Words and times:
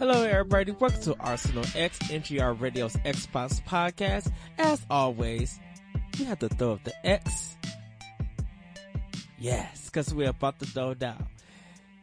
Hello, 0.00 0.22
everybody. 0.24 0.72
Welcome 0.72 1.02
to 1.02 1.16
Arsenal 1.20 1.66
X, 1.76 1.98
NGR 1.98 2.58
Radio's 2.58 2.96
Xbox 3.04 3.62
podcast. 3.62 4.32
As 4.56 4.80
always, 4.88 5.60
we 6.18 6.24
have 6.24 6.38
to 6.38 6.48
throw 6.48 6.72
up 6.72 6.84
the 6.84 7.06
X. 7.06 7.58
Yes, 9.38 9.90
because 9.90 10.14
we're 10.14 10.30
about 10.30 10.58
to 10.60 10.64
throw 10.64 10.94
down. 10.94 11.26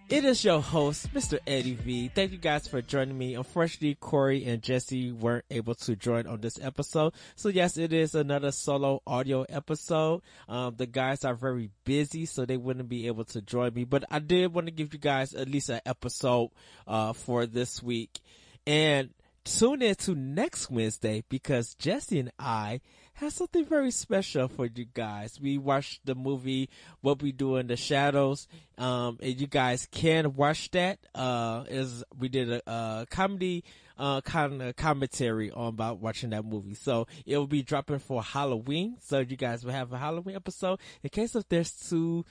It 0.09 0.23
is 0.23 0.45
your 0.45 0.61
host, 0.61 1.13
Mr. 1.13 1.37
Eddie 1.45 1.73
V. 1.73 2.07
Thank 2.07 2.31
you 2.31 2.37
guys 2.37 2.65
for 2.65 2.81
joining 2.81 3.17
me. 3.17 3.35
Unfortunately, 3.35 3.95
Corey 3.95 4.45
and 4.45 4.61
Jesse 4.61 5.11
weren't 5.11 5.43
able 5.51 5.75
to 5.75 5.97
join 5.97 6.27
on 6.27 6.39
this 6.39 6.57
episode. 6.61 7.13
So 7.35 7.49
yes, 7.49 7.75
it 7.75 7.91
is 7.91 8.15
another 8.15 8.53
solo 8.53 9.01
audio 9.05 9.41
episode. 9.49 10.21
Um, 10.47 10.75
the 10.77 10.85
guys 10.85 11.25
are 11.25 11.35
very 11.35 11.71
busy, 11.83 12.25
so 12.25 12.45
they 12.45 12.55
wouldn't 12.55 12.87
be 12.87 13.07
able 13.07 13.25
to 13.25 13.41
join 13.41 13.73
me, 13.73 13.83
but 13.83 14.05
I 14.09 14.19
did 14.19 14.53
want 14.53 14.67
to 14.67 14.71
give 14.71 14.93
you 14.93 14.99
guys 14.99 15.33
at 15.33 15.49
least 15.49 15.67
an 15.67 15.81
episode, 15.85 16.51
uh, 16.87 17.11
for 17.11 17.45
this 17.45 17.83
week. 17.83 18.21
And 18.65 19.09
tune 19.43 19.81
in 19.81 19.95
to 19.95 20.15
next 20.15 20.71
Wednesday 20.71 21.25
because 21.27 21.73
Jesse 21.75 22.19
and 22.21 22.31
I 22.39 22.79
have 23.17 23.33
something 23.33 23.65
very 23.65 23.89
special 23.89 24.47
for 24.47 24.67
you 24.67 24.85
guys. 24.85 25.39
We 25.41 25.57
watched 25.57 26.05
the 26.05 26.13
movie 26.13 26.69
What 27.01 27.21
We 27.21 27.31
Do 27.31 27.55
in 27.55 27.65
the 27.65 27.75
Shadows. 27.75 28.47
Um, 28.77 29.17
and 29.21 29.41
you 29.41 29.47
guys 29.47 29.87
can 29.89 30.35
watch 30.35 30.69
that. 30.71 30.99
Uh, 31.15 31.63
we 32.17 32.29
did 32.29 32.51
a, 32.51 32.61
a 32.71 33.07
comedy, 33.09 33.63
uh, 33.97 34.21
kind 34.21 34.61
of 34.61 34.75
commentary 34.75 35.49
on 35.49 35.69
about 35.69 35.99
watching 35.99 36.29
that 36.29 36.45
movie. 36.45 36.75
So 36.75 37.07
it 37.25 37.37
will 37.37 37.47
be 37.47 37.63
dropping 37.63 37.99
for 37.99 38.21
Halloween. 38.21 38.97
So 39.01 39.19
you 39.19 39.35
guys 39.35 39.65
will 39.65 39.73
have 39.73 39.91
a 39.91 39.97
Halloween 39.97 40.35
episode 40.35 40.79
in 41.01 41.09
case 41.09 41.35
if 41.35 41.49
there's 41.49 41.71
two 41.71 42.23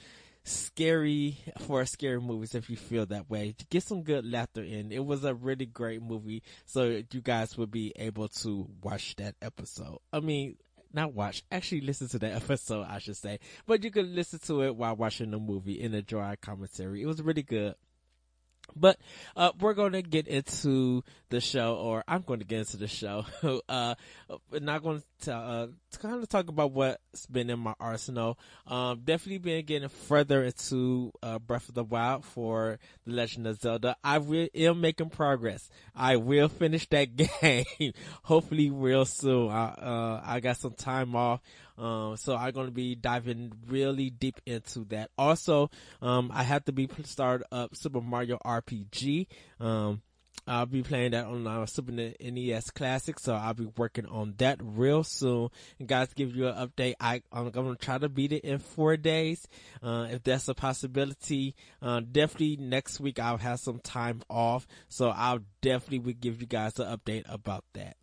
scary 0.45 1.37
for 1.67 1.85
scary 1.85 2.21
movies 2.21 2.55
if 2.55 2.71
you 2.71 2.77
feel 2.77 3.05
that 3.07 3.29
way. 3.29 3.57
Get 3.71 3.83
some 3.83 4.05
good 4.05 4.25
laughter 4.25 4.63
in. 4.63 4.93
It 4.93 5.05
was 5.05 5.25
a 5.25 5.35
really 5.35 5.67
great 5.67 6.01
movie, 6.01 6.45
so 6.65 7.03
you 7.13 7.21
guys 7.21 7.59
will 7.59 7.67
be 7.67 7.93
able 7.97 8.29
to 8.29 8.69
watch 8.81 9.17
that 9.17 9.35
episode. 9.43 9.99
I 10.13 10.21
mean, 10.21 10.57
not 10.97 11.15
watch, 11.15 11.45
actually 11.53 11.83
listen 11.83 12.09
to 12.09 12.19
the 12.19 12.35
episode, 12.35 12.87
I 12.89 12.99
should 12.99 13.17
say. 13.17 13.39
But 13.67 13.85
you 13.85 13.91
could 13.91 14.09
listen 14.09 14.41
to 14.47 14.63
it 14.63 14.75
while 14.75 14.97
watching 14.97 15.31
the 15.31 15.39
movie 15.39 15.83
and 15.83 15.95
enjoy 15.95 16.21
our 16.21 16.37
commentary. 16.37 17.03
It 17.03 17.07
was 17.07 17.23
really 17.23 17.43
good. 17.43 17.77
But 18.75 18.99
uh, 19.37 19.53
we're 19.61 19.75
going 19.75 19.93
to 19.93 20.03
get 20.03 20.27
into 20.29 21.03
the 21.29 21.41
show, 21.41 21.77
or 21.77 22.05
I'm 22.07 22.23
going 22.23 22.41
to 22.41 22.47
get 22.47 22.61
into 22.61 22.77
the 22.77 22.89
show. 22.89 23.25
uh, 23.69 23.95
not 24.53 24.83
going 24.83 25.03
to, 25.23 25.35
uh, 25.35 25.67
kind 25.99 26.23
of 26.23 26.29
talk 26.29 26.49
about 26.49 26.73
what's 26.73 27.27
been 27.27 27.51
in 27.51 27.59
my 27.59 27.75
arsenal. 27.81 28.39
Um, 28.67 29.01
definitely 29.05 29.39
been 29.39 29.65
getting 29.65 29.89
further 29.89 30.45
into 30.45 31.13
uh, 31.23 31.39
Breath 31.39 31.69
of 31.69 31.75
the 31.75 31.85
Wild 31.85 32.25
for 32.25 32.79
The 33.07 33.13
Legend 33.13 33.47
of 33.47 33.61
Zelda. 33.61 33.97
I 34.05 34.19
will, 34.19 34.49
am 34.55 34.81
making 34.81 35.11
progress. 35.11 35.69
I 35.95 36.17
will 36.17 36.49
finish 36.49 36.89
that 36.91 37.17
game, 37.41 37.93
hopefully 38.23 38.71
real 38.71 39.05
soon. 39.05 39.51
I, 39.51 39.65
uh, 39.65 40.23
I 40.25 40.41
got 40.41 40.59
some 40.59 40.75
time 40.75 41.17
off. 41.17 41.41
Um, 41.79 42.17
so 42.17 42.37
I'm 42.37 42.53
going 42.53 42.67
to 42.67 42.73
be 42.73 42.95
diving 42.95 43.53
really 43.69 44.11
deep 44.11 44.41
into 44.47 44.85
that. 44.87 45.11
Also, 45.19 45.71
um, 46.03 46.31
I 46.33 46.43
have 46.43 46.65
to 46.67 46.73
be 46.73 46.89
start 47.05 47.43
up 47.53 47.77
Super 47.77 48.01
Mario 48.01 48.39
RPG. 48.45 49.27
Um, 49.61 50.03
I'll 50.49 50.67
be 50.67 50.83
playing 50.83 51.11
that 51.11 51.27
on 51.27 51.45
our 51.47 51.67
Super 51.67 51.91
NES 51.91 52.71
Classic, 52.71 53.19
so 53.19 53.35
I'll 53.35 53.55
be 53.55 53.69
working 53.77 54.07
on 54.07 54.35
that 54.39 54.61
real 54.63 55.03
soon. 55.03 55.49
And 55.81 55.89
guys, 55.89 56.13
give 56.15 56.37
you 56.37 56.47
an 56.47 56.69
update. 56.69 56.95
I, 57.01 57.23
I'm 57.33 57.51
gonna 57.51 57.75
try 57.75 57.99
to 57.99 58.09
beat 58.09 58.33
it 58.33 58.45
in 58.45 58.59
four 58.59 58.97
days, 58.97 59.49
uh, 59.83 60.07
if 60.11 60.23
that's 60.23 60.47
a 60.47 60.55
possibility. 60.55 61.57
Uh, 61.83 62.01
definitely 62.01 62.59
next 62.59 63.01
week 63.01 63.19
I'll 63.19 63.39
have 63.39 63.59
some 63.59 63.81
time 63.81 64.23
off, 64.31 64.69
so 64.89 65.09
I'll 65.09 65.41
definitely 65.63 66.13
give 66.15 66.41
you 66.41 66.47
guys 66.47 66.79
an 66.79 66.97
update 66.97 67.25
about 67.27 67.65
that. 67.75 67.97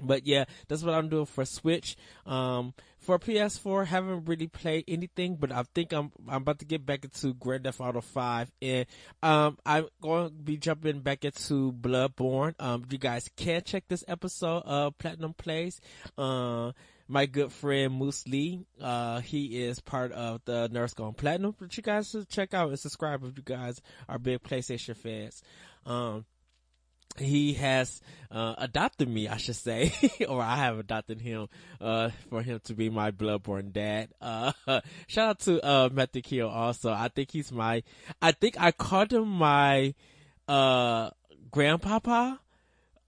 But 0.00 0.26
yeah, 0.26 0.44
that's 0.68 0.82
what 0.82 0.94
I'm 0.94 1.08
doing 1.08 1.26
for 1.26 1.44
Switch. 1.44 1.96
Um, 2.26 2.74
for 3.00 3.18
PS4, 3.18 3.86
haven't 3.86 4.26
really 4.26 4.46
played 4.46 4.84
anything, 4.86 5.36
but 5.36 5.50
I 5.50 5.62
think 5.74 5.92
I'm 5.92 6.12
I'm 6.28 6.42
about 6.42 6.58
to 6.58 6.66
get 6.66 6.84
back 6.84 7.04
into 7.04 7.32
Grand 7.34 7.64
Theft 7.64 7.80
Auto 7.80 8.00
5, 8.02 8.52
and 8.60 8.86
um, 9.22 9.58
I'm 9.64 9.86
going 10.02 10.28
to 10.28 10.34
be 10.34 10.58
jumping 10.58 11.00
back 11.00 11.24
into 11.24 11.72
Bloodborne. 11.72 12.54
Um, 12.58 12.84
you 12.90 12.98
guys 12.98 13.30
can 13.36 13.62
check 13.64 13.84
this 13.88 14.04
episode 14.06 14.64
of 14.64 14.98
Platinum 14.98 15.32
Plays. 15.32 15.80
Uh, 16.18 16.72
my 17.08 17.26
good 17.26 17.50
friend 17.52 17.92
Moose 17.94 18.28
Lee, 18.28 18.64
uh, 18.80 19.20
he 19.20 19.62
is 19.64 19.80
part 19.80 20.12
of 20.12 20.42
the 20.44 20.68
Nerds 20.68 20.94
Gone 20.94 21.14
Platinum, 21.14 21.56
but 21.58 21.76
you 21.76 21.82
guys 21.82 22.10
should 22.10 22.28
check 22.28 22.54
out 22.54 22.68
and 22.68 22.78
subscribe 22.78 23.24
if 23.24 23.36
you 23.36 23.42
guys 23.42 23.80
are 24.08 24.18
big 24.18 24.42
PlayStation 24.42 24.96
fans. 24.96 25.42
Um, 25.86 26.24
he 27.18 27.54
has 27.54 28.00
uh, 28.30 28.54
adopted 28.58 29.08
me, 29.08 29.28
I 29.28 29.36
should 29.36 29.56
say, 29.56 29.92
or 30.28 30.40
I 30.40 30.56
have 30.56 30.78
adopted 30.78 31.20
him 31.20 31.48
uh, 31.80 32.10
for 32.28 32.42
him 32.42 32.60
to 32.64 32.74
be 32.74 32.88
my 32.90 33.10
bloodborne 33.10 33.72
dad. 33.72 34.08
Uh, 34.20 34.52
shout 35.06 35.28
out 35.28 35.38
to 35.40 35.66
uh, 35.66 35.88
Method 35.92 36.24
Kill 36.24 36.48
also. 36.48 36.92
I 36.92 37.08
think 37.08 37.30
he's 37.32 37.50
my. 37.52 37.82
I 38.22 38.32
think 38.32 38.56
I 38.60 38.72
called 38.72 39.12
him 39.12 39.28
my 39.28 39.94
uh, 40.48 41.10
grandpapa 41.50 42.40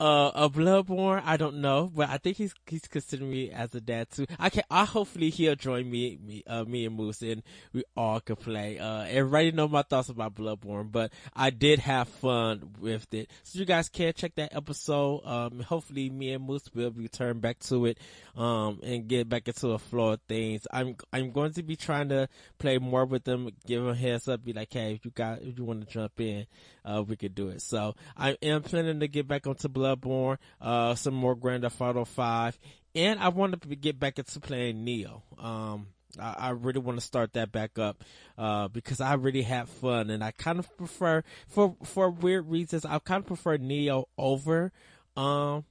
uh, 0.03 0.33
a 0.35 0.51
Bloodborne. 0.51 1.23
I 1.25 1.37
don't 1.37 1.61
know, 1.61 1.89
but 1.95 2.09
I 2.09 2.19
think 2.19 2.37
he's 2.37 2.53
he's 2.67 2.89
considering 2.89 3.31
me 3.31 3.53
as 3.53 3.73
a 3.77 3.81
dad 3.81 4.11
too. 4.11 4.27
I 4.37 4.51
can. 4.51 4.65
I 4.69 4.85
hopefully 4.85 5.31
he'll 5.31 5.55
join 5.55 5.89
me, 5.89 6.19
me, 6.21 6.43
uh, 6.45 6.65
me 6.65 6.87
and 6.87 6.97
Moose, 6.97 7.23
and 7.23 7.45
we 7.73 7.85
all 7.97 8.19
can 8.19 8.35
play. 8.35 8.81
Uh, 8.81 9.05
everybody 9.05 9.53
know 9.53 9.69
my 9.69 9.83
thoughts 9.83 10.09
about 10.09 10.35
Bloodborne, 10.35 10.91
but 10.91 11.13
I 11.37 11.51
did 11.51 11.79
have 11.79 12.09
fun 12.09 12.71
with 12.81 13.15
it. 13.15 13.31
So 13.45 13.61
you 13.61 13.65
guys 13.65 13.89
can 13.89 14.13
check 14.13 14.35
that 14.35 14.57
episode. 14.57 15.21
Um, 15.25 15.61
hopefully 15.61 16.11
me 16.11 16.33
and 16.33 16.45
Moose 16.45 16.69
will 16.75 16.91
return 16.91 17.39
back 17.39 17.61
to 17.61 17.87
it, 17.87 17.99
um, 18.37 18.81
and 18.83 19.07
get 19.07 19.29
back 19.29 19.47
into 19.47 19.69
a 19.69 19.79
flow 19.79 20.15
of 20.15 20.21
things. 20.29 20.67
I'm 20.73 20.97
I'm 21.13 21.31
going 21.31 21.53
to 21.53 21.63
be 21.63 21.77
trying 21.77 22.09
to 22.09 22.29
play 22.59 22.79
more 22.79 23.05
with 23.05 23.23
them, 23.23 23.51
give 23.69 23.83
them 23.83 23.93
a 23.93 23.95
heads 23.95 24.27
up, 24.27 24.45
be 24.45 24.53
like, 24.53 24.73
hey, 24.73 24.95
if 24.95 25.05
you 25.05 25.13
got 25.13 25.43
if 25.43 25.57
you 25.57 25.65
want 25.65 25.87
to 25.87 25.87
jump 25.87 26.21
in, 26.21 26.47
uh, 26.85 27.05
we 27.07 27.15
could 27.15 27.37
do 27.37 27.51
it. 27.51 27.63
So 27.63 27.95
I 28.17 28.37
am 28.43 28.63
planning 28.63 28.99
to 28.99 29.07
get 29.07 29.29
back 29.29 29.47
onto 29.47 29.69
Blood 29.69 29.92
Bloodborne, 29.97 30.39
uh, 30.61 30.95
some 30.95 31.15
more 31.15 31.35
Grand 31.35 31.63
Theft 31.63 31.81
Auto 31.81 32.05
5, 32.05 32.59
and 32.95 33.21
I 33.21 33.29
wanted 33.29 33.63
to 33.63 33.77
get 33.77 33.99
back 33.99 34.19
into 34.19 34.41
playing 34.41 34.85
Nioh. 34.85 35.23
Um, 35.43 35.89
I, 36.21 36.35
I 36.39 36.51
really 36.51 36.81
want 36.81 36.99
to 36.99 37.05
start 37.05 37.33
that 37.35 37.53
back 37.53 37.79
up, 37.79 38.05
uh, 38.37 38.69
because 38.69 39.01
I 39.01 39.15
really 39.15 39.43
had 39.43 39.69
fun 39.69 40.11
and 40.11 40.23
I 40.23 40.31
kind 40.33 40.59
of 40.59 40.77
prefer, 40.77 41.23
for, 41.49 41.77
for 41.85 42.11
weird 42.11 42.49
reasons, 42.49 42.85
I 42.85 42.99
kind 42.99 43.21
of 43.21 43.27
prefer 43.27 43.59
Nioh 43.59 44.05
over, 44.19 44.73
um, 45.17 45.65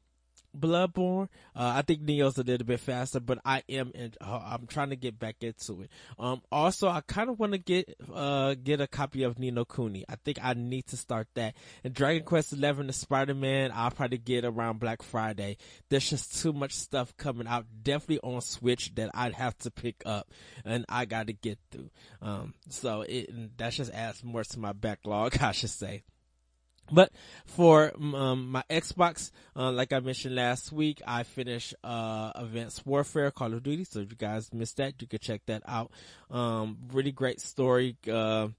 Bloodborne. 0.57 1.29
Uh, 1.55 1.73
I 1.75 1.81
think 1.81 2.01
Nioh's 2.01 2.37
a 2.37 2.43
little 2.43 2.65
bit 2.65 2.79
faster, 2.79 3.19
but 3.19 3.39
I 3.45 3.63
am, 3.69 3.91
in, 3.93 4.13
uh, 4.21 4.39
I'm 4.43 4.67
trying 4.67 4.89
to 4.89 4.95
get 4.95 5.19
back 5.19 5.37
into 5.41 5.81
it. 5.81 5.91
Um, 6.19 6.41
also, 6.51 6.87
I 6.87 7.01
kind 7.01 7.29
of 7.29 7.39
want 7.39 7.53
to 7.53 7.57
get, 7.57 7.95
uh, 8.13 8.55
get 8.61 8.81
a 8.81 8.87
copy 8.87 9.23
of 9.23 9.39
Ni 9.39 9.51
no 9.51 9.65
Kuni. 9.65 10.05
I 10.09 10.15
think 10.15 10.39
I 10.41 10.53
need 10.53 10.87
to 10.87 10.97
start 10.97 11.27
that. 11.35 11.55
And 11.83 11.93
Dragon 11.93 12.23
Quest 12.23 12.53
11 12.53 12.87
the 12.87 12.93
Spider-Man, 12.93 13.71
I'll 13.73 13.91
probably 13.91 14.17
get 14.17 14.45
around 14.45 14.79
Black 14.79 15.01
Friday. 15.01 15.57
There's 15.89 16.09
just 16.09 16.41
too 16.41 16.53
much 16.53 16.73
stuff 16.73 17.15
coming 17.17 17.47
out, 17.47 17.65
definitely 17.83 18.19
on 18.19 18.41
Switch 18.41 18.93
that 18.95 19.11
I'd 19.13 19.33
have 19.33 19.57
to 19.59 19.71
pick 19.71 20.03
up 20.05 20.29
and 20.65 20.85
I 20.89 21.05
got 21.05 21.27
to 21.27 21.33
get 21.33 21.59
through. 21.71 21.89
Um, 22.21 22.53
so 22.69 23.01
it, 23.01 23.57
that 23.57 23.73
just 23.73 23.91
adds 23.91 24.23
more 24.23 24.43
to 24.43 24.59
my 24.59 24.73
backlog, 24.73 25.37
I 25.41 25.51
should 25.51 25.69
say. 25.69 26.03
But 26.91 27.11
for 27.45 27.91
um, 27.95 28.51
my 28.51 28.63
Xbox, 28.69 29.31
uh, 29.55 29.71
like 29.71 29.93
I 29.93 29.99
mentioned 29.99 30.35
last 30.35 30.71
week, 30.71 31.01
I 31.07 31.23
finished 31.23 31.73
uh, 31.83 32.31
Advanced 32.35 32.85
Warfare 32.85 33.31
Call 33.31 33.53
of 33.53 33.63
Duty. 33.63 33.85
So 33.85 33.99
if 33.99 34.11
you 34.11 34.17
guys 34.17 34.53
missed 34.53 34.77
that, 34.77 35.01
you 35.01 35.07
can 35.07 35.19
check 35.19 35.41
that 35.47 35.63
out. 35.67 35.91
Um, 36.29 36.77
really 36.91 37.11
great 37.11 37.39
story. 37.41 37.97
Uh, 38.09 38.49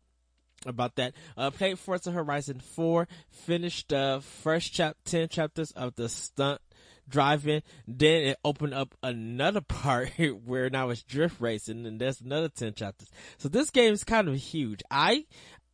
about 0.66 0.96
that. 0.96 1.14
Uh, 1.36 1.50
played 1.50 1.78
Forza 1.78 2.10
Horizon 2.12 2.60
4, 2.60 3.08
finished 3.30 3.88
the 3.88 4.22
first 4.42 4.72
chap, 4.72 4.96
10 5.04 5.28
chapters 5.28 5.72
of 5.72 5.94
the 5.96 6.08
stunt 6.08 6.60
driving. 7.08 7.62
Then 7.86 8.22
it 8.24 8.38
opened 8.44 8.74
up 8.74 8.94
another 9.02 9.60
part 9.68 10.10
where 10.44 10.70
now 10.70 10.90
it's 10.90 11.02
drift 11.02 11.40
racing 11.40 11.86
and 11.86 12.00
there's 12.00 12.20
another 12.20 12.48
10 12.48 12.74
chapters. 12.74 13.08
So 13.38 13.48
this 13.48 13.70
game 13.70 13.92
is 13.92 14.04
kind 14.04 14.28
of 14.28 14.36
huge. 14.36 14.82
I, 14.90 15.26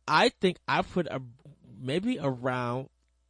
I 0.07 0.29
think 0.41 0.57
I 0.67 0.81
put 0.81 1.07
a 1.07 1.21
maybe 1.79 2.19
around 2.21 2.89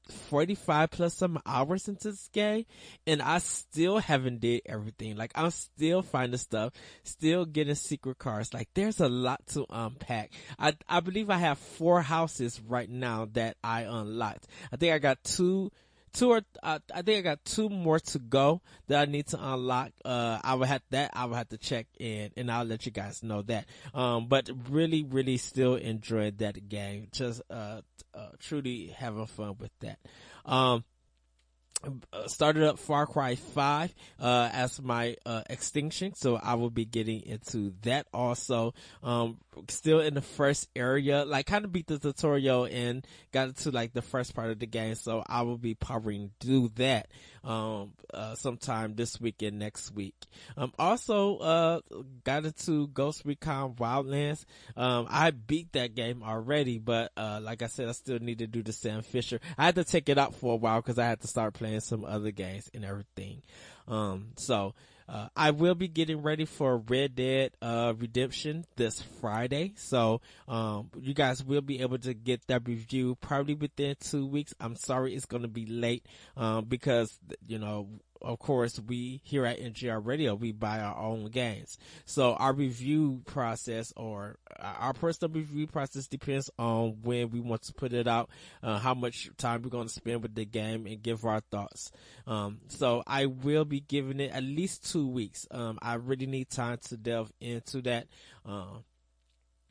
45 0.10 0.92
plus 0.92 1.14
some 1.14 1.40
hours 1.46 1.88
into 1.88 2.12
this 2.12 2.30
game 2.34 2.66
and 3.06 3.22
I 3.22 3.38
still 3.40 4.00
haven't 4.00 4.42
did 4.42 4.62
everything. 4.66 5.16
Like 5.16 5.32
I'm 5.36 5.52
still 5.52 6.02
finding 6.02 6.38
stuff, 6.38 6.74
still 7.04 7.46
getting 7.46 7.76
secret 7.76 8.18
cards. 8.18 8.54
Like 8.54 8.70
there's 8.74 9.00
a 9.00 9.10
lot 9.10 9.46
to 9.54 9.66
unpack. 9.70 10.32
I, 10.58 10.74
I 10.88 11.00
believe 11.00 11.30
I 11.30 11.38
have 11.38 11.58
four 11.58 12.02
houses 12.02 12.60
right 12.68 12.90
now 12.90 13.28
that 13.34 13.58
I 13.64 13.82
unlocked. 13.84 14.48
I 14.72 14.78
think 14.78 14.94
I 14.94 15.00
got 15.00 15.24
two, 15.24 15.72
two 16.14 16.32
or 16.32 16.42
uh, 16.64 16.80
I 16.94 17.02
think 17.02 17.20
I 17.20 17.22
got 17.22 17.46
two 17.46 17.70
more 17.70 18.00
to 18.00 18.20
go 18.20 18.62
that 18.88 19.08
I 19.08 19.12
need 19.12 19.28
to 19.28 19.38
unlock. 19.42 19.92
Uh, 20.04 20.40
I 20.44 20.56
would 20.56 20.68
have 20.68 20.82
that 20.92 21.12
I 21.14 21.26
would 21.26 21.36
have 21.36 21.50
to 21.50 21.58
check 21.58 21.88
in, 22.00 22.32
and 22.38 22.52
I'll 22.52 22.66
let 22.66 22.86
you 22.86 22.92
guys 22.92 23.24
know 23.24 23.42
that. 23.44 23.66
Um, 23.94 24.28
but 24.28 24.50
really, 24.70 25.04
really 25.04 25.38
still 25.38 25.76
enjoyed 25.76 26.40
that 26.40 26.70
game. 26.70 27.08
Just 27.12 27.42
uh, 27.50 27.82
uh 28.14 28.30
truly 28.40 28.88
having 28.88 29.26
fun 29.28 29.56
with 29.60 29.72
that. 29.80 30.00
Um, 30.46 30.84
started 32.28 32.64
up 32.64 32.80
Far 32.80 33.06
Cry 33.06 33.36
5 33.36 33.96
uh, 34.20 34.50
as 34.52 34.82
my 34.82 35.16
uh, 35.26 35.44
extinction, 35.50 36.14
so 36.16 36.36
I 36.36 36.56
will 36.56 36.70
be 36.70 36.86
getting 36.86 37.22
into 37.22 37.74
that 37.84 38.08
also. 38.14 38.74
Um, 39.04 39.38
still 39.68 40.00
in 40.00 40.14
the 40.14 40.22
first 40.22 40.70
area, 40.76 41.26
like 41.26 41.46
kind 41.46 41.66
of 41.66 41.72
beat 41.72 41.88
the 41.88 42.00
tutorial 42.00 42.66
and 42.66 43.06
got 43.32 43.50
into 43.50 43.72
like 43.72 43.94
the 43.94 44.02
first 44.02 44.36
part 44.36 44.52
of 44.52 44.60
the 44.60 44.68
game, 44.68 44.96
so 44.96 45.24
I 45.26 45.44
will 45.44 45.58
be 45.58 45.74
probably 45.74 46.30
do 46.40 46.70
that 46.76 47.08
um, 47.44 47.94
uh, 48.14 48.36
sometime 48.36 48.96
this 48.96 49.20
week 49.20 49.42
and 49.42 49.60
next 49.60 49.94
week. 49.94 50.16
Um, 50.58 50.72
also, 50.78 51.38
uh, 51.38 51.80
got 52.24 52.46
into 52.46 52.88
Ghost 52.88 53.24
Recon 53.26 53.76
Wildlands. 53.76 54.46
Um, 54.76 55.08
I 55.10 55.32
beat 55.32 55.74
that 55.74 55.96
game 55.96 56.24
already, 56.24 56.78
but, 56.78 57.12
uh, 57.18 57.40
like 57.42 57.62
I 57.62 57.68
said, 57.68 57.90
I 57.90 57.94
still 57.94 58.20
need 58.20 58.40
to 58.40 58.48
do 58.48 58.64
the 58.64 58.74
Sam 58.74 59.02
Fisher. 59.02 59.40
I 59.58 59.66
had 59.66 59.76
to 59.76 59.84
take 59.84 60.10
it 60.10 60.18
out 60.18 60.36
for 60.36 60.54
a 60.54 60.58
while 60.58 60.82
because 60.82 61.00
I 61.00 61.06
had 61.06 61.22
to 61.22 61.28
start 61.28 61.54
playing 61.54 61.82
some 61.82 62.06
other 62.06 62.32
games 62.32 62.70
and 62.74 62.86
everything. 62.86 63.42
Um, 63.88 64.34
so, 64.38 64.76
uh, 65.10 65.28
I 65.36 65.52
will 65.52 65.74
be 65.74 65.88
getting 65.88 66.22
ready 66.22 66.46
for 66.46 66.78
Red 66.78 67.16
Dead 67.16 67.52
uh, 67.62 67.94
Redemption 67.98 68.66
this 68.76 69.02
Friday, 69.20 69.74
so 69.76 70.22
um, 70.48 70.92
you 71.00 71.16
guys 71.16 71.44
will 71.44 71.62
be 71.62 71.82
able 71.82 71.98
to 72.00 72.14
get 72.14 72.46
that 72.48 72.68
review 72.68 73.16
probably 73.16 73.56
within 73.56 73.96
two 74.00 74.28
weeks. 74.28 74.54
I'm 74.60 74.76
sorry 74.76 75.16
it's 75.16 75.26
going 75.26 75.42
to 75.42 75.50
be 75.50 75.66
late 75.66 76.06
um, 76.38 76.66
because 76.66 77.18
you 77.48 77.58
know 77.58 77.90
of 78.22 78.40
course, 78.40 78.80
we 78.80 79.22
here 79.24 79.46
at 79.46 79.60
NGR 79.60 80.06
Radio, 80.06 80.36
we 80.36 80.52
buy 80.52 80.80
our 80.80 80.98
own 80.98 81.26
games. 81.26 81.78
So 82.06 82.34
our 82.34 82.54
review 82.54 83.22
process 83.26 83.94
or 83.96 84.38
our 84.60 84.94
personal 84.94 85.34
review 85.34 85.68
process 85.68 86.08
depends 86.08 86.50
on 86.58 86.98
when 87.02 87.30
we 87.30 87.40
want 87.40 87.64
to 87.64 87.74
put 87.74 87.94
it 87.94 88.08
out, 88.08 88.30
uh, 88.62 88.80
how 88.80 88.94
much 88.94 89.30
time 89.38 89.62
we're 89.62 89.70
going 89.70 89.88
to 89.88 89.94
spend 89.94 90.22
with 90.22 90.36
the 90.36 90.46
game 90.46 90.86
and 90.86 91.02
give 91.02 91.26
our 91.26 91.42
thoughts. 91.52 91.92
Um, 92.28 92.60
so 92.68 93.04
I 93.08 93.26
will 93.26 93.66
be 93.66 93.80
giving 93.80 94.20
it 94.20 94.32
at 94.32 94.44
least 94.44 94.92
two 94.92 95.08
weeks. 95.08 95.48
Um, 95.52 95.80
I 95.82 95.96
really 95.96 96.26
need 96.26 96.50
time 96.50 96.80
to 96.90 96.98
delve 96.98 97.32
into 97.40 97.82
that. 97.84 98.08
Um, 98.46 98.84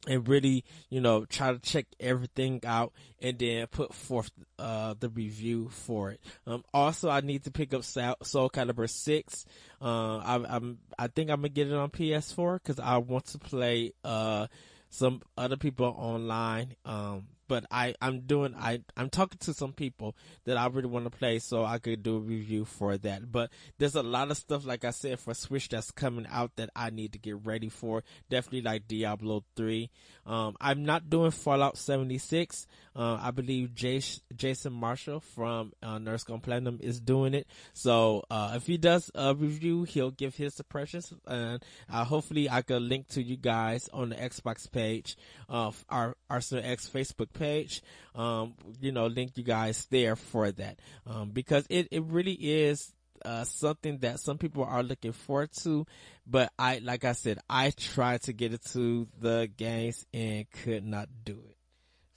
and 0.06 0.28
really, 0.28 0.64
you 0.90 1.00
know, 1.00 1.24
try 1.24 1.52
to 1.52 1.58
check 1.58 1.86
everything 1.98 2.60
out 2.64 2.92
and 3.20 3.38
then 3.38 3.66
put 3.66 3.92
forth, 3.92 4.30
uh, 4.58 4.94
the 4.98 5.08
review 5.08 5.68
for 5.70 6.12
it. 6.12 6.20
Um, 6.46 6.64
also 6.72 7.10
I 7.10 7.20
need 7.20 7.44
to 7.44 7.50
pick 7.50 7.74
up 7.74 7.84
Soul 7.84 8.50
Calibur 8.50 8.88
6. 8.88 9.46
Uh, 9.80 10.18
I, 10.18 10.56
am 10.56 10.78
I 10.98 11.08
think 11.08 11.30
I'm 11.30 11.38
gonna 11.38 11.48
get 11.48 11.68
it 11.68 11.74
on 11.74 11.90
PS4 11.90 12.62
cause 12.62 12.80
I 12.80 12.98
want 12.98 13.26
to 13.26 13.38
play, 13.38 13.92
uh, 14.04 14.46
some 14.90 15.22
other 15.36 15.56
people 15.56 15.86
online. 15.86 16.74
Um, 16.84 17.26
but 17.48 17.64
I, 17.70 17.94
I'm 18.00 18.20
doing, 18.20 18.54
I, 18.56 18.82
I'm 18.96 19.10
talking 19.10 19.38
to 19.40 19.54
some 19.54 19.72
people 19.72 20.14
that 20.44 20.56
I 20.56 20.66
really 20.66 20.88
want 20.88 21.10
to 21.10 21.18
play 21.18 21.38
so 21.38 21.64
I 21.64 21.78
could 21.78 22.02
do 22.02 22.16
a 22.16 22.20
review 22.20 22.64
for 22.64 22.96
that. 22.98 23.32
But 23.32 23.50
there's 23.78 23.94
a 23.94 24.02
lot 24.02 24.30
of 24.30 24.36
stuff, 24.36 24.64
like 24.64 24.84
I 24.84 24.90
said, 24.90 25.18
for 25.18 25.34
Switch 25.34 25.68
that's 25.68 25.90
coming 25.90 26.26
out 26.30 26.52
that 26.56 26.70
I 26.76 26.90
need 26.90 27.12
to 27.14 27.18
get 27.18 27.44
ready 27.44 27.68
for. 27.68 28.04
Definitely 28.28 28.62
like 28.62 28.86
Diablo 28.86 29.44
3. 29.56 29.90
Um, 30.26 30.56
I'm 30.60 30.84
not 30.84 31.08
doing 31.08 31.30
Fallout 31.30 31.78
76. 31.78 32.66
Uh, 32.94 33.18
I 33.22 33.30
believe 33.30 33.70
Jace, 33.74 34.20
Jason 34.34 34.72
Marshall 34.72 35.20
from 35.20 35.72
uh, 35.82 35.98
Nerds 35.98 36.26
Gone 36.26 36.40
Platinum 36.40 36.80
is 36.82 37.00
doing 37.00 37.32
it. 37.32 37.46
So 37.72 38.24
uh, 38.30 38.54
if 38.56 38.66
he 38.66 38.76
does 38.76 39.10
a 39.14 39.34
review, 39.34 39.84
he'll 39.84 40.10
give 40.10 40.34
his 40.36 40.58
impressions, 40.58 41.12
and 41.26 41.64
uh, 41.90 42.04
hopefully 42.04 42.50
I 42.50 42.62
can 42.62 42.88
link 42.88 43.08
to 43.08 43.22
you 43.22 43.36
guys 43.36 43.88
on 43.92 44.10
the 44.10 44.16
Xbox 44.16 44.70
page 44.70 45.16
of 45.48 45.84
our 45.88 46.16
Arsenal 46.28 46.64
X 46.64 46.90
Facebook 46.92 47.32
page. 47.38 47.82
Um, 48.14 48.54
you 48.80 48.92
know, 48.92 49.06
link 49.06 49.32
you 49.36 49.44
guys 49.44 49.86
there 49.90 50.16
for 50.16 50.50
that 50.50 50.80
um, 51.06 51.30
because 51.30 51.66
it 51.70 51.88
it 51.90 52.02
really 52.04 52.32
is 52.32 52.92
uh, 53.24 53.44
something 53.44 53.98
that 53.98 54.20
some 54.20 54.38
people 54.38 54.64
are 54.64 54.82
looking 54.82 55.12
forward 55.12 55.50
to, 55.62 55.86
but 56.26 56.52
I, 56.58 56.78
like 56.78 57.04
I 57.04 57.12
said, 57.12 57.38
I 57.48 57.70
tried 57.70 58.22
to 58.22 58.32
get 58.32 58.52
it 58.52 58.64
to 58.72 59.08
the 59.20 59.50
games 59.56 60.06
and 60.12 60.50
could 60.50 60.84
not 60.84 61.08
do 61.24 61.42
it. 61.48 61.56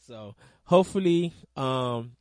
So 0.08 0.36
hopefully, 0.64 1.34
um, 1.56 2.14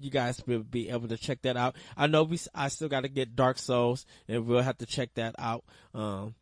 you 0.00 0.10
guys 0.10 0.42
will 0.46 0.62
be 0.62 0.88
able 0.88 1.08
to 1.08 1.16
check 1.16 1.42
that 1.42 1.56
out. 1.56 1.76
I 1.96 2.06
know 2.06 2.24
we, 2.24 2.38
I 2.54 2.68
still 2.68 2.88
got 2.88 3.02
to 3.02 3.08
get 3.08 3.36
Dark 3.36 3.58
Souls 3.58 4.06
and 4.28 4.46
we'll 4.46 4.62
have 4.62 4.78
to 4.78 4.86
check 4.86 5.14
that 5.14 5.34
out. 5.38 5.64
Um, 5.94 6.34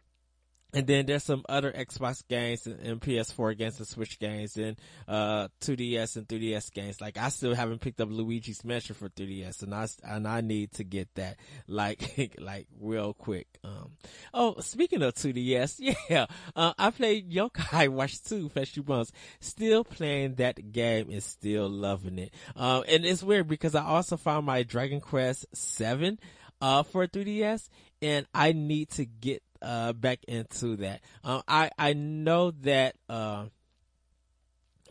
and 0.73 0.87
then 0.87 1.07
there's 1.07 1.25
some 1.25 1.45
other 1.49 1.73
Xbox 1.73 2.23
games 2.29 2.67
and, 2.67 2.81
and, 2.81 3.01
PS4 3.01 3.57
games 3.57 3.79
and 3.79 3.87
Switch 3.87 4.19
games 4.19 4.57
and, 4.57 4.77
uh, 5.09 5.49
2DS 5.61 6.17
and 6.17 6.29
3DS 6.29 6.73
games. 6.73 7.01
Like 7.01 7.19
I 7.19 7.29
still 7.29 7.55
haven't 7.55 7.81
picked 7.81 8.01
up 8.01 8.09
Luigi's 8.11 8.65
Mansion 8.65 8.95
for 8.95 9.09
3DS 9.09 9.63
and 9.63 9.75
I, 9.75 9.89
and 10.05 10.29
I 10.29 10.41
need 10.41 10.73
to 10.73 10.85
get 10.85 11.15
that 11.17 11.39
like, 11.67 12.37
like 12.39 12.67
real 12.81 13.15
quick. 13.15 13.47
Um, 13.65 13.93
oh, 14.33 14.57
speaking 14.61 15.03
of 15.03 15.15
2DS, 15.15 15.97
yeah, 16.09 16.27
uh, 16.55 16.73
I 16.79 16.91
played 16.91 17.31
Yokai 17.31 17.89
Watch 18.01 18.23
2 18.23 18.49
for 18.51 18.61
a 18.61 18.67
few 18.67 18.85
months. 18.87 19.13
Still 19.41 19.85
playing 19.85 20.35
that 20.37 20.73
game 20.73 21.11
and 21.11 21.23
still 21.23 21.69
loving 21.69 22.19
it. 22.19 22.35
Um, 22.57 22.85
and 22.89 23.05
it's 23.05 23.23
weird 23.23 23.49
because 23.49 23.75
I 23.75 23.85
also 23.85 24.17
found 24.17 24.47
my 24.47 24.63
Dragon 24.63 25.01
Quest 25.01 25.47
7, 25.53 26.19
uh, 26.61 26.83
for 26.83 27.07
3DS 27.07 27.69
and 28.03 28.27
I 28.35 28.53
need 28.53 28.91
to 28.91 29.05
get 29.05 29.43
uh, 29.63 29.93
back 29.93 30.21
into 30.27 30.77
that. 30.77 31.01
Um, 31.25 31.43
I, 31.49 31.71
I 31.79 31.93
know 31.93 32.53
that, 32.63 32.97
uh, 33.09 33.47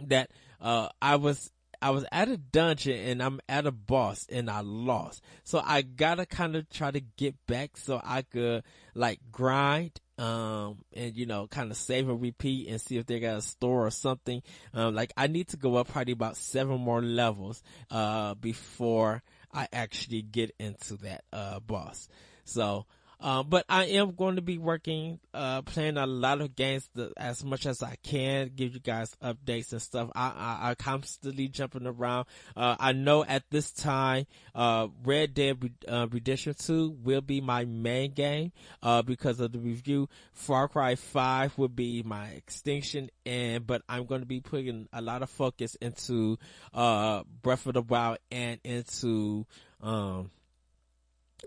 that, 0.01 0.31
uh, 0.61 0.89
I 1.01 1.15
was, 1.17 1.51
I 1.81 1.91
was 1.91 2.05
at 2.11 2.27
a 2.27 2.35
dungeon 2.35 2.99
and 2.99 3.23
I'm 3.23 3.39
at 3.47 3.65
a 3.65 3.71
boss 3.71 4.27
and 4.29 4.49
I 4.49 4.59
lost. 4.61 5.23
So 5.45 5.61
I 5.63 5.81
gotta 5.81 6.25
kind 6.25 6.57
of 6.57 6.69
try 6.69 6.91
to 6.91 6.99
get 6.99 7.35
back 7.47 7.77
so 7.77 8.01
I 8.03 8.23
could 8.23 8.63
like 8.93 9.19
grind, 9.31 9.99
um, 10.17 10.79
and 10.91 11.15
you 11.15 11.25
know, 11.25 11.47
kind 11.47 11.71
of 11.71 11.77
save 11.77 12.09
and 12.09 12.21
repeat 12.21 12.67
and 12.67 12.81
see 12.81 12.97
if 12.97 13.05
they 13.05 13.21
got 13.21 13.37
a 13.37 13.41
store 13.41 13.85
or 13.85 13.91
something. 13.91 14.43
Um, 14.73 14.93
like 14.93 15.13
I 15.15 15.27
need 15.27 15.47
to 15.49 15.57
go 15.57 15.77
up 15.77 15.87
probably 15.87 16.11
about 16.11 16.35
seven 16.35 16.81
more 16.81 17.01
levels, 17.01 17.63
uh, 17.89 18.33
before 18.33 19.23
I 19.53 19.69
actually 19.71 20.21
get 20.21 20.53
into 20.59 20.97
that, 20.97 21.23
uh, 21.31 21.61
boss. 21.61 22.09
So, 22.43 22.87
uh, 23.21 23.43
but 23.43 23.65
I 23.67 23.85
am 23.85 24.15
going 24.15 24.37
to 24.37 24.41
be 24.41 24.57
working, 24.57 25.19
uh, 25.33 25.61
playing 25.63 25.97
a 25.97 26.05
lot 26.05 26.39
of 26.39 26.55
games 26.55 26.89
as 27.17 27.43
much 27.43 27.65
as 27.65 27.83
I 27.83 27.97
can, 28.01 28.51
give 28.55 28.73
you 28.73 28.79
guys 28.79 29.15
updates 29.21 29.73
and 29.73 29.81
stuff. 29.81 30.09
I, 30.15 30.27
I, 30.27 30.69
I 30.69 30.75
constantly 30.75 31.49
jumping 31.49 31.85
around. 31.85 32.27
Uh, 32.55 32.77
I 32.79 32.93
know 32.93 33.25
at 33.25 33.43
this 33.49 33.71
time, 33.71 34.25
uh, 34.55 34.87
Red 35.03 35.33
Dead 35.33 35.57
uh, 35.87 36.07
Redemption 36.09 36.53
2 36.57 36.97
will 37.03 37.21
be 37.21 37.41
my 37.41 37.65
main 37.65 38.13
game, 38.13 38.53
uh, 38.81 39.01
because 39.01 39.41
of 39.41 39.51
the 39.51 39.59
review. 39.59 40.07
Far 40.31 40.69
Cry 40.69 40.95
5 40.95 41.57
will 41.57 41.67
be 41.67 42.03
my 42.03 42.27
extinction 42.29 43.09
and, 43.25 43.67
but 43.67 43.81
I'm 43.89 44.05
going 44.05 44.21
to 44.21 44.27
be 44.27 44.39
putting 44.39 44.87
a 44.93 45.01
lot 45.01 45.23
of 45.23 45.29
focus 45.29 45.75
into, 45.81 46.37
Breath 46.73 47.65
of 47.65 47.73
the 47.73 47.81
Wild 47.81 48.19
and 48.31 48.59
into, 48.63 49.45
um, 49.81 50.31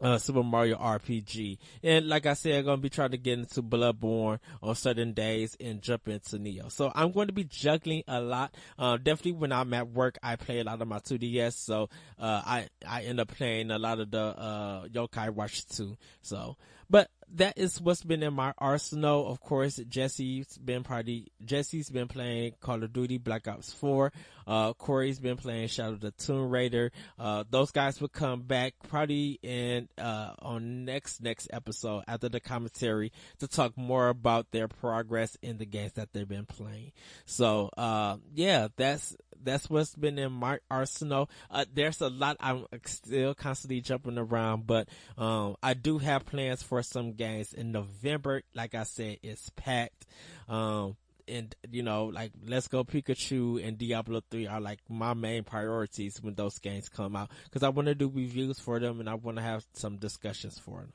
uh, 0.00 0.18
Super 0.18 0.42
Mario 0.42 0.76
RPG. 0.78 1.58
And 1.82 2.08
like 2.08 2.26
I 2.26 2.34
said, 2.34 2.60
I'm 2.60 2.64
going 2.64 2.78
to 2.78 2.82
be 2.82 2.90
trying 2.90 3.10
to 3.10 3.18
get 3.18 3.38
into 3.38 3.62
Bloodborne 3.62 4.38
on 4.62 4.74
certain 4.74 5.12
days 5.12 5.56
and 5.60 5.82
jump 5.82 6.08
into 6.08 6.38
Nioh. 6.38 6.70
So 6.70 6.90
I'm 6.94 7.12
going 7.12 7.26
to 7.26 7.32
be 7.32 7.44
juggling 7.44 8.04
a 8.08 8.20
lot. 8.20 8.54
Uh, 8.78 8.96
definitely 8.96 9.32
when 9.32 9.52
I'm 9.52 9.72
at 9.74 9.88
work, 9.90 10.18
I 10.22 10.36
play 10.36 10.60
a 10.60 10.64
lot 10.64 10.80
of 10.80 10.88
my 10.88 10.98
2DS. 10.98 11.54
So, 11.54 11.88
uh, 12.18 12.42
I, 12.44 12.68
I 12.86 13.02
end 13.02 13.20
up 13.20 13.28
playing 13.28 13.70
a 13.70 13.78
lot 13.78 14.00
of 14.00 14.10
the, 14.10 14.20
uh, 14.20 14.86
Yokai 14.88 15.30
Watch 15.30 15.66
2. 15.66 15.96
So, 16.22 16.56
but 16.92 17.08
that 17.34 17.56
is 17.56 17.80
what's 17.80 18.04
been 18.04 18.22
in 18.22 18.34
my 18.34 18.52
arsenal. 18.58 19.26
Of 19.26 19.40
course, 19.40 19.80
Jesse's 19.88 20.58
been 20.58 20.82
party. 20.82 21.32
Jesse's 21.42 21.88
been 21.88 22.06
playing 22.06 22.52
Call 22.60 22.82
of 22.84 22.92
Duty 22.92 23.16
Black 23.16 23.48
Ops 23.48 23.72
4. 23.72 24.12
Uh, 24.46 24.74
Corey's 24.74 25.18
been 25.18 25.38
playing 25.38 25.68
Shadow 25.68 25.96
the 25.96 26.10
Tomb 26.10 26.50
Raider. 26.50 26.92
Uh, 27.18 27.44
those 27.48 27.70
guys 27.70 27.98
will 27.98 28.08
come 28.08 28.42
back 28.42 28.74
probably 28.88 29.38
in, 29.42 29.88
uh, 29.96 30.34
on 30.40 30.84
next, 30.84 31.22
next 31.22 31.48
episode 31.50 32.04
after 32.06 32.28
the 32.28 32.40
commentary 32.40 33.10
to 33.38 33.48
talk 33.48 33.78
more 33.78 34.08
about 34.08 34.50
their 34.50 34.68
progress 34.68 35.34
in 35.40 35.56
the 35.56 35.66
games 35.66 35.94
that 35.94 36.12
they've 36.12 36.28
been 36.28 36.44
playing. 36.44 36.92
So, 37.24 37.70
uh, 37.78 38.18
yeah, 38.34 38.68
that's, 38.76 39.16
that's 39.44 39.68
what's 39.68 39.94
been 39.94 40.18
in 40.18 40.32
my 40.32 40.58
arsenal. 40.70 41.30
Uh, 41.50 41.64
there's 41.72 42.00
a 42.00 42.08
lot 42.08 42.36
I'm 42.40 42.66
still 42.86 43.34
constantly 43.34 43.80
jumping 43.80 44.18
around, 44.18 44.66
but, 44.66 44.88
um, 45.18 45.56
I 45.62 45.74
do 45.74 45.98
have 45.98 46.26
plans 46.26 46.62
for 46.62 46.82
some 46.82 47.12
games 47.12 47.52
in 47.52 47.72
November. 47.72 48.42
Like 48.54 48.74
I 48.74 48.84
said, 48.84 49.18
it's 49.22 49.50
packed. 49.50 50.06
Um, 50.48 50.96
and 51.28 51.54
you 51.70 51.82
know, 51.82 52.06
like 52.06 52.32
Let's 52.46 52.68
Go 52.68 52.84
Pikachu 52.84 53.66
and 53.66 53.78
Diablo 53.78 54.22
3 54.30 54.46
are 54.46 54.60
like 54.60 54.80
my 54.88 55.14
main 55.14 55.44
priorities 55.44 56.20
when 56.22 56.34
those 56.34 56.58
games 56.58 56.88
come 56.88 57.16
out 57.16 57.30
because 57.44 57.62
I 57.62 57.68
want 57.68 57.86
to 57.86 57.94
do 57.94 58.10
reviews 58.12 58.58
for 58.58 58.78
them 58.78 59.00
and 59.00 59.08
I 59.08 59.14
want 59.14 59.36
to 59.38 59.42
have 59.42 59.64
some 59.72 59.96
discussions 59.96 60.58
for 60.58 60.80
them. 60.80 60.92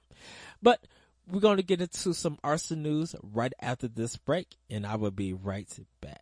But 0.61 0.85
we're 1.29 1.41
going 1.41 1.57
to 1.57 1.63
get 1.63 1.81
into 1.81 2.13
some 2.13 2.37
Arsenal 2.43 2.91
news 2.91 3.15
right 3.21 3.53
after 3.61 3.87
this 3.87 4.17
break 4.17 4.55
and 4.69 4.85
I 4.85 4.95
will 4.95 5.11
be 5.11 5.33
right 5.33 5.67
back. 6.01 6.21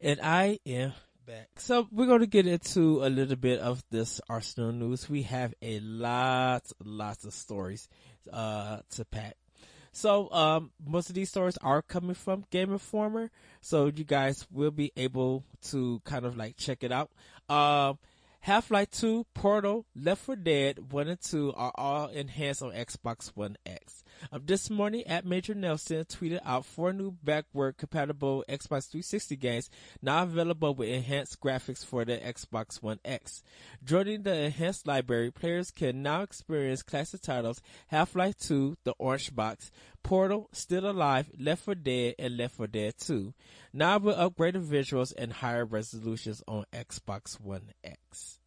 And 0.00 0.20
I 0.22 0.58
am 0.66 0.92
back. 1.26 1.48
So 1.56 1.88
we're 1.90 2.06
going 2.06 2.20
to 2.20 2.26
get 2.26 2.46
into 2.46 3.04
a 3.04 3.08
little 3.08 3.36
bit 3.36 3.60
of 3.60 3.82
this 3.90 4.20
Arsenal 4.28 4.72
news. 4.72 5.08
We 5.08 5.22
have 5.22 5.54
a 5.62 5.80
lot, 5.80 6.70
lots 6.84 7.24
of 7.24 7.32
stories, 7.32 7.88
uh, 8.30 8.80
to 8.90 9.04
pack. 9.06 9.36
So, 9.92 10.30
um, 10.30 10.72
most 10.86 11.08
of 11.08 11.14
these 11.14 11.30
stories 11.30 11.56
are 11.62 11.80
coming 11.80 12.14
from 12.14 12.44
Game 12.50 12.70
Informer. 12.70 13.30
So 13.62 13.86
you 13.86 14.04
guys 14.04 14.46
will 14.52 14.70
be 14.70 14.92
able 14.98 15.44
to 15.70 16.02
kind 16.04 16.26
of 16.26 16.36
like 16.36 16.58
check 16.58 16.84
it 16.84 16.92
out. 16.92 17.10
Um, 17.48 17.98
Half-Life 18.46 18.92
2, 18.92 19.26
Portal, 19.34 19.86
Left 19.96 20.22
4 20.22 20.36
Dead 20.36 20.92
1 20.92 21.08
and 21.08 21.20
2 21.20 21.54
are 21.56 21.72
all 21.74 22.06
enhanced 22.06 22.62
on 22.62 22.70
Xbox 22.70 23.32
One 23.34 23.56
X. 23.66 24.04
Um, 24.30 24.42
this 24.44 24.70
morning 24.70 25.02
at 25.08 25.26
Major 25.26 25.52
Nelson 25.52 26.04
tweeted 26.04 26.38
out 26.44 26.64
four 26.64 26.92
new 26.92 27.10
backward 27.10 27.76
compatible 27.76 28.44
Xbox 28.48 28.88
360 28.88 29.34
games 29.34 29.68
now 30.00 30.22
available 30.22 30.76
with 30.76 30.88
enhanced 30.88 31.40
graphics 31.40 31.84
for 31.84 32.04
the 32.04 32.18
Xbox 32.18 32.80
One 32.80 33.00
X. 33.04 33.42
Joining 33.84 34.22
the 34.22 34.34
enhanced 34.44 34.86
library, 34.86 35.32
players 35.32 35.72
can 35.72 36.00
now 36.00 36.22
experience 36.22 36.84
classic 36.84 37.22
titles 37.22 37.60
Half-Life 37.88 38.38
2, 38.38 38.76
The 38.84 38.94
Orange 39.00 39.34
Box, 39.34 39.72
Portal, 40.06 40.48
Still 40.52 40.88
Alive, 40.88 41.28
Left 41.36 41.64
4 41.64 41.74
Dead, 41.74 42.14
and 42.20 42.36
Left 42.36 42.54
4 42.54 42.68
Dead 42.68 42.94
2. 42.96 43.34
Now 43.72 43.98
with 43.98 44.14
upgraded 44.16 44.64
visuals 44.64 45.12
and 45.18 45.32
higher 45.32 45.64
resolutions 45.64 46.44
on 46.46 46.64
Xbox 46.72 47.40
One 47.40 47.72
X. 47.82 48.38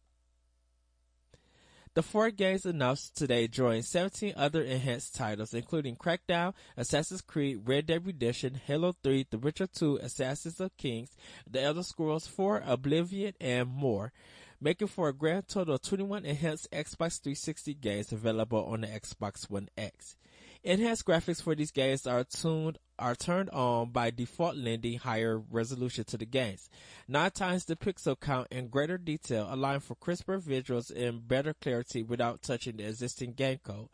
The 1.92 2.02
four 2.02 2.30
games 2.30 2.64
announced 2.64 3.14
today 3.14 3.46
join 3.46 3.82
17 3.82 4.32
other 4.38 4.62
enhanced 4.62 5.14
titles, 5.14 5.52
including 5.52 5.96
Crackdown, 5.96 6.54
Assassin's 6.78 7.20
Creed, 7.20 7.60
Red 7.66 7.88
Dead 7.88 8.06
Redemption, 8.06 8.54
Halo 8.54 8.96
3, 9.02 9.26
The 9.28 9.38
Witcher 9.38 9.66
2, 9.66 9.96
Assassins 9.96 10.60
of 10.60 10.74
Kings, 10.78 11.10
The 11.46 11.60
Elder 11.60 11.82
Scrolls 11.82 12.26
4, 12.26 12.62
Oblivion, 12.64 13.34
and 13.38 13.68
more, 13.68 14.14
making 14.62 14.88
for 14.88 15.08
a 15.08 15.12
grand 15.12 15.48
total 15.48 15.74
of 15.74 15.82
21 15.82 16.24
enhanced 16.24 16.70
Xbox 16.70 17.20
360 17.20 17.74
games 17.74 18.12
available 18.12 18.64
on 18.64 18.80
the 18.80 18.86
Xbox 18.86 19.50
One 19.50 19.68
X. 19.76 20.16
Enhanced 20.62 21.06
graphics 21.06 21.40
for 21.40 21.54
these 21.54 21.70
games 21.70 22.06
are 22.06 22.22
tuned 22.22 22.76
are 22.98 23.14
turned 23.14 23.48
on 23.48 23.88
by 23.88 24.10
default 24.10 24.56
lending 24.56 24.98
higher 24.98 25.38
resolution 25.50 26.04
to 26.04 26.18
the 26.18 26.26
games. 26.26 26.68
Nine 27.08 27.30
times 27.30 27.64
the 27.64 27.76
pixel 27.76 28.20
count 28.20 28.48
and 28.50 28.70
greater 28.70 28.98
detail 28.98 29.48
allowing 29.50 29.80
for 29.80 29.94
crisper 29.94 30.38
visuals 30.38 30.94
and 30.94 31.26
better 31.26 31.54
clarity 31.54 32.02
without 32.02 32.42
touching 32.42 32.76
the 32.76 32.86
existing 32.86 33.32
game 33.32 33.58
code. 33.64 33.88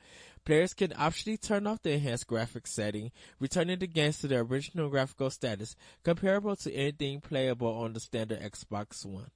Players 0.45 0.75
can 0.75 0.91
optionally 0.91 1.41
turn 1.41 1.69
off 1.69 1.83
the 1.83 1.93
enhanced 1.93 2.27
graphics 2.27 2.69
setting, 2.69 3.13
returning 3.39 3.79
the 3.79 3.87
games 3.87 4.19
to 4.19 4.27
their 4.27 4.41
original 4.41 4.89
graphical 4.89 5.31
status, 5.31 5.77
comparable 6.03 6.57
to 6.57 6.75
anything 6.75 7.21
playable 7.21 7.73
on 7.73 7.93
the 7.93 8.01
standard 8.01 8.41
Xbox 8.41 9.07
One. 9.07 9.31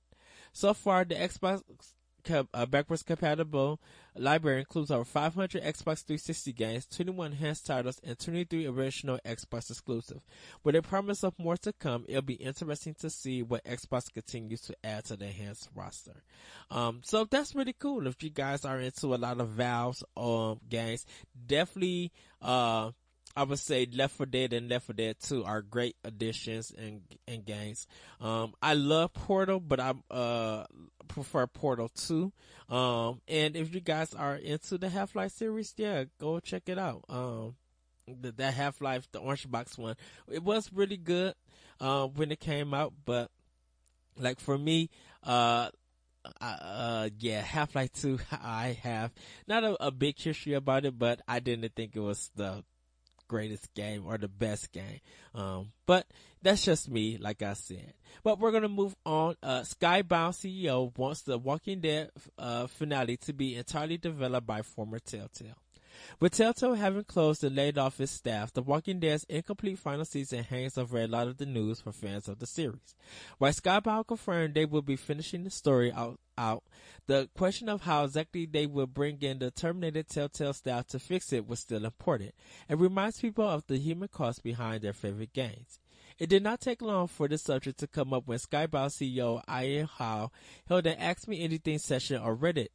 So 0.53 0.75
far, 0.75 1.05
the 1.05 1.15
Xbox 1.15 1.63
uh, 2.29 2.67
backwards 2.67 3.03
compatible 3.03 3.81
library 4.17 4.61
includes 4.61 4.91
over 4.91 5.05
500 5.05 5.62
Xbox 5.62 6.05
360 6.05 6.53
games, 6.53 6.87
21 6.87 7.33
enhanced 7.33 7.67
titles, 7.67 8.00
and 8.05 8.19
23 8.19 8.67
original 8.67 9.19
Xbox 9.25 9.71
exclusive. 9.71 10.21
With 10.65 10.77
a 10.77 10.83
promise 10.83 11.23
of 11.23 11.39
more 11.39 11.57
to 11.59 11.73
come, 11.73 12.05
it'll 12.09 12.23
be 12.23 12.35
interesting 12.35 12.95
to 13.00 13.11
see 13.11 13.43
what 13.43 13.65
Xbox 13.65 14.12
continues 14.12 14.61
to 14.62 14.75
add 14.85 15.05
to 15.07 15.17
the 15.17 15.27
enhanced 15.27 15.69
roster. 15.75 16.23
Um, 16.71 17.00
so 17.05 17.25
that's 17.25 17.55
really 17.55 17.75
cool. 17.79 18.07
If 18.07 18.23
you 18.23 18.31
guys 18.31 18.65
are 18.65 18.81
into 18.81 19.15
a 19.15 19.17
lot 19.17 19.41
of 19.41 19.49
Valve's 19.49 20.03
um, 20.17 20.61
games, 20.69 21.07
definitely 21.47 22.12
uh, 22.43 22.91
I 23.37 23.45
would 23.45 23.59
say 23.59 23.87
Left 23.91 24.15
4 24.17 24.27
Dead 24.27 24.53
and 24.53 24.69
Left 24.69 24.87
4 24.87 24.95
Dead 24.95 25.17
2 25.21 25.45
are 25.45 25.63
great 25.63 25.97
additions 26.05 26.73
and 26.77 27.03
and 27.29 27.45
games. 27.45 27.87
Um, 28.21 28.55
I 28.63 28.75
love 28.75 29.13
Portal, 29.13 29.61
but 29.61 29.81
I 29.81 29.95
uh 30.11 30.65
prefer 31.09 31.47
Portal 31.47 31.89
2. 31.89 32.33
Um, 32.69 33.21
and 33.29 33.57
if 33.57 33.75
you 33.75 33.81
guys 33.81 34.15
are 34.15 34.37
into 34.37 34.79
the 34.79 34.89
Half 34.89 35.15
Life 35.15 35.33
series, 35.33 35.75
yeah, 35.77 36.05
go 36.19 36.41
check 36.41 36.65
it 36.67 36.79
out. 36.79 37.05
Um, 37.09 37.55
the, 38.07 38.33
that 38.33 38.55
Half 38.55 38.81
Life, 38.81 39.09
the 39.13 39.19
Orange 39.19 39.51
Box 39.51 39.77
one, 39.77 39.97
it 40.31 40.43
was 40.43 40.73
really 40.73 40.97
good 40.97 41.35
uh, 41.81 42.07
when 42.07 42.33
it 42.33 42.41
came 42.41 42.75
out, 42.75 42.93
but 43.05 43.31
like 44.17 44.41
for 44.41 44.59
me, 44.59 44.91
uh, 45.25 45.71
uh, 46.41 47.09
yeah, 47.19 47.41
Half 47.41 47.75
Life 47.75 47.93
2, 47.95 48.19
I 48.33 48.79
have 48.83 49.13
not 49.47 49.65
a, 49.65 49.87
a, 49.87 49.91
big 49.91 50.19
history 50.19 50.55
about 50.55 50.85
it, 50.85 50.99
but 50.99 51.21
I 51.27 51.41
didn't 51.41 51.75
think 51.75 51.97
it 51.97 52.01
was 52.01 52.31
the 52.37 52.65
greatest 53.31 53.73
game 53.75 54.03
or 54.07 54.19
the 54.19 54.27
best 54.27 54.73
game. 54.73 55.01
Um, 55.37 55.71
but 55.87 56.05
that's 56.43 56.65
just 56.65 56.91
me, 56.91 57.17
like 57.17 57.43
I 57.43 57.53
said. 57.53 57.95
But 58.25 58.41
we're 58.41 58.51
gonna 58.51 58.69
move 58.69 58.97
on. 59.07 59.37
Uh, 59.41 59.61
Skybound 59.61 60.35
CEO 60.35 60.97
wants 60.99 61.23
the 61.23 61.39
Walking 61.39 61.81
Dead, 61.81 62.11
uh, 62.37 62.67
finale 62.67 63.17
to 63.19 63.33
be 63.33 63.55
entirely 63.55 63.99
developed 63.99 64.49
by 64.49 64.63
former 64.63 64.99
Telltale. 64.99 65.57
With 66.21 66.35
Telltale 66.35 66.75
having 66.75 67.04
closed 67.04 67.45
and 67.45 67.57
laid 67.57 67.78
off 67.78 68.00
its 68.00 68.12
staff, 68.12 68.52
The 68.52 68.62
Walking 68.62 69.00
Dead's 69.00 69.25
incomplete 69.28 69.78
final 69.78 70.04
season 70.04 70.45
hangs 70.45 70.76
over 70.76 70.99
a 70.99 71.07
lot 71.07 71.28
of 71.28 71.38
the 71.38 71.47
news 71.47 71.80
for 71.80 71.92
fans 71.92 72.28
of 72.28 72.38
the 72.38 72.47
series. 72.47 72.95
While 73.38 73.52
Skybound 73.52 74.07
confirmed 74.07 74.54
they 74.54 74.64
will 74.64 74.83
be 74.83 74.97
finishing 74.97 75.45
the 75.45 75.50
story 75.50 75.92
out, 75.92 76.21
out, 76.37 76.64
the 77.07 77.28
question 77.37 77.69
of 77.69 77.83
how 77.83 78.04
exactly 78.04 78.47
they 78.47 78.66
will 78.66 78.87
bring 78.87 79.21
in 79.23 79.38
the 79.38 79.50
terminated 79.50 80.09
Telltale 80.09 80.52
staff 80.52 80.87
to 80.88 80.99
fix 80.99 81.33
it 81.33 81.47
was 81.47 81.61
still 81.61 81.85
important, 81.85 82.35
and 82.69 82.80
reminds 82.80 83.21
people 83.21 83.49
of 83.49 83.66
the 83.66 83.78
human 83.78 84.09
cost 84.09 84.42
behind 84.42 84.83
their 84.83 84.92
favorite 84.92 85.33
games. 85.33 85.78
It 86.19 86.28
did 86.28 86.42
not 86.42 86.61
take 86.61 86.83
long 86.83 87.07
for 87.07 87.28
the 87.28 87.38
subject 87.38 87.78
to 87.80 87.87
come 87.87 88.12
up 88.12 88.26
when 88.26 88.38
Skybound 88.38 88.90
CEO 88.90 89.42
Ian 89.50 89.87
Howe 89.87 90.30
held 90.69 90.87
an 90.87 90.99
Ask 90.99 91.26
Me 91.26 91.42
Anything 91.42 91.78
session 91.78 92.19
on 92.19 92.37
Reddit 92.37 92.69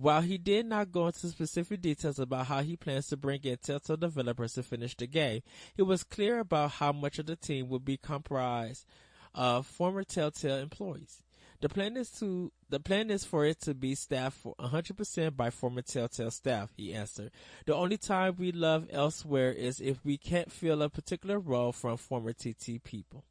While 0.00 0.20
he 0.20 0.38
did 0.38 0.66
not 0.66 0.92
go 0.92 1.08
into 1.08 1.26
specific 1.26 1.80
details 1.80 2.20
about 2.20 2.46
how 2.46 2.62
he 2.62 2.76
plans 2.76 3.08
to 3.08 3.16
bring 3.16 3.40
in 3.42 3.56
Telltale 3.56 3.96
developers 3.96 4.52
to 4.52 4.62
finish 4.62 4.96
the 4.96 5.08
game, 5.08 5.42
he 5.74 5.82
was 5.82 6.04
clear 6.04 6.38
about 6.38 6.70
how 6.72 6.92
much 6.92 7.18
of 7.18 7.26
the 7.26 7.34
team 7.34 7.68
would 7.68 7.84
be 7.84 7.96
comprised 7.96 8.86
of 9.34 9.66
former 9.66 10.04
Telltale 10.04 10.58
employees. 10.58 11.24
The 11.60 11.68
plan 11.68 11.96
is 11.96 12.10
to 12.20 12.52
the 12.68 12.78
plan 12.78 13.10
is 13.10 13.24
for 13.24 13.44
it 13.44 13.60
to 13.62 13.74
be 13.74 13.96
staffed 13.96 14.38
for 14.38 14.54
100% 14.60 15.36
by 15.36 15.50
former 15.50 15.82
Telltale 15.82 16.30
staff, 16.30 16.70
he 16.76 16.94
answered. 16.94 17.32
The 17.66 17.74
only 17.74 17.96
time 17.96 18.36
we 18.38 18.52
love 18.52 18.86
elsewhere 18.92 19.50
is 19.50 19.80
if 19.80 20.04
we 20.04 20.16
can't 20.16 20.52
fill 20.52 20.82
a 20.82 20.88
particular 20.88 21.40
role 21.40 21.72
from 21.72 21.96
former 21.96 22.32
TT 22.32 22.84
people. 22.84 23.24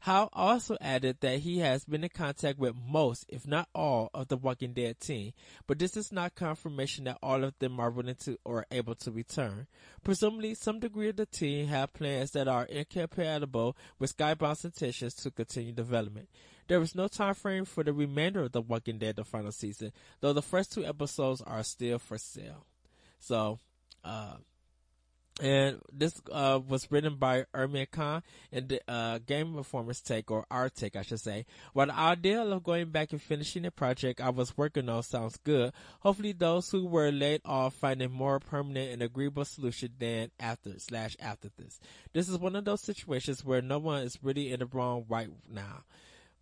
Howe 0.00 0.30
also 0.32 0.78
added 0.80 1.18
that 1.20 1.40
he 1.40 1.58
has 1.58 1.84
been 1.84 2.04
in 2.04 2.08
contact 2.08 2.58
with 2.58 2.74
most, 2.74 3.26
if 3.28 3.46
not 3.46 3.68
all, 3.74 4.08
of 4.14 4.28
the 4.28 4.38
Walking 4.38 4.72
Dead 4.72 4.98
team, 4.98 5.32
but 5.66 5.78
this 5.78 5.94
is 5.94 6.10
not 6.10 6.34
confirmation 6.34 7.04
that 7.04 7.18
all 7.22 7.44
of 7.44 7.58
them 7.58 7.78
are 7.78 7.90
willing 7.90 8.14
to 8.20 8.38
or 8.42 8.64
able 8.70 8.94
to 8.94 9.10
return. 9.10 9.66
Presumably, 10.02 10.54
some 10.54 10.80
degree 10.80 11.10
of 11.10 11.16
the 11.16 11.26
team 11.26 11.66
have 11.66 11.92
plans 11.92 12.30
that 12.30 12.48
are 12.48 12.64
incompatible 12.64 13.76
with 13.98 14.16
Skybound's 14.16 14.64
intentions 14.64 15.12
to 15.16 15.30
continue 15.30 15.72
development. 15.72 16.30
There 16.66 16.80
is 16.80 16.94
no 16.94 17.06
time 17.06 17.34
frame 17.34 17.66
for 17.66 17.84
the 17.84 17.92
remainder 17.92 18.44
of 18.44 18.52
the 18.52 18.62
Walking 18.62 18.96
Dead 18.98 19.16
the 19.16 19.24
final 19.24 19.52
season, 19.52 19.92
though 20.20 20.32
the 20.32 20.40
first 20.40 20.72
two 20.72 20.86
episodes 20.86 21.42
are 21.42 21.62
still 21.62 21.98
for 21.98 22.16
sale. 22.16 22.64
So, 23.18 23.58
uh, 24.02 24.36
and 25.40 25.80
this 25.90 26.20
uh, 26.30 26.60
was 26.66 26.90
written 26.90 27.16
by 27.16 27.44
Imran 27.54 27.90
Khan 27.90 28.22
and 28.52 28.68
the 28.68 28.80
uh, 28.86 29.18
Game 29.18 29.54
Informer's 29.54 30.00
take, 30.00 30.30
or 30.30 30.44
our 30.50 30.68
take, 30.68 30.96
I 30.96 31.02
should 31.02 31.20
say. 31.20 31.46
While 31.72 31.86
the 31.86 31.98
idea 31.98 32.42
of 32.42 32.62
going 32.62 32.90
back 32.90 33.12
and 33.12 33.22
finishing 33.22 33.62
the 33.62 33.70
project 33.70 34.20
I 34.20 34.30
was 34.30 34.56
working 34.56 34.88
on 34.88 35.02
sounds 35.02 35.38
good, 35.38 35.72
hopefully 36.00 36.32
those 36.32 36.70
who 36.70 36.86
were 36.86 37.10
laid 37.10 37.40
off 37.44 37.74
find 37.74 38.02
a 38.02 38.08
more 38.08 38.38
permanent 38.38 38.92
and 38.92 39.02
agreeable 39.02 39.44
solution 39.44 39.90
than 39.98 40.30
after 40.38 40.78
slash 40.78 41.16
after 41.20 41.48
this. 41.56 41.80
This 42.12 42.28
is 42.28 42.38
one 42.38 42.54
of 42.54 42.64
those 42.66 42.82
situations 42.82 43.44
where 43.44 43.62
no 43.62 43.78
one 43.78 44.02
is 44.02 44.18
really 44.22 44.52
in 44.52 44.60
the 44.60 44.66
wrong 44.66 45.06
right 45.08 45.30
now, 45.50 45.84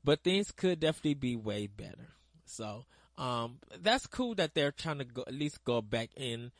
but 0.02 0.25
things 0.25 0.50
could 0.50 0.81
definitely 0.81 1.14
be 1.14 1.37
way 1.37 1.69
better. 1.69 2.09
So, 2.47 2.85
um, 3.19 3.59
that's 3.83 4.07
cool 4.07 4.35
that 4.37 4.55
they're 4.55 4.73
trying 4.73 4.99
to 4.99 5.05
go, 5.05 5.25
at 5.26 5.35
least 5.35 5.64
go 5.64 5.83
back 5.83 6.11
and 6.17 6.52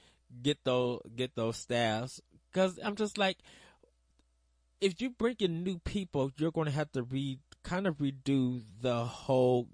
get 0.43 0.65
those 0.65 1.01
get 1.15 1.35
those 1.35 1.57
staffs 1.57 2.21
because 2.53 2.79
I'm 2.83 2.97
just 2.97 3.19
like, 3.19 3.39
if 4.81 5.01
you 5.01 5.11
bring 5.11 5.37
in 5.41 5.63
new 5.63 5.79
people, 5.79 6.31
you're 6.37 6.53
going 6.53 6.67
to 6.67 6.73
have 6.73 6.93
to 6.93 7.03
re 7.03 7.39
kind 7.63 7.87
of 7.87 7.99
redo 7.99 8.63
the 8.81 9.05
whole 9.05 9.69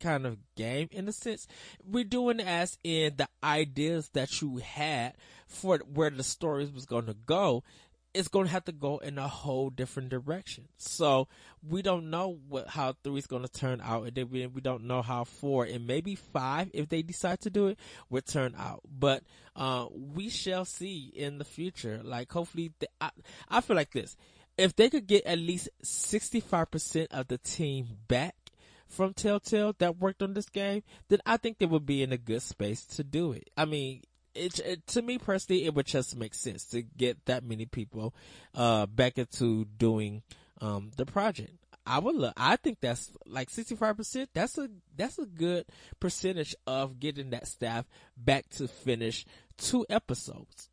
kind 0.00 0.26
of 0.26 0.36
game 0.56 0.88
in 0.90 1.08
a 1.08 1.12
sense. 1.12 1.46
We're 1.84 2.04
doing 2.04 2.40
as 2.40 2.76
in 2.82 3.16
the 3.16 3.28
ideas 3.42 4.10
that 4.14 4.40
you 4.42 4.58
had 4.58 5.14
for 5.46 5.78
where 5.78 6.10
the 6.10 6.24
stories 6.24 6.72
was 6.72 6.86
going 6.86 7.06
to 7.06 7.16
go 7.26 7.62
it's 8.14 8.28
going 8.28 8.46
to 8.46 8.52
have 8.52 8.64
to 8.66 8.72
go 8.72 8.98
in 8.98 9.18
a 9.18 9.28
whole 9.28 9.70
different 9.70 10.10
direction. 10.10 10.68
So 10.76 11.28
we 11.66 11.82
don't 11.82 12.10
know 12.10 12.38
what 12.48 12.68
how 12.68 12.94
three 13.02 13.18
is 13.18 13.26
going 13.26 13.42
to 13.42 13.48
turn 13.48 13.80
out, 13.82 14.06
and 14.06 14.14
then 14.14 14.28
we, 14.30 14.46
we 14.46 14.60
don't 14.60 14.84
know 14.84 15.02
how 15.02 15.24
four 15.24 15.64
and 15.64 15.86
maybe 15.86 16.14
five, 16.14 16.70
if 16.74 16.88
they 16.88 17.02
decide 17.02 17.40
to 17.40 17.50
do 17.50 17.68
it, 17.68 17.78
will 18.10 18.20
turn 18.22 18.54
out. 18.58 18.80
But 18.86 19.22
uh, 19.56 19.86
we 19.92 20.28
shall 20.28 20.64
see 20.64 21.12
in 21.14 21.38
the 21.38 21.44
future. 21.44 22.00
Like 22.02 22.30
hopefully, 22.30 22.72
the, 22.78 22.88
I, 23.00 23.10
I 23.48 23.60
feel 23.60 23.76
like 23.76 23.92
this: 23.92 24.16
if 24.58 24.76
they 24.76 24.90
could 24.90 25.06
get 25.06 25.24
at 25.24 25.38
least 25.38 25.68
sixty 25.82 26.40
five 26.40 26.70
percent 26.70 27.08
of 27.12 27.28
the 27.28 27.38
team 27.38 27.88
back 28.08 28.34
from 28.88 29.14
Telltale 29.14 29.74
that 29.78 29.98
worked 29.98 30.22
on 30.22 30.34
this 30.34 30.50
game, 30.50 30.82
then 31.08 31.20
I 31.24 31.38
think 31.38 31.58
they 31.58 31.66
would 31.66 31.86
be 31.86 32.02
in 32.02 32.12
a 32.12 32.18
good 32.18 32.42
space 32.42 32.84
to 32.96 33.02
do 33.02 33.32
it. 33.32 33.48
I 33.56 33.64
mean, 33.64 34.02
it, 34.34 34.58
it, 34.60 34.86
to 34.88 35.02
me 35.02 35.18
personally, 35.18 35.64
it 35.64 35.74
would 35.74 35.86
just 35.86 36.16
make 36.16 36.34
sense 36.34 36.64
to 36.66 36.82
get 36.82 37.24
that 37.26 37.44
many 37.44 37.66
people 37.66 38.14
uh, 38.54 38.86
back 38.86 39.18
into 39.18 39.64
doing 39.64 40.22
um, 40.60 40.90
the 40.96 41.06
project. 41.06 41.52
I 41.84 41.98
would 41.98 42.32
I 42.36 42.56
think 42.56 42.78
that's 42.80 43.10
like 43.26 43.50
65%. 43.50 44.28
That's 44.32 44.56
a, 44.56 44.68
that's 44.96 45.18
a 45.18 45.26
good 45.26 45.66
percentage 45.98 46.54
of 46.66 47.00
getting 47.00 47.30
that 47.30 47.48
staff 47.48 47.86
back 48.16 48.48
to 48.50 48.68
finish 48.68 49.24
two 49.58 49.84
episodes. 49.90 50.70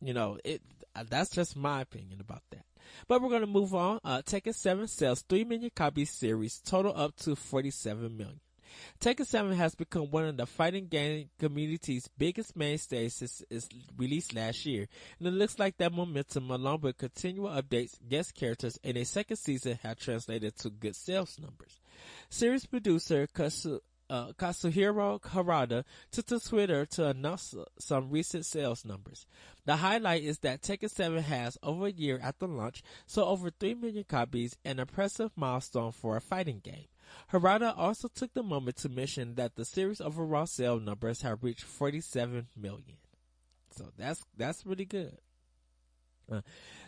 You 0.00 0.14
know, 0.14 0.38
it, 0.44 0.62
that's 1.08 1.30
just 1.30 1.56
my 1.56 1.80
opinion 1.80 2.20
about 2.20 2.42
that. 2.50 2.64
But 3.08 3.22
we're 3.22 3.28
going 3.28 3.40
to 3.42 3.46
move 3.46 3.74
on. 3.74 4.00
Uh, 4.04 4.22
Tekken 4.22 4.54
7 4.54 4.86
sells 4.88 5.22
3 5.22 5.44
million 5.44 5.70
copies 5.74 6.10
series, 6.10 6.60
total 6.60 6.96
up 6.96 7.16
to 7.16 7.36
47 7.36 8.16
million. 8.16 8.40
Tekken 9.00 9.26
7 9.26 9.52
has 9.52 9.74
become 9.74 10.10
one 10.10 10.24
of 10.24 10.36
the 10.36 10.46
fighting 10.46 10.86
game 10.86 11.30
community's 11.38 12.08
biggest 12.18 12.56
mainstays 12.56 13.14
since 13.14 13.42
its 13.50 13.68
release 13.96 14.32
last 14.32 14.66
year, 14.66 14.86
and 15.18 15.28
it 15.28 15.32
looks 15.32 15.58
like 15.58 15.76
that 15.78 15.92
momentum, 15.92 16.50
along 16.50 16.80
with 16.82 16.98
continual 16.98 17.50
updates, 17.50 17.98
guest 18.08 18.34
characters, 18.34 18.78
and 18.84 18.96
a 18.96 19.04
second 19.04 19.36
season 19.36 19.78
have 19.82 19.98
translated 19.98 20.56
to 20.58 20.70
good 20.70 20.96
sales 20.96 21.38
numbers. 21.40 21.80
Series 22.28 22.66
producer 22.66 23.26
Kasu, 23.26 23.80
uh, 24.10 24.32
Harada 24.32 25.84
took 26.10 26.26
to 26.26 26.40
Twitter 26.40 26.84
to 26.84 27.08
announce 27.08 27.54
some 27.78 28.10
recent 28.10 28.44
sales 28.44 28.84
numbers. 28.84 29.26
The 29.66 29.76
highlight 29.76 30.24
is 30.24 30.38
that 30.40 30.62
Tekken 30.62 30.90
7 30.90 31.22
has, 31.22 31.56
over 31.62 31.86
a 31.86 31.92
year 31.92 32.18
after 32.22 32.46
launch, 32.46 32.82
sold 33.06 33.28
over 33.28 33.50
3 33.50 33.74
million 33.74 34.04
copies, 34.04 34.56
an 34.64 34.80
impressive 34.80 35.30
milestone 35.36 35.92
for 35.92 36.16
a 36.16 36.20
fighting 36.20 36.60
game. 36.62 36.86
Harada 37.32 37.74
also 37.76 38.08
took 38.08 38.32
the 38.34 38.42
moment 38.42 38.76
to 38.78 38.88
mention 38.88 39.34
that 39.36 39.56
the 39.56 39.64
series 39.64 40.00
overall 40.00 40.46
sale 40.46 40.80
numbers 40.80 41.22
have 41.22 41.42
reached 41.42 41.64
47 41.64 42.48
million. 42.56 42.96
So 43.76 43.90
that's, 43.96 44.22
that's 44.36 44.66
really 44.66 44.84
good. 44.84 45.16
Uh, 46.30 46.40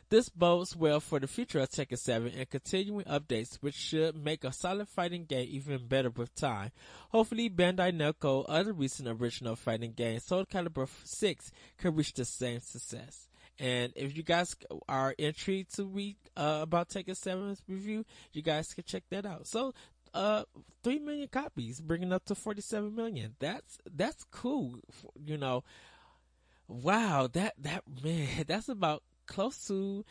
this 0.08 0.28
bodes 0.28 0.76
well 0.76 1.00
for 1.00 1.18
the 1.18 1.26
future 1.26 1.60
of 1.60 1.70
Tekken 1.70 1.98
7 1.98 2.32
and 2.36 2.50
continuing 2.50 3.04
updates, 3.06 3.56
which 3.62 3.74
should 3.74 4.14
make 4.14 4.44
a 4.44 4.52
solid 4.52 4.88
fighting 4.88 5.24
game 5.24 5.48
even 5.50 5.86
better 5.86 6.10
with 6.10 6.34
time. 6.34 6.70
Hopefully, 7.08 7.48
Bandai 7.48 7.96
Namco, 7.96 8.44
other 8.46 8.72
recent 8.72 9.08
original 9.08 9.56
fighting 9.56 9.92
games, 9.92 10.24
Soul 10.24 10.44
Calibur 10.44 10.88
6, 11.04 11.50
can 11.78 11.94
reach 11.94 12.12
the 12.12 12.26
same 12.26 12.60
success. 12.60 13.28
And 13.58 13.92
if 13.96 14.16
you 14.16 14.22
guys 14.22 14.54
are 14.88 15.12
intrigued 15.12 15.74
to 15.76 15.84
read 15.84 16.16
uh, 16.36 16.60
about 16.62 16.90
Tekken 16.90 17.18
7's 17.18 17.62
review, 17.66 18.04
you 18.32 18.42
guys 18.42 18.74
can 18.74 18.84
check 18.84 19.04
that 19.10 19.24
out. 19.24 19.46
So 19.46 19.72
uh, 20.14 20.44
3 20.82 20.98
million 21.00 21.28
copies, 21.28 21.80
bringing 21.80 22.12
up 22.12 22.24
to 22.26 22.34
47 22.34 22.94
million. 22.94 23.34
That's, 23.38 23.78
that's 23.94 24.24
cool. 24.30 24.76
You 25.24 25.38
know, 25.38 25.64
wow, 26.68 27.28
that, 27.32 27.54
that, 27.58 27.84
man, 28.02 28.28
that's 28.46 28.68
about 28.68 29.02
close 29.26 29.66
to 29.68 30.04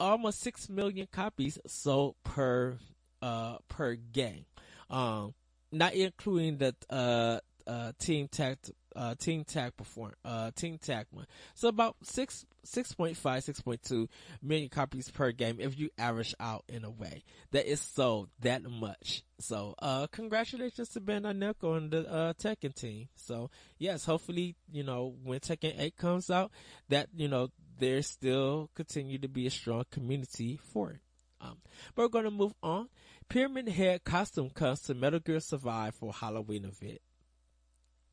almost 0.00 0.40
6 0.40 0.68
million 0.68 1.08
copies 1.10 1.58
sold 1.66 2.14
per, 2.24 2.78
uh, 3.22 3.56
per 3.68 3.94
game. 3.94 4.44
Um, 4.90 5.34
not 5.70 5.94
including 5.94 6.58
the, 6.58 6.74
uh, 6.88 7.40
uh, 7.66 7.92
Team 7.98 8.28
Tact, 8.28 8.70
uh, 8.96 9.14
Team 9.14 9.44
Tac 9.44 9.76
perform, 9.76 10.12
uh, 10.24 10.50
Team 10.52 10.78
Tac 10.78 11.06
one. 11.10 11.26
So 11.54 11.68
about 11.68 11.96
six, 12.02 12.44
6.5, 12.66 13.16
6.2 13.16 14.08
million 14.42 14.68
copies 14.68 15.10
per 15.10 15.32
game 15.32 15.58
if 15.60 15.78
you 15.78 15.90
average 15.98 16.34
out 16.38 16.64
in 16.68 16.84
a 16.84 16.90
way 16.90 17.22
that 17.52 17.70
is 17.70 17.80
sold 17.80 18.28
that 18.40 18.62
much. 18.62 19.22
So, 19.40 19.74
uh, 19.78 20.08
congratulations 20.08 20.88
to 20.90 21.00
Bandai 21.00 21.36
Namco 21.36 21.76
and 21.76 21.90
the, 21.90 22.10
uh, 22.10 22.32
Tekken 22.34 22.74
team. 22.74 23.08
So, 23.14 23.50
yes, 23.78 24.04
hopefully, 24.04 24.56
you 24.72 24.82
know, 24.82 25.14
when 25.22 25.38
Tekken 25.40 25.78
8 25.78 25.96
comes 25.96 26.30
out, 26.30 26.50
that, 26.88 27.08
you 27.14 27.28
know, 27.28 27.50
there 27.78 28.02
still 28.02 28.70
continue 28.74 29.18
to 29.18 29.28
be 29.28 29.46
a 29.46 29.50
strong 29.50 29.84
community 29.90 30.58
for 30.72 30.90
it. 30.90 31.00
Um, 31.40 31.58
but 31.94 32.12
we're 32.12 32.22
to 32.24 32.30
move 32.30 32.54
on. 32.62 32.88
Pyramid 33.28 33.68
Head 33.68 34.04
costume 34.04 34.50
comes 34.50 34.80
to 34.82 34.94
Metal 34.94 35.20
Gear 35.20 35.40
Survive 35.40 35.94
for 35.94 36.12
Halloween 36.12 36.64
event. 36.64 37.00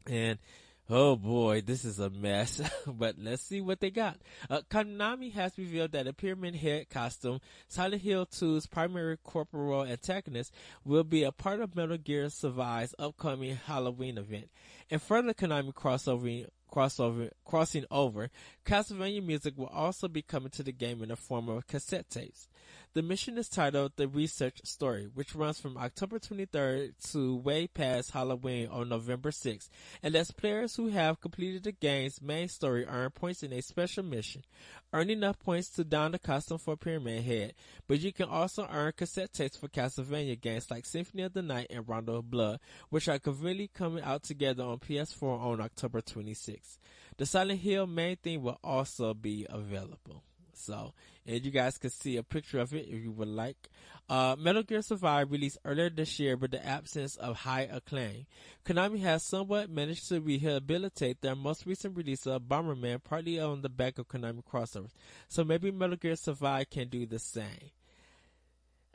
And 0.07 0.37
Oh 0.87 1.15
boy, 1.15 1.61
this 1.61 1.83
is 1.83 1.97
a 1.97 2.11
mess, 2.11 2.61
but 2.87 3.15
let's 3.17 3.41
see 3.41 3.59
what 3.59 3.79
they 3.79 3.89
got. 3.89 4.17
Uh, 4.47 4.61
Konami 4.69 5.33
has 5.33 5.57
revealed 5.57 5.93
that 5.93 6.05
a 6.05 6.13
Pyramid 6.13 6.55
Head 6.55 6.91
costume, 6.91 7.39
Silent 7.67 8.03
Hill 8.03 8.27
2's 8.27 8.67
primary 8.67 9.17
corporal 9.23 9.83
antagonist, 9.83 10.53
will 10.83 11.03
be 11.03 11.23
a 11.23 11.31
part 11.31 11.59
of 11.59 11.75
Metal 11.75 11.97
Gear 11.97 12.29
Survive's 12.29 12.93
upcoming 12.99 13.55
Halloween 13.65 14.19
event. 14.19 14.51
In 14.91 14.99
further 14.99 15.33
Konami 15.33 15.73
crossover 15.73 16.45
crossover, 16.71 17.31
crossing 17.45 17.85
over, 17.89 18.29
Castlevania 18.63 19.25
music 19.25 19.57
will 19.57 19.67
also 19.67 20.07
be 20.07 20.21
coming 20.21 20.49
to 20.51 20.61
the 20.61 20.71
game 20.71 21.01
in 21.01 21.09
the 21.09 21.15
form 21.15 21.49
of 21.49 21.65
cassette 21.65 22.09
tapes. 22.11 22.47
The 22.95 23.01
mission 23.01 23.37
is 23.37 23.49
titled 23.49 23.91
The 23.97 24.07
Research 24.07 24.61
Story, 24.63 25.09
which 25.13 25.35
runs 25.35 25.59
from 25.59 25.75
October 25.75 26.17
23rd 26.17 26.93
to 27.11 27.35
way 27.35 27.67
past 27.67 28.11
Halloween 28.11 28.69
on 28.69 28.87
November 28.87 29.31
6th, 29.31 29.67
and 30.01 30.13
lets 30.13 30.31
players 30.31 30.77
who 30.77 30.87
have 30.87 31.19
completed 31.19 31.63
the 31.63 31.73
game's 31.73 32.21
main 32.21 32.47
story 32.47 32.85
earn 32.85 33.09
points 33.09 33.43
in 33.43 33.51
a 33.51 33.61
special 33.61 34.01
mission. 34.01 34.45
Earn 34.93 35.09
enough 35.09 35.37
points 35.39 35.67
to 35.71 35.83
don 35.83 36.13
the 36.13 36.19
costume 36.19 36.57
for 36.57 36.77
Pyramid 36.77 37.25
Head, 37.25 37.55
but 37.85 37.99
you 37.99 38.13
can 38.13 38.29
also 38.29 38.65
earn 38.71 38.93
cassette 38.95 39.33
tapes 39.33 39.57
for 39.57 39.67
Castlevania 39.67 40.39
games 40.39 40.71
like 40.71 40.85
Symphony 40.85 41.23
of 41.23 41.33
the 41.33 41.41
Night 41.41 41.67
and 41.71 41.89
Rondo 41.89 42.15
of 42.15 42.31
Blood, 42.31 42.61
which 42.91 43.09
are 43.09 43.19
conveniently 43.19 43.67
coming 43.73 44.05
out 44.05 44.23
together 44.23 44.63
on 44.63 44.79
PS4 44.79 45.41
on 45.41 45.59
October 45.59 45.99
26th. 45.99 46.77
The 47.17 47.25
Silent 47.25 47.59
Hill 47.59 47.87
main 47.87 48.15
theme 48.15 48.41
will 48.41 48.59
also 48.63 49.13
be 49.13 49.45
available. 49.49 50.23
So, 50.57 50.93
and 51.25 51.43
you 51.43 51.51
guys 51.51 51.77
can 51.77 51.89
see 51.89 52.17
a 52.17 52.23
picture 52.23 52.59
of 52.59 52.73
it 52.73 52.87
if 52.87 53.03
you 53.03 53.11
would 53.11 53.27
like. 53.27 53.69
Uh, 54.07 54.35
Metal 54.37 54.61
Gear 54.61 54.83
Survive 54.83 55.31
released 55.31 55.57
earlier 55.65 55.89
this 55.89 56.19
year 56.19 56.37
with 56.37 56.51
the 56.51 56.63
absence 56.63 57.15
of 57.15 57.37
high 57.37 57.67
acclaim. 57.71 58.27
Konami 58.63 58.99
has 59.01 59.23
somewhat 59.23 59.69
managed 59.69 60.07
to 60.09 60.21
rehabilitate 60.21 61.21
their 61.21 61.35
most 61.35 61.65
recent 61.65 61.97
release 61.97 62.27
of 62.27 62.43
Bomberman 62.43 63.03
partly 63.03 63.39
on 63.39 63.61
the 63.61 63.69
back 63.69 63.97
of 63.97 64.07
Konami 64.07 64.43
crossovers. 64.43 64.91
So 65.27 65.43
maybe 65.43 65.71
Metal 65.71 65.95
Gear 65.95 66.15
Survive 66.15 66.69
can 66.69 66.87
do 66.89 67.07
the 67.07 67.17
same. 67.17 67.71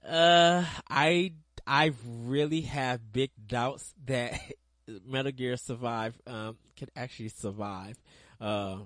Uh, 0.09 0.65
I, 0.89 1.33
I 1.67 1.93
really 2.05 2.63
have 2.63 3.13
big 3.13 3.31
doubts 3.47 3.93
that 4.07 4.41
Metal 5.07 5.33
Gear 5.33 5.57
Survive, 5.57 6.17
um, 6.27 6.57
can 6.77 6.89
actually 6.95 7.31
survive. 7.31 7.97
Uh, 8.41 8.79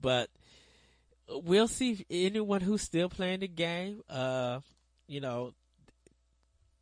but, 0.00 0.30
we'll 1.28 1.68
see 1.68 2.04
anyone 2.10 2.60
who's 2.60 2.82
still 2.82 3.08
playing 3.08 3.40
the 3.40 3.48
game, 3.48 4.02
uh, 4.08 4.60
you 5.06 5.20
know, 5.20 5.52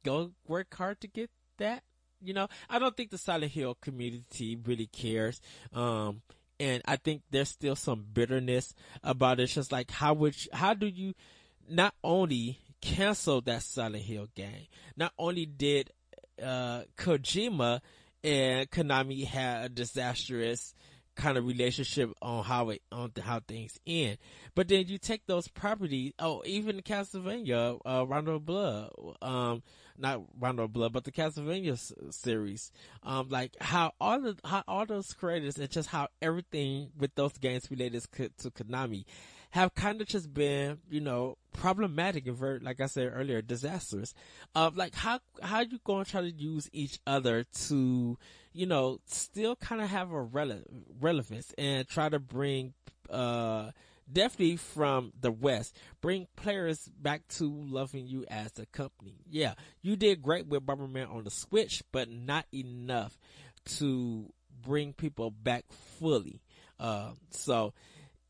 go 0.05 0.31
work 0.47 0.75
hard 0.75 1.01
to 1.01 1.09
get 1.09 1.31
that. 1.59 1.83
You 2.23 2.33
know, 2.33 2.49
I 2.71 2.79
don't 2.79 2.97
think 2.97 3.11
the 3.11 3.19
Silent 3.19 3.53
Hill 3.53 3.77
community 3.81 4.57
really 4.65 4.87
cares. 4.87 5.41
Um, 5.73 6.23
and 6.59 6.83
I 6.87 6.97
think 6.97 7.23
there's 7.31 7.51
still 7.51 7.77
some 7.77 8.05
bitterness 8.13 8.75
about 9.05 9.39
it. 9.39 9.45
It's 9.45 9.55
just 9.55 9.73
like, 9.73 9.91
how 9.91 10.15
would, 10.15 10.45
you, 10.45 10.51
how 10.53 10.75
do 10.75 10.87
you 10.87 11.15
not 11.69 11.95
only 12.03 12.59
cancel 12.81 13.43
that 13.43 13.63
Silent 13.63 14.05
Hill 14.05 14.29
game, 14.35 14.67
not 14.97 15.13
only 15.19 15.45
did, 15.45 15.91
uh, 16.43 16.83
Kojima 16.97 17.81
and 18.25 18.71
Konami 18.71 19.27
had 19.27 19.67
a 19.67 19.69
disastrous, 19.69 20.75
kind 21.17 21.39
of 21.39 21.47
relationship 21.47 22.13
on 22.23 22.45
how 22.45 22.71
it 22.71 22.83
on 22.93 23.13
how 23.23 23.41
things 23.41 23.79
end. 23.87 24.19
But 24.55 24.69
then 24.69 24.87
you 24.87 24.99
take 24.99 25.27
those 25.27 25.49
properties. 25.49 26.13
Oh, 26.19 26.43
even 26.45 26.77
the 26.77 26.83
Castlevania, 26.83 27.79
uh, 27.85 28.07
Rondo 28.07 28.39
Blood, 28.39 28.91
um, 29.23 29.63
not 29.99 30.23
Rondo 30.39 30.69
Blood, 30.69 30.93
but 30.93 31.05
the 31.05 31.13
Castlevania 31.13 31.73
s- 31.73 31.93
series. 32.11 32.71
Um, 33.03 33.29
like 33.31 33.57
how 33.61 33.93
all 34.01 34.21
the 34.21 34.37
how 34.45 34.63
all 34.69 34.87
those 34.87 35.13
creators 35.13 35.59
and 35.59 35.71
just 35.71 35.89
how 35.89 36.09
everything 36.23 36.91
with 36.99 37.15
those 37.15 37.33
games 37.39 37.71
related 37.71 38.03
to 38.13 38.51
Konami 38.51 39.05
have 39.51 39.75
kind 39.75 40.01
of 40.03 40.07
just 40.07 40.35
been, 40.35 40.79
you 40.91 41.01
know, 41.01 41.39
problematic 41.55 42.27
and 42.27 42.37
very, 42.37 42.59
like 42.59 42.81
I 42.81 42.87
said 42.87 43.11
earlier, 43.15 43.41
disastrous. 43.41 44.13
Of 44.55 44.75
uh, 44.75 44.77
like 44.77 44.95
how 44.95 45.21
how 45.43 45.61
you 45.61 45.79
to 45.79 46.05
try 46.05 46.21
to 46.21 46.31
use 46.31 46.69
each 46.73 46.99
other 47.07 47.45
to, 47.69 48.19
you 48.57 48.65
know, 48.65 48.99
still 49.07 49.55
kind 49.55 49.83
of 49.83 49.91
have 49.91 50.11
a 50.11 50.25
rele- 50.25 50.65
relevance 50.99 51.53
and 51.59 51.87
try 51.87 52.09
to 52.09 52.19
bring, 52.19 52.73
uh, 53.11 53.71
definitely 54.11 54.57
from 54.57 55.13
the 55.21 55.31
West, 55.31 55.77
bring 56.01 56.27
players 56.37 56.89
back 57.01 57.29
to 57.29 57.45
loving 57.45 58.07
you 58.07 58.25
as 58.29 58.59
a 58.59 58.65
company. 58.67 59.17
Yeah, 59.29 59.55
you 59.83 59.95
did 59.95 60.23
great 60.23 60.47
with 60.47 60.65
Bomberman 60.65 61.15
on 61.15 61.25
the 61.25 61.31
Switch, 61.31 61.83
but 61.93 62.11
not 62.11 62.47
enough 62.53 63.19
to 63.77 64.33
bring 64.63 64.95
people 64.95 65.31
back 65.31 65.67
fully. 65.99 66.41
Uh, 66.81 67.11
so 67.31 67.75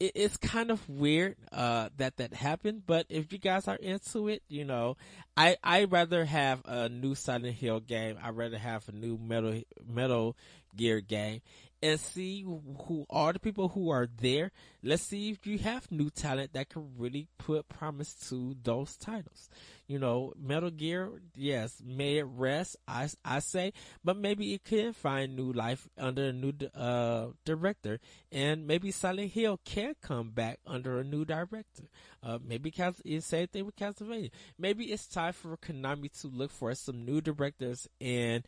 it, 0.01 0.13
it's 0.15 0.37
kind 0.37 0.71
of 0.71 0.89
weird 0.89 1.37
uh, 1.53 1.89
that 1.97 2.17
that 2.19 2.35
happened. 2.35 2.83
But 2.87 3.07
if 3.09 3.33
you 3.33 3.39
guys 3.39 3.69
are 3.69 3.77
into 3.77 4.29
it, 4.29 4.43
you 4.49 4.65
know, 4.65 4.97
I 5.37 5.57
I 5.63 5.85
rather 5.85 6.25
have 6.25 6.63
a 6.65 6.89
new 6.89 7.15
Silent 7.15 7.55
Hill 7.55 7.81
game. 7.81 8.19
I 8.23 8.31
rather 8.31 8.59
have 8.59 8.89
a 8.89 8.93
new 8.93 9.19
Metal 9.19 9.61
Metal 9.87 10.37
Gear 10.77 11.01
game, 11.01 11.41
and 11.87 12.01
see 12.01 12.43
who 12.43 13.07
are 13.09 13.33
the 13.33 13.39
people 13.39 13.69
who 13.69 13.91
are 13.91 14.09
there. 14.21 14.51
Let's 14.83 15.03
see 15.03 15.31
if 15.31 15.47
you 15.47 15.59
have 15.59 15.91
new 15.91 16.11
talent 16.11 16.53
that 16.53 16.69
can 16.69 16.91
really 16.97 17.29
put 17.39 17.69
promise 17.69 18.15
to 18.29 18.57
those 18.63 18.97
titles. 18.97 19.49
You 19.87 19.99
know, 19.99 20.33
Metal 20.37 20.71
Gear, 20.71 21.21
yes, 21.37 21.81
may 21.85 22.19
it 22.19 22.25
rest, 22.25 22.77
I, 22.89 23.09
I 23.25 23.39
say, 23.39 23.73
but 24.05 24.17
maybe 24.17 24.55
it 24.55 24.65
can 24.65 24.93
find 24.93 25.37
new 25.37 25.53
life 25.53 25.89
under 25.97 26.27
a 26.27 26.33
new, 26.33 26.53
uh, 26.75 27.29
director 27.45 28.01
and 28.33 28.67
maybe 28.67 28.91
Silent 28.91 29.33
Hill 29.33 29.61
can 29.65 29.95
come 30.03 30.31
back 30.31 30.59
under 30.67 30.99
a 30.99 31.05
new 31.05 31.25
director. 31.25 31.85
Uh, 32.23 32.39
maybe 32.45 32.73
it's 33.05 33.27
same 33.27 33.47
thing 33.47 33.65
with 33.65 33.77
Castlevania. 33.77 34.31
Maybe 34.59 34.87
it's 34.87 35.07
time 35.07 35.33
for 35.33 35.57
Konami 35.57 36.11
to 36.21 36.29
look 36.29 36.51
for 36.51 36.75
some 36.75 37.05
new 37.05 37.21
directors 37.21 37.89
and 38.01 38.45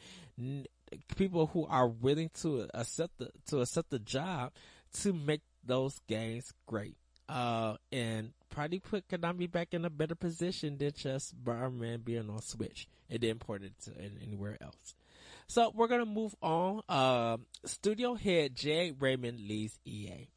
people 1.17 1.47
who 1.49 1.67
are 1.67 1.89
willing 1.89 2.31
to 2.43 2.69
accept 2.75 3.19
the, 3.19 3.31
to 3.47 3.61
accept 3.61 3.91
the 3.91 3.99
job 3.99 4.53
to 5.01 5.13
make 5.13 5.43
those 5.65 6.01
games 6.09 6.53
great. 6.67 6.97
Uh, 7.29 7.77
and 7.93 8.33
probably 8.49 8.79
put 8.79 9.07
Konami 9.09 9.51
back 9.51 9.75
in 9.75 9.85
a 9.85 9.91
better 9.91 10.15
position 10.15 10.79
than 10.79 10.93
just 10.95 11.37
Bomberman 11.45 12.05
being 12.05 12.31
on 12.31 12.41
Switch 12.41 12.89
and 13.11 13.21
then 13.21 13.39
port 13.39 13.63
it 13.63 13.73
to 13.85 13.93
anywhere 14.23 14.57
else. 14.61 14.95
So 15.47 15.73
we're 15.75 15.89
gonna 15.89 16.07
move 16.07 16.35
on. 16.43 16.83
Uh, 16.89 17.39
studio 17.65 18.15
head 18.15 18.55
Jade 18.55 18.97
Raymond 19.01 19.41
leaves 19.41 19.79
EA. 19.85 20.29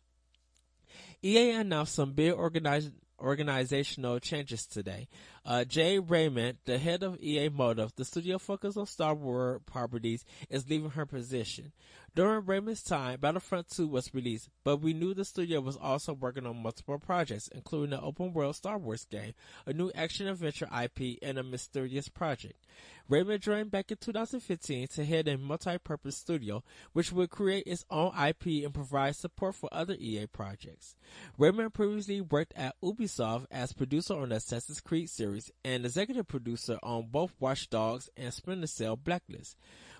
EA 1.23 1.51
announced 1.51 1.95
some 1.95 2.13
big 2.13 2.33
organized 2.33 2.91
organizational 3.19 4.19
changes 4.19 4.65
today. 4.65 5.07
Uh, 5.43 5.63
Jade 5.63 6.09
Raymond, 6.09 6.57
the 6.65 6.77
head 6.77 7.01
of 7.01 7.21
EA 7.21 7.49
Motive, 7.49 7.93
the 7.95 8.05
studio 8.05 8.37
focused 8.37 8.77
on 8.77 8.85
Star 8.85 9.15
Wars 9.15 9.61
properties, 9.65 10.23
is 10.49 10.69
leaving 10.69 10.91
her 10.91 11.05
position. 11.05 11.71
During 12.13 12.45
Raymond's 12.45 12.83
time, 12.83 13.21
Battlefront 13.21 13.69
2 13.69 13.87
was 13.87 14.13
released, 14.13 14.49
but 14.65 14.81
we 14.81 14.93
knew 14.93 15.13
the 15.13 15.23
studio 15.23 15.61
was 15.61 15.77
also 15.77 16.13
working 16.13 16.45
on 16.45 16.61
multiple 16.61 16.99
projects, 16.99 17.47
including 17.47 17.93
an 17.93 18.03
open 18.03 18.33
world 18.33 18.57
Star 18.57 18.77
Wars 18.77 19.05
game, 19.05 19.33
a 19.65 19.71
new 19.71 19.91
action 19.95 20.27
adventure 20.27 20.67
IP, 20.67 21.17
and 21.21 21.37
a 21.37 21.43
mysterious 21.43 22.09
project. 22.09 22.67
Raymond 23.07 23.41
joined 23.41 23.71
back 23.71 23.91
in 23.91 23.97
2015 23.97 24.89
to 24.89 25.05
head 25.05 25.27
a 25.27 25.37
multi-purpose 25.37 26.17
studio, 26.17 26.63
which 26.91 27.13
would 27.13 27.29
create 27.29 27.63
its 27.65 27.85
own 27.89 28.11
IP 28.17 28.63
and 28.65 28.73
provide 28.73 29.15
support 29.15 29.55
for 29.55 29.69
other 29.71 29.95
EA 29.97 30.27
projects. 30.27 30.95
Raymond 31.37 31.73
previously 31.73 32.19
worked 32.19 32.53
at 32.57 32.75
Ubisoft 32.83 33.45
as 33.49 33.71
producer 33.73 34.15
on 34.15 34.29
the 34.29 34.35
Assassin's 34.35 34.81
Creed 34.81 35.09
series 35.09 35.30
and 35.63 35.85
executive 35.85 36.27
producer 36.27 36.77
on 36.83 37.07
both 37.11 37.33
Watch 37.39 37.69
Dogs 37.69 38.09
and 38.17 38.33
Splinter 38.33 38.67
Cell 38.67 38.95
Blacklist. 38.95 39.55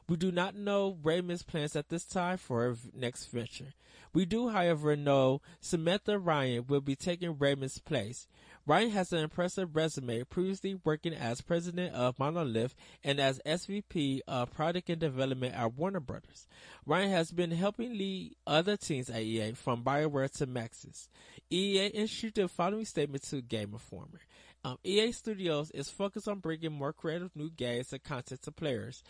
We 0.07 0.17
do 0.17 0.31
not 0.31 0.55
know 0.55 0.97
Raymond's 1.03 1.43
plans 1.43 1.75
at 1.75 1.89
this 1.89 2.05
time 2.05 2.37
for 2.37 2.63
her 2.63 2.75
next 2.93 3.25
venture. 3.27 3.73
We 4.13 4.25
do, 4.25 4.49
however, 4.49 4.95
know 4.97 5.41
Samantha 5.61 6.19
Ryan 6.19 6.65
will 6.67 6.81
be 6.81 6.95
taking 6.95 7.37
Raymond's 7.37 7.79
place. 7.79 8.27
Ryan 8.67 8.91
has 8.91 9.13
an 9.13 9.19
impressive 9.19 9.75
resume, 9.75 10.23
previously 10.25 10.77
working 10.83 11.13
as 11.13 11.41
president 11.41 11.95
of 11.95 12.19
Monolith 12.19 12.75
and 13.03 13.19
as 13.19 13.39
SVP 13.45 14.19
of 14.27 14.53
product 14.53 14.89
and 14.89 14.99
development 14.99 15.55
at 15.55 15.73
Warner 15.73 15.99
Brothers. 15.99 16.45
Ryan 16.85 17.09
has 17.09 17.31
been 17.31 17.51
helping 17.51 17.97
lead 17.97 18.35
other 18.45 18.77
teams 18.77 19.09
at 19.09 19.21
EA 19.21 19.53
from 19.53 19.83
BioWare 19.83 20.29
to 20.37 20.47
Maxis. 20.47 21.07
EA 21.49 21.89
issued 21.93 22.35
the 22.35 22.47
following 22.47 22.85
statement 22.85 23.23
to 23.23 23.41
Game 23.41 23.73
Informer. 23.73 24.19
Um, 24.63 24.77
EA 24.83 25.11
Studios 25.11 25.71
is 25.71 25.89
focused 25.89 26.27
on 26.27 26.39
bringing 26.39 26.71
more 26.71 26.93
creative 26.93 27.35
new 27.35 27.49
games 27.49 27.91
and 27.93 28.03
content 28.03 28.43
to 28.43 28.51
players. 28.51 29.01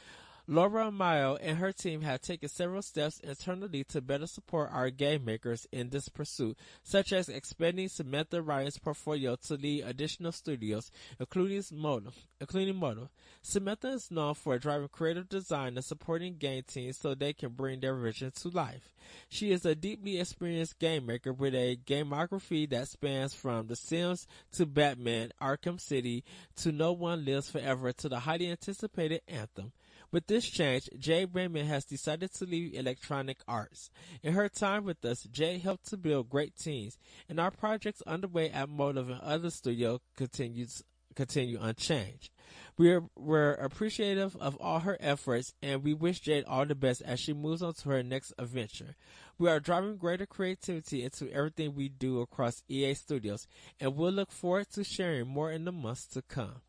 Laura 0.51 0.91
Miele 0.91 1.39
and 1.41 1.59
her 1.59 1.71
team 1.71 2.01
have 2.01 2.19
taken 2.19 2.49
several 2.49 2.81
steps 2.81 3.21
internally 3.21 3.85
to 3.85 4.01
better 4.01 4.27
support 4.27 4.69
our 4.73 4.89
game 4.89 5.23
makers 5.23 5.65
in 5.71 5.91
this 5.91 6.09
pursuit, 6.09 6.57
such 6.83 7.13
as 7.13 7.29
expanding 7.29 7.87
Samantha 7.87 8.41
Ryan's 8.41 8.77
portfolio 8.77 9.37
to 9.47 9.53
lead 9.53 9.85
additional 9.85 10.33
studios, 10.33 10.91
including 11.21 11.63
Mono. 11.71 12.11
Including 12.41 12.75
Mono. 12.75 13.09
Samantha 13.41 13.91
is 13.91 14.11
known 14.11 14.33
for 14.33 14.59
driving 14.59 14.89
creative 14.89 15.29
design 15.29 15.77
and 15.77 15.85
supporting 15.85 16.35
game 16.35 16.63
teams 16.67 16.97
so 16.97 17.15
they 17.15 17.31
can 17.31 17.51
bring 17.51 17.79
their 17.79 17.95
vision 17.95 18.31
to 18.31 18.49
life. 18.49 18.93
She 19.29 19.53
is 19.53 19.65
a 19.65 19.73
deeply 19.73 20.19
experienced 20.19 20.79
game 20.79 21.05
maker 21.05 21.31
with 21.31 21.55
a 21.55 21.77
gamography 21.77 22.69
that 22.71 22.89
spans 22.89 23.33
from 23.33 23.67
The 23.67 23.77
Sims 23.77 24.27
to 24.51 24.65
Batman, 24.65 25.31
Arkham 25.41 25.79
City 25.79 26.25
to 26.57 26.73
No 26.73 26.91
One 26.91 27.23
Lives 27.23 27.49
Forever 27.49 27.93
to 27.93 28.09
the 28.09 28.19
highly 28.19 28.51
anticipated 28.51 29.21
Anthem. 29.29 29.71
With 30.11 30.27
this 30.27 30.45
change, 30.45 30.89
Jade 30.99 31.29
Raymond 31.33 31.69
has 31.69 31.85
decided 31.85 32.33
to 32.33 32.45
leave 32.45 32.73
Electronic 32.73 33.37
Arts. 33.47 33.89
In 34.21 34.33
her 34.33 34.49
time 34.49 34.83
with 34.83 35.03
us, 35.05 35.23
Jade 35.23 35.61
helped 35.61 35.87
to 35.87 35.97
build 35.97 36.29
great 36.29 36.57
teams, 36.57 36.97
and 37.29 37.39
our 37.39 37.51
projects 37.51 38.01
underway 38.05 38.49
at 38.49 38.67
Motive 38.67 39.09
and 39.09 39.21
other 39.21 39.49
studios 39.49 40.01
continues 40.17 40.83
continue 41.15 41.59
unchanged. 41.61 42.29
We're, 42.77 43.03
we're 43.17 43.53
appreciative 43.53 44.35
of 44.37 44.55
all 44.57 44.79
her 44.79 44.97
efforts 44.99 45.53
and 45.61 45.83
we 45.83 45.93
wish 45.93 46.21
Jade 46.21 46.45
all 46.45 46.65
the 46.65 46.75
best 46.75 47.01
as 47.01 47.19
she 47.19 47.33
moves 47.33 47.61
on 47.61 47.73
to 47.73 47.89
her 47.89 48.03
next 48.03 48.33
adventure. 48.37 48.95
We 49.37 49.49
are 49.49 49.59
driving 49.59 49.97
greater 49.97 50.25
creativity 50.25 51.03
into 51.03 51.31
everything 51.31 51.75
we 51.75 51.89
do 51.89 52.21
across 52.21 52.63
EA 52.69 52.93
Studios 52.93 53.45
and 53.79 53.95
we'll 53.95 54.11
look 54.11 54.31
forward 54.31 54.69
to 54.71 54.83
sharing 54.83 55.27
more 55.27 55.51
in 55.51 55.65
the 55.65 55.71
months 55.71 56.05
to 56.07 56.21
come. 56.21 56.61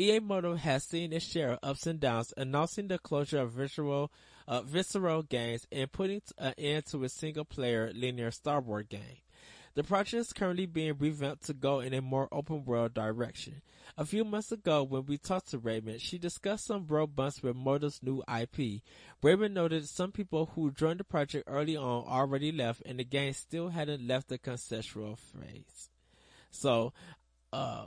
EA 0.00 0.18
Motive 0.18 0.60
has 0.60 0.84
seen 0.84 1.12
its 1.12 1.26
share 1.26 1.52
of 1.52 1.58
ups 1.62 1.86
and 1.86 2.00
downs, 2.00 2.32
announcing 2.38 2.88
the 2.88 2.98
closure 2.98 3.40
of 3.40 3.52
visual, 3.52 4.10
uh, 4.48 4.62
Visceral 4.62 5.22
Games 5.22 5.66
and 5.70 5.92
putting 5.92 6.22
an 6.38 6.54
end 6.56 6.86
to 6.86 7.04
a 7.04 7.08
single 7.10 7.44
player 7.44 7.92
linear 7.94 8.30
Star 8.30 8.62
Wars 8.62 8.86
game. 8.88 9.18
The 9.74 9.84
project 9.84 10.14
is 10.14 10.32
currently 10.32 10.64
being 10.64 10.96
revamped 10.98 11.44
to 11.48 11.52
go 11.52 11.80
in 11.80 11.92
a 11.92 12.00
more 12.00 12.28
open 12.32 12.64
world 12.64 12.94
direction. 12.94 13.60
A 13.98 14.06
few 14.06 14.24
months 14.24 14.50
ago, 14.50 14.82
when 14.82 15.04
we 15.04 15.18
talked 15.18 15.50
to 15.50 15.58
Raymond, 15.58 16.00
she 16.00 16.16
discussed 16.16 16.64
some 16.64 16.86
road 16.86 17.14
bumps 17.14 17.42
with 17.42 17.54
Motive's 17.54 18.02
new 18.02 18.22
IP. 18.26 18.80
Raymond 19.22 19.52
noted 19.52 19.86
some 19.86 20.12
people 20.12 20.46
who 20.54 20.72
joined 20.72 21.00
the 21.00 21.04
project 21.04 21.44
early 21.46 21.76
on 21.76 22.06
already 22.06 22.52
left 22.52 22.80
and 22.86 22.98
the 22.98 23.04
game 23.04 23.34
still 23.34 23.68
hadn't 23.68 24.08
left 24.08 24.30
the 24.30 24.38
conceptual 24.38 25.16
phase. 25.16 25.90
So, 26.50 26.92
uh, 27.52 27.86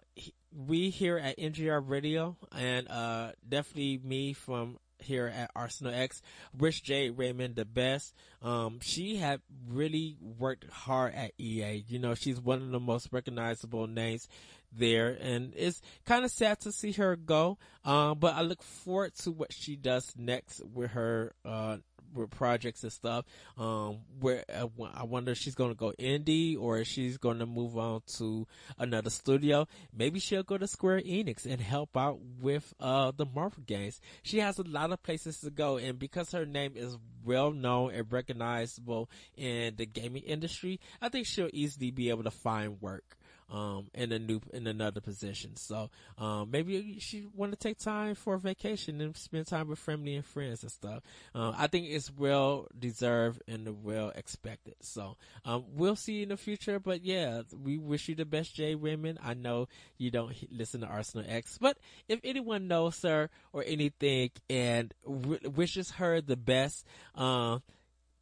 we 0.56 0.90
here 0.90 1.18
at 1.18 1.38
NGR 1.38 1.82
Radio 1.88 2.38
and, 2.56 2.88
uh, 2.90 3.32
definitely 3.48 4.00
me 4.04 4.34
from 4.34 4.78
here 5.00 5.28
at 5.28 5.52
Arsenal 5.56 5.94
X. 5.94 6.22
Wish 6.58 6.82
Jade 6.82 7.18
Raymond 7.18 7.56
the 7.56 7.66
best. 7.66 8.14
Um, 8.42 8.80
she 8.82 9.18
had 9.18 9.42
really 9.68 10.18
worked 10.22 10.70
hard 10.70 11.14
at 11.14 11.32
EA. 11.38 11.84
You 11.88 12.00
know, 12.00 12.16
she's 12.16 12.40
one 12.40 12.62
of 12.62 12.70
the 12.70 12.80
most 12.80 13.10
recognizable 13.12 13.88
names 13.88 14.28
there 14.76 15.16
and 15.22 15.54
it's 15.56 15.82
kind 16.06 16.26
of 16.26 16.32
sad 16.32 16.60
to 16.62 16.72
see 16.72 16.92
her 16.94 17.16
go. 17.16 17.58
Um, 17.86 18.18
but 18.20 18.36
I 18.36 18.42
look 18.42 18.64
forward 18.64 19.14
to 19.20 19.32
what 19.32 19.54
she 19.54 19.76
does 19.76 20.14
next 20.18 20.62
with 20.66 20.92
her, 20.92 21.34
uh, 21.46 21.78
with 22.14 22.30
projects 22.30 22.84
and 22.84 22.92
stuff. 22.92 23.26
Um, 23.58 24.00
where 24.20 24.44
uh, 24.54 24.68
I 24.94 25.04
wonder 25.04 25.32
if 25.32 25.38
she's 25.38 25.56
going 25.56 25.72
to 25.72 25.76
go 25.76 25.94
indie 26.00 26.60
or 26.60 26.80
if 26.80 26.88
she's 26.88 27.18
going 27.18 27.40
to 27.40 27.46
move 27.46 27.78
on 27.78 28.02
to 28.18 28.48
another 28.78 29.10
studio. 29.10 29.68
Maybe 29.96 30.20
she'll 30.20 30.44
go 30.44 30.58
to 30.58 30.68
Square 30.68 31.02
Enix 31.02 31.46
and 31.46 31.62
help 31.62 31.96
out 31.98 32.20
with 32.40 32.74
uh 32.80 33.12
the 33.16 33.26
Marvel 33.26 33.64
games. 33.66 34.00
She 34.24 34.40
has 34.40 34.60
a 34.60 34.64
lot 34.64 34.92
of 34.92 35.04
places 35.04 35.40
to 35.42 35.50
go, 35.50 35.78
and 35.78 36.00
because 36.00 36.32
her 36.32 36.46
name 36.46 36.74
is 36.76 36.98
well 37.24 37.52
known 37.52 37.94
and 37.94 38.12
recognizable 38.12 39.10
in 39.38 39.76
the 39.76 39.86
gaming 39.86 40.24
industry, 40.24 40.80
I 41.02 41.10
think 41.10 41.26
she'll 41.26 41.50
easily 41.54 41.92
be 41.92 42.10
able 42.10 42.24
to 42.24 42.32
find 42.32 42.82
work 42.82 43.18
um, 43.54 43.88
in 43.94 44.12
a 44.12 44.20
new, 44.20 44.42
in 44.52 44.66
another 44.66 45.00
position. 45.00 45.56
So, 45.56 45.92
um, 46.18 46.50
maybe 46.52 47.00
she 47.00 47.28
want 47.34 47.52
to 47.52 47.58
take 47.58 47.78
time 47.78 48.16
for 48.16 48.34
a 48.34 48.40
vacation 48.40 49.00
and 49.00 49.16
spend 49.16 49.46
time 49.48 49.68
with 49.68 49.80
family 49.80 50.16
and 50.16 50.26
friends 50.26 50.64
and 50.64 50.72
stuff. 50.72 51.04
Uh, 51.36 51.54
I 51.56 51.68
think 51.68 51.88
it's 51.88 52.12
well 52.12 52.68
deserved 52.78 53.44
and 53.48 53.84
well 53.84 54.12
expected. 54.16 54.76
So, 54.82 55.18
um, 55.46 55.66
we'll 55.76 55.96
see 55.96 56.24
in 56.24 56.30
the 56.30 56.38
future, 56.38 56.80
but 56.80 57.04
yeah, 57.04 57.44
we 57.64 57.78
wish 57.78 58.10
you 58.10 58.16
the 58.16 58.26
best, 58.26 58.56
Jade 58.56 58.82
Raymond. 58.82 59.20
I 59.24 59.36
know 59.36 59.68
you 59.98 60.10
don't 60.10 60.36
listen 60.52 60.82
to 60.82 60.88
Arsenal 60.88 61.26
X, 61.30 61.60
but 61.62 61.78
if 62.10 62.20
anyone 62.24 62.68
knows 62.68 63.00
her 63.04 63.30
or 63.54 63.64
anything 63.66 64.32
and 64.50 64.94
w- 65.06 65.50
wishes 65.56 65.92
her 65.92 66.22
the 66.22 66.36
best, 66.36 66.86
um, 67.14 67.62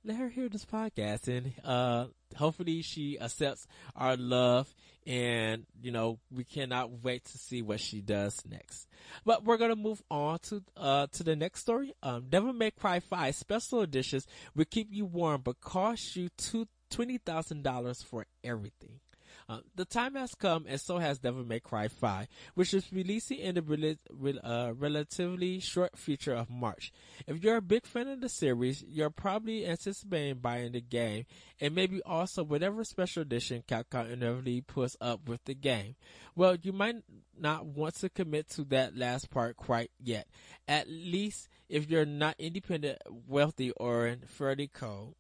let 0.04 0.18
her 0.18 0.30
hear 0.30 0.50
this 0.50 0.66
podcast 0.66 1.28
and 1.28 1.54
uh 1.64 2.08
hopefully 2.36 2.82
she 2.82 3.20
accepts 3.20 3.68
our 3.96 4.16
love 4.18 4.74
and 5.08 5.66
you 5.82 5.92
know 5.92 6.20
we 6.32 6.44
cannot 6.44 7.04
wait 7.04 7.26
to 7.26 7.38
see 7.38 7.62
what 7.62 7.80
she 7.80 8.02
does 8.02 8.44
next. 8.50 8.88
But 9.26 9.44
we're 9.44 9.58
gonna 9.58 9.76
move 9.76 10.02
on 10.12 10.40
to 10.44 10.64
uh 10.78 11.08
to 11.14 11.24
the 11.24 11.36
next 11.36 11.62
story. 11.62 11.94
Um 12.04 12.26
devil 12.30 12.54
may 12.54 12.72
cry 12.72 13.00
5 13.00 13.36
special 13.36 13.82
editions 13.82 14.28
will 14.56 14.66
keep 14.66 14.90
you 14.92 15.06
warm 15.06 15.42
but 15.42 15.60
cost 15.62 16.16
you 16.16 16.30
two 16.38 16.68
twenty 16.90 17.18
thousand 17.18 17.64
dollars 17.64 18.04
for 18.04 18.26
everything 18.44 19.00
uh, 19.50 19.60
the 19.76 19.86
time 19.86 20.16
has 20.16 20.34
come, 20.36 20.66
and 20.68 20.80
so 20.80 20.98
has 20.98 21.20
Devil 21.20 21.44
May 21.44 21.60
Cry 21.60 21.88
5, 21.88 22.28
which 22.56 22.74
is 22.74 22.92
releasing 22.92 23.40
in 23.40 23.56
the 23.56 23.62
rel- 23.62 23.96
rel- 24.12 24.40
uh, 24.44 24.74
relatively 24.74 25.60
short 25.60 25.98
future 25.98 26.34
of 26.34 26.50
March. 26.50 26.92
If 27.28 27.44
you're 27.44 27.58
a 27.58 27.62
big 27.62 27.86
fan 27.86 28.08
of 28.08 28.22
the 28.22 28.30
series, 28.30 28.84
you're 28.88 29.10
probably 29.10 29.66
anticipating 29.66 30.40
buying 30.40 30.72
the 30.72 30.82
game, 30.82 31.26
and 31.60 31.76
maybe 31.76 32.02
also 32.04 32.44
whatever 32.44 32.84
special 32.84 33.22
edition 33.22 33.64
Capcom 33.68 34.12
inevitably 34.12 34.62
puts 34.62 34.96
up 35.02 35.28
with 35.28 35.44
the 35.46 35.56
game. 35.56 35.96
Well, 36.36 36.56
you 36.62 36.72
might 36.72 36.96
not 37.38 37.66
want 37.66 37.96
to 37.96 38.10
commit 38.10 38.50
to 38.52 38.64
that 38.66 38.96
last 38.96 39.30
part 39.30 39.58
quite 39.58 39.92
yet. 40.00 40.28
At 40.68 40.88
least 40.90 41.50
if 41.70 41.90
you're 41.90 42.06
not 42.06 42.36
independent, 42.40 43.00
wealthy, 43.28 43.72
or 43.72 44.08
in 44.08 44.22
fairly 44.22 44.68
cold. 44.68 45.16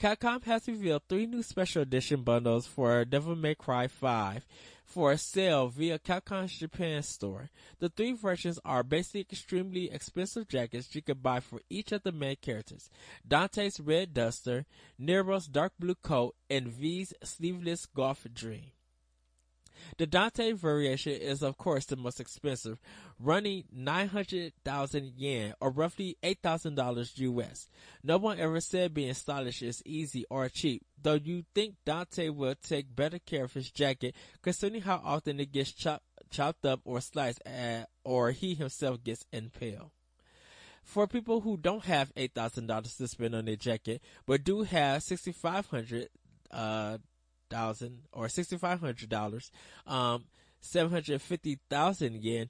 Capcom 0.00 0.42
has 0.44 0.66
revealed 0.66 1.02
three 1.10 1.26
new 1.26 1.42
special 1.42 1.82
edition 1.82 2.22
bundles 2.22 2.66
for 2.66 3.04
Devil 3.04 3.36
May 3.36 3.54
Cry 3.54 3.86
5 3.86 4.46
for 4.82 5.14
sale 5.18 5.68
via 5.68 5.98
Capcom's 5.98 6.58
Japan 6.58 7.02
store. 7.02 7.50
The 7.80 7.90
three 7.90 8.12
versions 8.12 8.58
are 8.64 8.82
basically 8.82 9.26
extremely 9.30 9.90
expensive 9.90 10.48
jackets 10.48 10.94
you 10.94 11.02
can 11.02 11.18
buy 11.18 11.40
for 11.40 11.60
each 11.68 11.92
of 11.92 12.02
the 12.02 12.12
main 12.12 12.36
characters. 12.40 12.88
Dante's 13.28 13.78
Red 13.78 14.14
Duster, 14.14 14.64
Nero's 14.98 15.46
Dark 15.46 15.74
Blue 15.78 15.96
Coat, 15.96 16.34
and 16.48 16.68
V's 16.68 17.12
Sleeveless 17.22 17.84
Golf 17.84 18.26
Dream. 18.32 18.70
The 19.98 20.06
Dante 20.06 20.52
variation 20.52 21.12
is 21.12 21.42
of 21.42 21.56
course 21.56 21.86
the 21.86 21.96
most 21.96 22.20
expensive, 22.20 22.78
running 23.18 23.64
900,000 23.72 25.12
yen 25.16 25.54
or 25.60 25.70
roughly 25.70 26.16
$8,000 26.22 27.18
US. 27.18 27.68
No 28.02 28.18
one 28.18 28.38
ever 28.38 28.60
said 28.60 28.94
being 28.94 29.14
stylish 29.14 29.62
is 29.62 29.82
easy 29.84 30.24
or 30.30 30.48
cheap, 30.48 30.82
though 31.00 31.14
you 31.14 31.44
think 31.54 31.76
Dante 31.84 32.28
will 32.28 32.54
take 32.54 32.94
better 32.94 33.18
care 33.18 33.44
of 33.44 33.52
his 33.52 33.70
jacket 33.70 34.14
considering 34.42 34.82
how 34.82 35.00
often 35.04 35.40
it 35.40 35.52
gets 35.52 35.72
chop, 35.72 36.02
chopped 36.30 36.64
up 36.64 36.80
or 36.84 37.00
sliced 37.00 37.42
at, 37.46 37.88
or 38.04 38.30
he 38.30 38.54
himself 38.54 39.02
gets 39.02 39.24
impaled 39.32 39.90
for 40.82 41.06
people 41.06 41.40
who 41.40 41.56
don't 41.56 41.84
have 41.84 42.12
eight 42.16 42.34
thousand 42.34 42.66
dollars 42.66 42.96
to 42.96 43.06
spend 43.06 43.34
on 43.34 43.44
their 43.44 43.56
jacket, 43.56 44.02
but 44.26 44.44
do 44.44 44.62
have 44.62 45.02
sixty 45.02 45.32
five 45.32 45.66
hundred 45.66 46.08
uh, 46.50 46.98
thousand 47.50 48.02
or 48.12 48.28
sixty 48.28 48.56
five 48.56 48.80
hundred 48.80 49.08
dollars, 49.08 49.50
um, 49.86 50.24
seven 50.60 50.92
hundred 50.92 51.20
fifty 51.20 51.58
thousand 51.68 52.22
yen. 52.22 52.48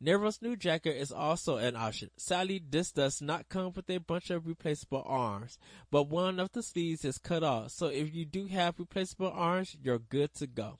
Nero's 0.00 0.40
new 0.40 0.54
jacket 0.54 0.96
is 0.96 1.10
also 1.10 1.56
an 1.56 1.74
option. 1.74 2.10
Sadly, 2.16 2.62
this 2.70 2.92
does 2.92 3.20
not 3.20 3.48
come 3.48 3.72
with 3.74 3.90
a 3.90 3.98
bunch 3.98 4.30
of 4.30 4.46
replaceable 4.46 5.02
arms, 5.04 5.58
but 5.90 6.08
one 6.08 6.38
of 6.38 6.52
the 6.52 6.62
sleeves 6.62 7.04
is 7.04 7.18
cut 7.18 7.42
off. 7.42 7.72
So 7.72 7.86
if 7.86 8.14
you 8.14 8.24
do 8.24 8.46
have 8.46 8.78
replaceable 8.78 9.32
arms, 9.34 9.76
you're 9.82 9.98
good 9.98 10.34
to 10.34 10.46
go. 10.46 10.78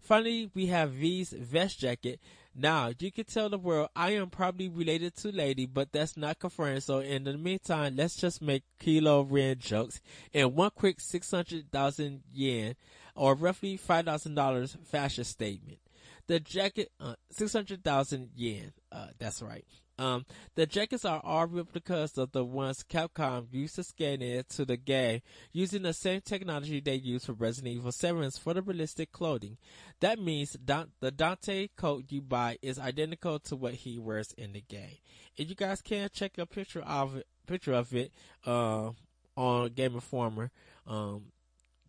Finally, 0.00 0.50
we 0.54 0.66
have 0.66 0.92
V's 0.92 1.30
vest 1.32 1.78
jacket. 1.78 2.20
Now, 2.54 2.92
you 2.98 3.12
can 3.12 3.24
tell 3.24 3.48
the 3.48 3.58
world 3.58 3.90
I 3.94 4.10
am 4.10 4.28
probably 4.28 4.68
related 4.68 5.14
to 5.18 5.30
Lady, 5.30 5.66
but 5.66 5.92
that's 5.92 6.16
not 6.16 6.38
confirmed. 6.38 6.82
So 6.82 6.98
in 6.98 7.24
the 7.24 7.38
meantime, 7.38 7.96
let's 7.96 8.16
just 8.16 8.42
make 8.42 8.64
Kylo 8.80 9.26
Ren 9.28 9.58
jokes 9.58 10.00
and 10.34 10.54
one 10.54 10.70
quick 10.74 11.00
600,000 11.00 12.22
yen 12.32 12.74
or 13.14 13.34
roughly 13.34 13.78
$5,000 13.78 14.86
fashion 14.86 15.24
statement. 15.24 15.78
The 16.26 16.40
jacket, 16.40 16.90
uh, 17.00 17.14
600,000 17.30 18.30
yen. 18.36 18.72
Uh, 18.92 19.08
that's 19.18 19.42
right. 19.42 19.64
Um, 20.00 20.24
the 20.54 20.64
jackets 20.64 21.04
are 21.04 21.20
all 21.22 21.46
replicas 21.46 22.16
of 22.16 22.32
the 22.32 22.42
ones 22.42 22.82
Capcom 22.88 23.48
used 23.50 23.74
to 23.74 23.82
scan 23.82 24.22
into 24.22 24.64
the 24.64 24.78
game 24.78 25.20
using 25.52 25.82
the 25.82 25.92
same 25.92 26.22
technology 26.22 26.80
they 26.80 26.94
used 26.94 27.26
for 27.26 27.34
Resident 27.34 27.74
Evil 27.74 27.90
7's 27.90 28.38
photorealistic 28.38 29.10
clothing. 29.12 29.58
That 30.00 30.18
means 30.18 30.56
the 30.64 31.10
Dante 31.14 31.68
coat 31.76 32.04
you 32.08 32.22
buy 32.22 32.56
is 32.62 32.78
identical 32.78 33.40
to 33.40 33.56
what 33.56 33.74
he 33.74 33.98
wears 33.98 34.32
in 34.38 34.52
the 34.54 34.62
game. 34.62 34.96
If 35.36 35.50
you 35.50 35.54
guys 35.54 35.82
can 35.82 36.08
check 36.10 36.38
a 36.38 36.46
picture 36.46 36.80
of 36.80 37.16
it, 37.16 37.26
picture 37.46 37.74
of 37.74 37.94
it, 37.94 38.10
uh, 38.46 38.92
on 39.36 39.68
Game 39.74 39.94
Informer, 39.94 40.50
um, 40.86 41.24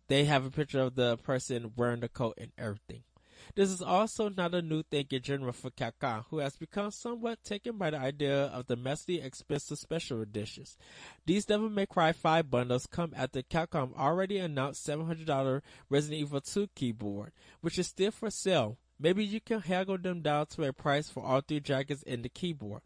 they 0.08 0.24
have 0.24 0.44
a 0.44 0.50
picture 0.50 0.80
of 0.80 0.94
the 0.94 1.16
person 1.18 1.72
wearing 1.76 2.00
the 2.00 2.08
coat 2.08 2.34
and 2.38 2.52
everything. 2.58 3.02
This 3.54 3.70
is 3.70 3.82
also 3.82 4.28
not 4.28 4.54
a 4.54 4.62
new 4.62 4.82
thing 4.82 5.06
in 5.10 5.20
general 5.20 5.52
for 5.52 5.70
Capcom, 5.70 6.24
who 6.30 6.38
has 6.38 6.56
become 6.56 6.90
somewhat 6.90 7.42
taken 7.44 7.76
by 7.76 7.90
the 7.90 7.98
idea 7.98 8.44
of 8.46 8.66
the 8.66 8.76
messy, 8.76 9.20
expensive 9.20 9.78
special 9.78 10.22
editions. 10.22 10.78
These 11.26 11.46
Devil 11.46 11.68
May 11.68 11.86
Cry 11.86 12.12
5 12.12 12.50
bundles 12.50 12.86
come 12.86 13.12
after 13.16 13.42
Capcom 13.42 13.94
already 13.98 14.38
announced 14.38 14.86
$700 14.86 15.60
Resident 15.90 16.20
Evil 16.20 16.40
2 16.40 16.68
keyboard, 16.74 17.32
which 17.60 17.78
is 17.78 17.88
still 17.88 18.10
for 18.10 18.30
sale. 18.30 18.78
Maybe 18.98 19.24
you 19.24 19.40
can 19.40 19.60
haggle 19.60 19.98
them 19.98 20.22
down 20.22 20.46
to 20.46 20.64
a 20.64 20.72
price 20.72 21.10
for 21.10 21.24
all 21.24 21.40
three 21.40 21.60
jackets 21.60 22.04
and 22.06 22.22
the 22.22 22.28
keyboard. 22.28 22.82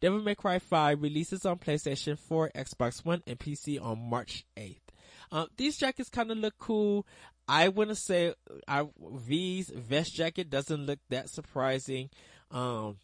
Devil 0.00 0.20
May 0.20 0.34
Cry 0.34 0.58
5 0.58 1.00
releases 1.00 1.46
on 1.46 1.58
PlayStation 1.58 2.18
4, 2.18 2.50
Xbox 2.54 3.04
One, 3.04 3.22
and 3.26 3.38
PC 3.38 3.80
on 3.80 4.10
March 4.10 4.44
8th. 4.56 4.89
Um, 5.32 5.48
these 5.56 5.76
jackets 5.76 6.08
kind 6.08 6.30
of 6.30 6.38
look 6.38 6.54
cool. 6.58 7.06
I 7.48 7.68
wouldn't 7.68 7.98
say 7.98 8.34
I, 8.68 8.86
V's 8.98 9.70
vest 9.70 10.14
jacket 10.14 10.50
doesn't 10.50 10.86
look 10.86 10.98
that 11.08 11.28
surprising. 11.28 12.10
Um, 12.50 12.98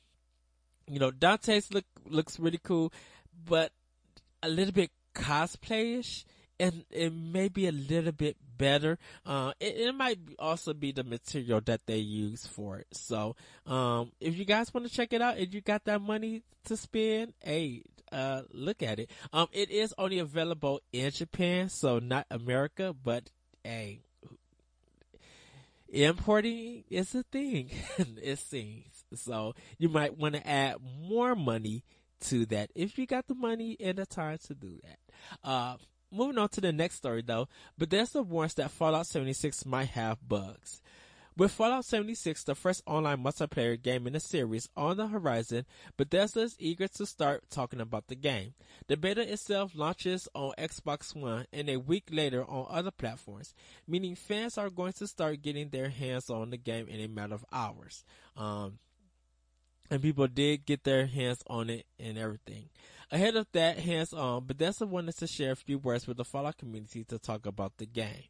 you 0.89 0.99
know, 0.99 1.11
Dante's 1.11 1.73
look 1.73 1.85
looks 2.09 2.39
really 2.39 2.61
cool, 2.63 2.93
but 3.45 3.73
a 4.43 4.49
little 4.49 4.73
bit 4.73 4.91
cosplayish 5.15 6.25
and 6.59 6.85
it 6.91 7.13
may 7.13 7.49
be 7.49 7.67
a 7.67 7.73
little 7.73 8.13
bit 8.13 8.37
better. 8.57 8.99
Uh, 9.25 9.53
it, 9.61 9.77
it, 9.77 9.95
might 9.95 10.19
also 10.39 10.73
be 10.73 10.93
the 10.93 11.05
material 11.05 11.61
that 11.67 11.87
they 11.87 11.99
use 11.99 12.47
for 12.47 12.79
it. 12.79 12.87
So, 12.93 13.37
um, 13.67 14.13
if 14.21 14.37
you 14.39 14.45
guys 14.45 14.73
want 14.73 14.87
to 14.87 14.93
check 14.93 15.13
it 15.13 15.21
out, 15.21 15.39
if 15.39 15.53
you 15.53 15.61
got 15.61 15.85
that 15.85 16.01
money 16.01 16.43
to 16.65 16.77
spend, 16.77 17.35
hey, 17.41 17.83
uh, 18.13 18.43
look 18.53 18.83
at 18.83 18.99
it. 18.99 19.11
Um, 19.33 19.49
it 19.53 19.71
is 19.71 19.95
only 19.99 20.19
available 20.19 20.81
in 20.93 21.11
Japan, 21.11 21.69
so 21.69 21.99
not 21.99 22.27
America, 22.31 22.95
but 22.95 23.31
hey, 23.65 24.01
importing 25.89 26.85
is 26.91 27.15
a 27.15 27.23
thing, 27.25 27.71
it 28.23 28.39
seems. 28.39 29.05
So 29.15 29.55
you 29.79 29.89
might 29.89 30.19
want 30.19 30.35
to 30.35 30.47
add 30.47 30.77
more 31.01 31.35
money 31.35 31.85
to 32.19 32.47
that 32.47 32.71
if 32.75 32.99
you 32.99 33.07
got 33.07 33.27
the 33.27 33.35
money 33.35 33.77
and 33.81 33.99
the 33.99 34.07
time 34.07 34.39
to 34.47 34.55
do 34.55 34.81
that. 34.83 34.99
Uh, 35.49 35.77
moving 36.11 36.39
on 36.39 36.49
to 36.51 36.61
the 36.61 36.73
next 36.73 36.97
story 36.97 37.23
though, 37.23 37.49
Bethesda 37.79 38.23
warns 38.23 38.55
that 38.55 38.71
Fallout 38.71 39.07
76 39.07 39.67
might 39.67 39.89
have 39.91 40.27
bugs. 40.27 40.81
With 41.39 41.53
Fallout 41.53 41.85
76, 41.85 42.45
the 42.45 42.55
first 42.55 42.83
online 42.87 43.23
multiplayer 43.23 43.81
game 43.81 44.07
in 44.07 44.15
the 44.15 44.21
series 44.21 44.71
on 44.75 44.97
the 44.97 45.09
horizon, 45.09 45.67
Bethesda 45.99 46.41
is 46.41 46.57
eager 46.59 46.89
to 46.89 47.05
start 47.05 47.51
talking 47.51 47.79
about 47.79 48.07
the 48.07 48.15
game. 48.15 48.55
The 48.87 48.97
beta 48.97 49.21
itself 49.31 49.73
launches 49.75 50.29
on 50.35 50.55
Xbox 50.57 51.15
One 51.15 51.45
and 51.53 51.69
a 51.69 51.77
week 51.77 52.05
later 52.11 52.43
on 52.43 52.67
other 52.71 52.91
platforms, 52.91 53.53
meaning 53.87 54.15
fans 54.15 54.57
are 54.57 54.71
going 54.71 54.95
to 54.95 55.07
start 55.07 55.43
getting 55.43 55.69
their 55.69 55.91
hands 55.91 56.31
on 56.31 56.49
the 56.49 56.57
game 56.57 56.89
in 56.89 57.01
a 57.01 57.07
matter 57.07 57.35
of 57.35 57.45
hours. 57.53 58.03
Um, 58.35 58.79
and 59.91 60.01
people 60.01 60.29
did 60.29 60.65
get 60.65 60.85
their 60.85 61.05
hands 61.05 61.43
on 61.49 61.69
it 61.69 61.85
and 61.99 62.17
everything. 62.17 62.71
Ahead 63.11 63.37
of 63.37 63.47
that 63.53 63.79
hands 63.79 64.15
on, 64.15 64.47
Bethesda 64.47 64.87
wanted 64.87 65.19
to 65.19 65.27
share 65.27 65.53
a 65.53 65.57
few 65.57 65.79
words 65.79 66.07
with 66.07 66.17
the 66.17 66.25
Fallout 66.25 66.57
community 66.57 67.05
to 67.05 67.19
talk 67.19 67.45
about 67.45 67.77
the 67.77 67.87
game. 67.87 68.25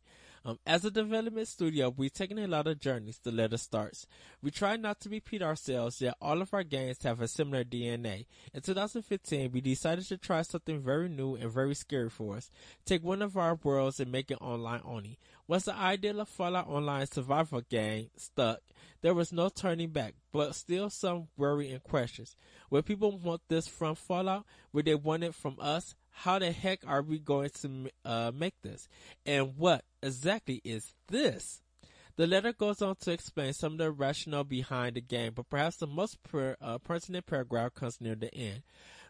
Um, 0.47 0.61
as 0.65 0.85
a 0.85 0.93
development 0.93 1.49
studio, 1.49 1.93
we've 1.97 2.13
taken 2.13 2.39
a 2.39 2.47
lot 2.47 2.69
of 2.69 2.79
journeys 2.79 3.19
to 3.25 3.33
let 3.33 3.53
us 3.53 3.63
start. 3.63 4.07
We 4.41 4.53
try 4.53 4.77
not 4.77 5.01
to 5.01 5.09
repeat 5.09 5.43
ourselves, 5.43 6.01
yet 6.01 6.15
all 6.21 6.41
of 6.41 6.55
our 6.55 6.63
games 6.63 7.03
have 7.03 7.21
a 7.21 7.27
similar 7.27 7.65
DNA. 7.65 8.27
In 8.55 8.61
2015, 8.61 9.51
we 9.51 9.61
decided 9.61 10.07
to 10.07 10.17
try 10.17 10.43
something 10.43 10.81
very 10.81 11.09
new 11.09 11.35
and 11.35 11.51
very 11.51 11.75
scary 11.75 12.11
for 12.11 12.37
us. 12.37 12.49
Take 12.85 13.03
one 13.03 13.23
of 13.23 13.37
our 13.37 13.57
worlds 13.57 13.99
and 13.99 14.13
make 14.13 14.31
it 14.31 14.39
online 14.41 14.83
only. 14.85 15.19
Was 15.49 15.65
the 15.65 15.75
idea 15.75 16.17
of 16.17 16.29
Fallout 16.29 16.69
Online 16.69 17.09
survival 17.09 17.63
game 17.69 18.11
stuck? 18.17 18.61
There 19.03 19.15
was 19.15 19.33
no 19.33 19.49
turning 19.49 19.91
back, 19.91 20.15
but 20.31 20.55
still 20.55 20.91
some 20.91 21.27
worry 21.37 21.73
and 21.73 21.83
questions. 21.83 22.37
Will 22.71 22.83
people 22.83 23.19
want 23.19 23.41
this 23.49 23.67
from 23.67 23.97
Fallout? 23.97 24.47
Will 24.73 24.85
they 24.85 24.95
want 24.95 25.25
it 25.25 25.35
from 25.35 25.57
us? 25.59 25.97
How 26.21 26.39
the 26.39 26.51
heck 26.51 26.81
are 26.87 27.03
we 27.03 27.19
going 27.19 27.51
to 27.61 27.91
uh, 28.05 28.33
make 28.35 28.55
this? 28.63 28.89
And 29.27 29.55
what 29.59 29.85
exactly 30.03 30.63
is 30.65 30.95
this? 31.09 31.61
The 32.17 32.27
letter 32.27 32.55
goes 32.55 32.81
on 32.81 32.97
to 33.01 33.13
explain 33.13 33.53
some 33.53 33.73
of 33.73 33.79
the 33.79 33.93
rationale 33.93 34.45
behind 34.45 34.97
the 34.97 35.03
game, 35.03 35.35
but 35.35 35.51
perhaps 35.51 35.77
the 35.77 35.87
most 35.87 36.23
per, 36.23 36.57
uh, 36.59 36.79
pertinent 36.79 37.27
paragraph 37.27 37.75
comes 37.75 38.01
near 38.01 38.15
the 38.15 38.35
end. 38.35 38.63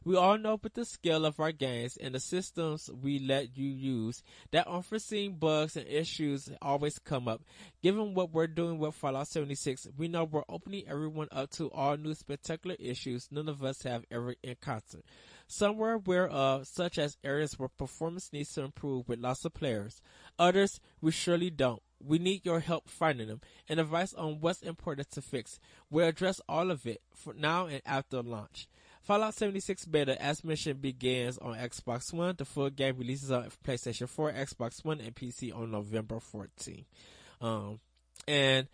We 0.05 0.17
all 0.17 0.37
know 0.37 0.59
with 0.61 0.75
the 0.75 0.85
scale 0.85 1.25
of 1.25 1.39
our 1.39 1.53
games 1.53 1.97
and 1.97 2.15
the 2.15 2.21
systems 2.21 2.91
we 2.91 3.21
let 3.21 3.57
you 3.57 3.69
use 3.69 4.23
that 4.51 4.67
unforeseen 4.67 5.39
bugs 5.39 5.77
and 5.77 5.87
issues 5.87 6.49
always 6.61 6.99
come 6.99 7.29
up. 7.29 7.43
Given 7.83 8.15
what 8.15 8.33
we're 8.33 8.47
doing 8.49 8.79
with 8.79 8.95
Fallout 8.95 9.29
76, 9.29 9.89
we 9.97 10.09
know 10.09 10.25
we're 10.25 10.43
opening 10.49 10.85
everyone 10.89 11.29
up 11.31 11.51
to 11.53 11.71
all 11.71 11.97
new 11.97 12.15
spectacular 12.15 12.77
issues 12.79 13.29
none 13.31 13.49
of 13.49 13.63
us 13.63 13.83
have 13.83 14.05
ever 14.11 14.35
encountered. 14.43 15.03
Some 15.49 15.77
we're 15.77 15.93
aware 15.93 16.29
of, 16.29 16.67
such 16.67 16.99
as 16.99 17.17
areas 17.23 17.59
where 17.59 17.69
performance 17.69 18.33
needs 18.33 18.53
to 18.55 18.63
improve 18.63 19.09
with 19.09 19.21
lots 19.21 19.45
of 19.45 19.55
players. 19.55 20.01
Others 20.39 20.81
we 21.01 21.13
surely 21.13 21.51
don't. 21.51 21.83
We 22.05 22.19
need 22.19 22.45
your 22.45 22.61
help 22.61 22.89
finding 22.89 23.29
them 23.29 23.41
and 23.69 23.81
advice 23.81 24.13
on 24.15 24.41
what's 24.41 24.63
important 24.63 25.11
to 25.13 25.23
fix. 25.23 25.59
We'll 25.91 26.09
address 26.09 26.41
all 26.49 26.71
of 26.71 26.87
it 26.87 27.01
for 27.15 27.33
now 27.33 27.67
and 27.67 27.81
after 27.87 28.23
launch. 28.23 28.69
Fallout 29.07 29.35
76 29.35 29.85
beta, 29.85 30.21
as 30.21 30.43
mentioned, 30.43 30.83
begins 30.83 31.39
on 31.39 31.55
Xbox 31.55 32.13
One. 32.13 32.35
The 32.37 32.45
full 32.45 32.71
game 32.71 32.99
releases 32.99 33.31
on 33.31 33.49
PlayStation 33.65 34.09
4, 34.09 34.33
Xbox 34.33 34.85
One, 34.85 35.01
and 35.01 35.15
PC 35.15 35.57
on 35.57 35.71
November 35.71 36.17
14th. 36.17 36.85
Um, 37.41 37.79
and 38.27 38.67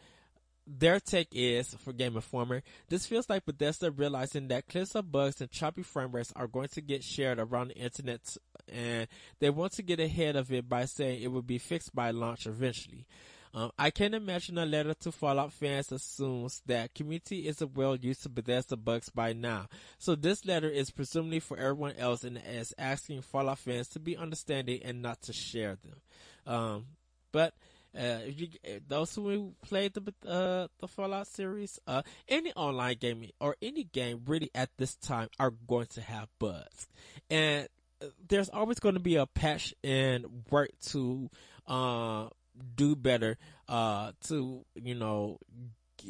their 0.66 1.00
take 1.00 1.28
is, 1.32 1.74
for 1.74 1.92
Game 1.92 2.16
Informer, 2.16 2.62
this 2.88 3.06
feels 3.06 3.28
like 3.28 3.44
Bethesda 3.44 3.90
realizing 3.90 4.48
that 4.48 4.68
clips 4.68 4.94
of 4.94 5.10
bugs 5.10 5.40
and 5.40 5.50
choppy 5.50 5.82
frame 5.82 6.12
rates 6.12 6.32
are 6.36 6.46
going 6.46 6.68
to 6.68 6.80
get 6.80 7.02
shared 7.02 7.38
around 7.38 7.68
the 7.68 7.76
internet 7.76 8.36
and 8.68 9.08
they 9.40 9.50
want 9.50 9.72
to 9.72 9.82
get 9.82 10.00
ahead 10.00 10.36
of 10.36 10.52
it 10.52 10.68
by 10.68 10.84
saying 10.84 11.22
it 11.22 11.32
will 11.32 11.42
be 11.42 11.58
fixed 11.58 11.94
by 11.94 12.10
launch 12.10 12.46
eventually. 12.46 13.06
Um, 13.54 13.70
I 13.78 13.90
can 13.90 14.14
imagine 14.14 14.56
a 14.56 14.64
letter 14.64 14.94
to 14.94 15.12
Fallout 15.12 15.52
fans 15.52 15.92
assumes 15.92 16.62
that 16.66 16.94
community 16.94 17.46
is 17.46 17.62
well 17.74 17.96
used 17.96 18.22
to 18.22 18.30
Bethesda 18.30 18.78
bugs 18.78 19.10
by 19.10 19.34
now. 19.34 19.66
So 19.98 20.14
this 20.14 20.46
letter 20.46 20.70
is 20.70 20.90
presumably 20.90 21.40
for 21.40 21.58
everyone 21.58 21.96
else 21.98 22.24
and 22.24 22.40
is 22.50 22.72
asking 22.78 23.20
Fallout 23.22 23.58
fans 23.58 23.88
to 23.88 24.00
be 24.00 24.16
understanding 24.16 24.80
and 24.82 25.02
not 25.02 25.20
to 25.22 25.34
share 25.34 25.76
them. 25.76 26.54
Um, 26.54 26.86
but 27.30 27.52
uh, 27.96 28.20
if 28.26 28.40
you 28.40 28.48
those 28.88 29.14
who 29.14 29.54
played 29.62 29.94
the 29.94 30.14
uh, 30.26 30.68
the 30.80 30.88
Fallout 30.88 31.26
series, 31.26 31.78
uh, 31.86 32.02
any 32.28 32.52
online 32.54 32.96
gaming 32.98 33.30
or 33.40 33.56
any 33.60 33.84
game 33.84 34.22
really 34.26 34.50
at 34.54 34.70
this 34.78 34.94
time 34.96 35.28
are 35.38 35.52
going 35.68 35.86
to 35.86 36.00
have 36.00 36.28
bugs, 36.38 36.88
and 37.30 37.68
uh, 38.00 38.06
there's 38.28 38.48
always 38.48 38.78
going 38.80 38.94
to 38.94 39.00
be 39.00 39.16
a 39.16 39.26
patch 39.26 39.74
and 39.84 40.24
work 40.50 40.70
to 40.86 41.28
uh, 41.66 42.28
do 42.76 42.94
better 42.94 43.38
uh 43.68 44.12
to 44.22 44.64
you 44.74 44.94
know 44.94 45.38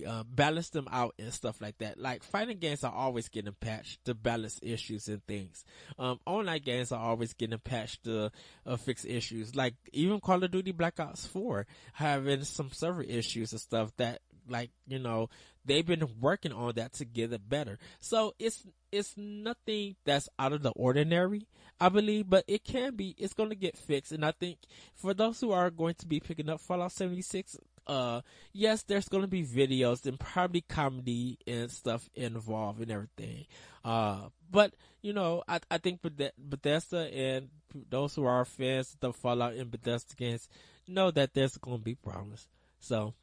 uh, 0.07 0.25
balance 0.25 0.71
them 0.71 0.89
out 0.91 1.15
and 1.19 1.33
stuff 1.33 1.61
like 1.61 1.79
that. 1.79 1.99
Like 1.99 2.23
fighting 2.23 2.59
games 2.59 2.85
are 2.85 2.93
always 2.93 3.29
getting 3.29 3.55
patched 3.61 4.05
to 4.05 4.15
balance 4.15 4.59
issues 4.63 5.09
and 5.09 5.25
things. 5.27 5.65
Um, 5.99 6.19
online 6.27 6.63
games 6.63 6.93
are 6.93 7.01
always 7.01 7.33
getting 7.33 7.59
patched 7.59 8.05
to 8.05 8.31
uh, 8.67 8.77
fix 8.77 9.05
issues. 9.05 9.55
Like 9.55 9.75
even 9.93 10.21
Call 10.21 10.43
of 10.43 10.51
Duty 10.51 10.73
Black 10.73 11.01
Ops 11.01 11.27
4 11.27 11.67
having 11.95 12.45
some 12.45 12.71
server 12.73 13.03
issues 13.03 13.53
and 13.53 13.61
stuff 13.61 13.93
that 13.97 14.21
like, 14.49 14.71
you 14.87 14.99
know, 14.99 15.29
they've 15.65 15.87
been 15.87 16.07
working 16.21 16.53
on 16.53 16.75
that 16.75 16.95
to 16.95 17.05
get 17.05 17.33
it 17.33 17.49
better. 17.49 17.79
So 18.01 18.35
it's, 18.39 18.67
it's 18.91 19.15
nothing 19.17 19.97
that's 20.05 20.29
out 20.39 20.53
of 20.53 20.63
the 20.63 20.71
ordinary, 20.71 21.47
I 21.81 21.89
believe, 21.89 22.29
but 22.29 22.45
it 22.49 22.65
can 22.65 22.97
be, 22.97 23.15
it's 23.19 23.35
going 23.35 23.51
to 23.51 23.57
get 23.57 23.77
fixed. 23.77 24.13
And 24.13 24.25
I 24.25 24.33
think 24.33 24.59
for 24.95 25.15
those 25.15 25.41
who 25.41 25.53
are 25.53 25.71
going 25.71 25.95
to 25.95 26.07
be 26.07 26.21
picking 26.21 26.49
up 26.49 26.61
Fallout 26.61 26.93
76, 26.93 27.57
uh, 27.87 28.21
yes, 28.53 28.83
there's 28.85 29.09
going 29.09 29.23
to 29.23 29.29
be 29.29 29.45
videos 29.45 30.07
and 30.07 30.19
probably 30.19 30.63
comedy 30.63 31.39
and 31.47 31.71
stuff 31.71 32.09
involved 32.15 32.81
and 32.81 32.91
everything. 32.91 33.47
Uh, 33.85 34.29
but, 34.51 34.75
you 35.01 35.13
know, 35.13 35.43
I, 35.49 35.61
I 35.71 35.79
think 35.79 36.01
Bethesda 36.03 37.13
and 37.13 37.49
those 37.91 38.15
who 38.15 38.25
are 38.25 38.45
fans 38.45 38.95
of 38.95 39.01
the 39.01 39.13
Fallout 39.13 39.55
and 39.55 39.71
Bethesda 39.71 40.15
games 40.15 40.49
know 40.87 41.11
that 41.11 41.35
there's 41.35 41.57
going 41.57 41.79
to 41.79 41.85
be 41.85 41.95
problems. 41.95 42.49
So, 42.79 43.15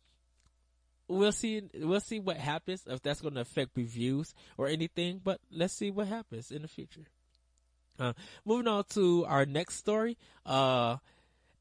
we'll 1.10 1.32
see 1.32 1.64
we'll 1.74 2.00
see 2.00 2.20
what 2.20 2.38
happens 2.38 2.84
if 2.86 3.02
that's 3.02 3.20
going 3.20 3.34
to 3.34 3.42
affect 3.42 3.72
reviews 3.76 4.34
or 4.58 4.68
anything 4.68 5.20
but 5.22 5.42
let's 5.52 5.74
see 5.74 5.90
what 5.90 6.08
happens 6.08 6.52
in 6.52 6.62
the 6.62 6.68
future 6.68 7.02
uh, 8.00 8.14
moving 8.46 8.68
on 8.68 8.84
to 8.84 9.26
our 9.26 9.44
next 9.46 9.78
story 9.78 10.18
uh 10.46 10.98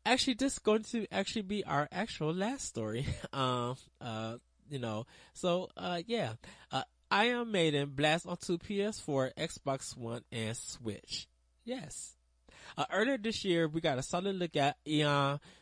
actually 0.08 0.34
this 0.34 0.54
is 0.54 0.58
going 0.58 0.82
to 0.82 1.06
actually 1.12 1.42
be 1.42 1.64
our 1.64 1.88
actual 1.92 2.32
last 2.32 2.66
story 2.66 3.06
um 3.32 3.76
uh 4.00 4.36
you 4.70 4.78
know 4.78 5.06
so 5.34 5.68
uh 5.76 6.00
yeah 6.06 6.32
uh 6.72 6.82
Ion 7.10 7.50
Maiden 7.50 7.88
blast 7.94 8.26
onto 8.26 8.58
PS4, 8.58 9.32
Xbox 9.32 9.96
One, 9.96 10.20
and 10.30 10.54
Switch. 10.54 11.26
Yes. 11.64 12.16
Uh, 12.76 12.84
earlier 12.92 13.16
this 13.16 13.46
year, 13.46 13.66
we 13.66 13.80
got 13.80 13.96
a 13.96 14.02
solid 14.02 14.36
look 14.36 14.56
at 14.56 14.76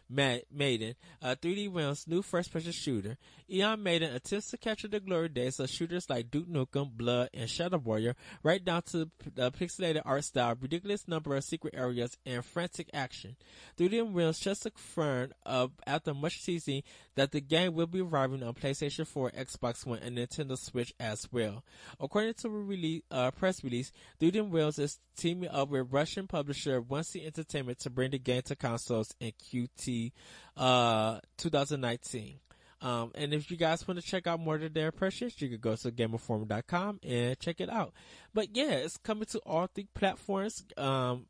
Maiden, 0.08 0.94
a 1.22 1.36
3D 1.36 1.74
Realms 1.74 2.06
new 2.06 2.22
first-person 2.22 2.72
shooter. 2.72 3.16
Ion 3.52 3.82
Maiden 3.82 4.14
attempts 4.14 4.50
to 4.50 4.56
capture 4.56 4.88
the 4.88 5.00
glory 5.00 5.28
days 5.28 5.60
of 5.60 5.70
shooters 5.70 6.08
like 6.08 6.30
Duke 6.30 6.48
Nukem, 6.48 6.90
Blood, 6.90 7.30
and 7.34 7.48
Shadow 7.48 7.78
Warrior, 7.78 8.14
right 8.42 8.64
down 8.64 8.82
to 8.90 9.10
the 9.34 9.50
pixelated 9.52 10.02
art 10.04 10.24
style, 10.24 10.56
ridiculous 10.60 11.06
number 11.08 11.34
of 11.34 11.44
secret 11.44 11.74
areas, 11.76 12.16
and 12.24 12.44
frantic 12.44 12.88
action. 12.92 13.36
3D 13.76 14.14
Realms 14.14 14.38
just 14.38 14.62
confirmed 14.62 15.32
uh, 15.44 15.68
after 15.86 16.14
much 16.14 16.44
teasing 16.44 16.82
that 17.14 17.32
the 17.32 17.40
game 17.40 17.74
will 17.74 17.86
be 17.86 18.00
arriving 18.00 18.42
on 18.42 18.54
PlayStation 18.54 19.06
4, 19.06 19.30
Xbox 19.30 19.86
One, 19.86 19.98
and 19.98 20.18
Nintendo 20.18 20.56
Switch 20.58 20.92
as 21.00 21.26
well. 21.32 21.64
According 22.00 22.34
to 22.34 22.48
a 22.48 22.50
release, 22.50 23.02
uh, 23.10 23.30
press 23.32 23.62
release, 23.64 23.92
3D 24.20 24.52
Realms 24.52 24.78
is 24.78 24.98
teaming 25.16 25.50
up 25.50 25.70
with 25.70 25.92
Russian 25.92 26.26
publisher 26.26 26.80
1C 26.82 27.24
Entertainment 27.26 27.78
to 27.80 27.90
bring 27.90 28.10
the 28.10 28.18
game 28.18 28.42
to 28.42 28.54
consoles 28.56 29.14
in 29.20 29.32
QT 29.32 29.95
uh, 30.56 31.20
2019. 31.38 32.38
Um, 32.82 33.10
and 33.14 33.32
if 33.32 33.50
you 33.50 33.56
guys 33.56 33.86
want 33.88 34.00
to 34.00 34.06
check 34.06 34.26
out 34.26 34.38
more 34.38 34.56
of 34.56 34.74
their 34.74 34.86
impressions, 34.86 35.40
you 35.40 35.48
can 35.48 35.58
go 35.58 35.76
to 35.76 35.90
GameInformer.com 35.90 37.00
and 37.02 37.38
check 37.40 37.60
it 37.60 37.70
out. 37.70 37.92
But 38.34 38.54
yeah, 38.54 38.72
it's 38.72 38.98
coming 38.98 39.24
to 39.26 39.38
all 39.40 39.66
three 39.66 39.88
platforms. 39.94 40.62
Um, 40.76 41.26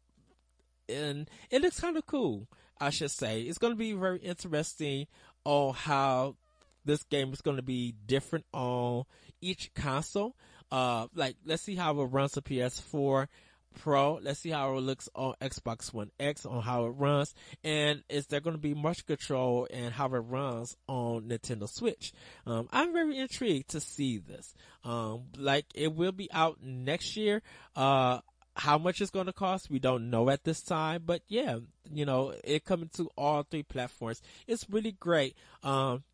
and 0.89 1.31
it 1.51 1.63
looks 1.63 1.81
kind 1.81 1.97
of 1.97 2.07
cool, 2.07 2.49
I 2.81 2.91
should 2.91 3.11
say. 3.11 3.43
It's 3.43 3.59
going 3.59 3.73
to 3.73 3.79
be 3.79 3.93
very 3.93 4.19
interesting 4.19 5.07
on 5.45 5.75
how 5.75 6.37
this 6.85 7.03
game 7.05 7.33
is 7.33 7.41
going 7.41 7.57
to 7.57 7.63
be 7.63 7.95
different 8.07 8.45
on 8.53 9.05
each 9.41 9.73
console. 9.75 10.37
Uh, 10.71 11.07
like, 11.15 11.37
let's 11.45 11.63
see 11.63 11.77
how 11.77 12.01
it 12.01 12.05
runs 12.07 12.37
on 12.37 12.43
PS4, 12.43 13.29
Pro. 13.77 14.15
Let's 14.23 14.41
see 14.41 14.51
how 14.51 14.77
it 14.77 14.81
looks 14.81 15.09
on 15.15 15.35
Xbox 15.41 15.93
One 15.93 16.11
X, 16.19 16.45
on 16.45 16.63
how 16.63 16.87
it 16.87 16.91
runs, 16.91 17.35
and 17.63 18.03
is 18.09 18.27
there 18.27 18.41
going 18.41 18.57
to 18.57 18.61
be 18.61 18.75
much 18.75 19.07
control 19.07 19.69
and 19.71 19.93
how 19.93 20.07
it 20.07 20.19
runs 20.19 20.77
on 20.89 21.29
Nintendo 21.29 21.69
Switch? 21.69 22.13
Um, 22.47 22.69
I'm 22.73 22.93
very 22.93 23.19
intrigued 23.19 23.71
to 23.71 23.81
see 23.81 24.19
this. 24.19 24.55
Um, 24.85 25.25
like 25.37 25.67
it 25.75 25.95
will 25.95 26.13
be 26.13 26.29
out 26.33 26.59
next 26.63 27.17
year. 27.17 27.43
Uh, 27.75 28.21
how 28.57 28.79
much 28.79 29.01
it's 29.01 29.11
going 29.11 29.27
to 29.27 29.33
cost, 29.33 29.71
we 29.71 29.79
don't 29.79 30.09
know 30.09 30.31
at 30.31 30.45
this 30.45 30.63
time, 30.63 31.03
but 31.05 31.21
yeah, 31.29 31.59
you 31.93 32.07
know, 32.07 32.35
it 32.43 32.65
coming 32.65 32.89
to 32.95 33.11
all 33.17 33.43
three 33.43 33.63
platforms. 33.63 34.23
It's 34.47 34.69
really 34.71 34.93
great. 34.93 35.37
Um, 35.63 36.05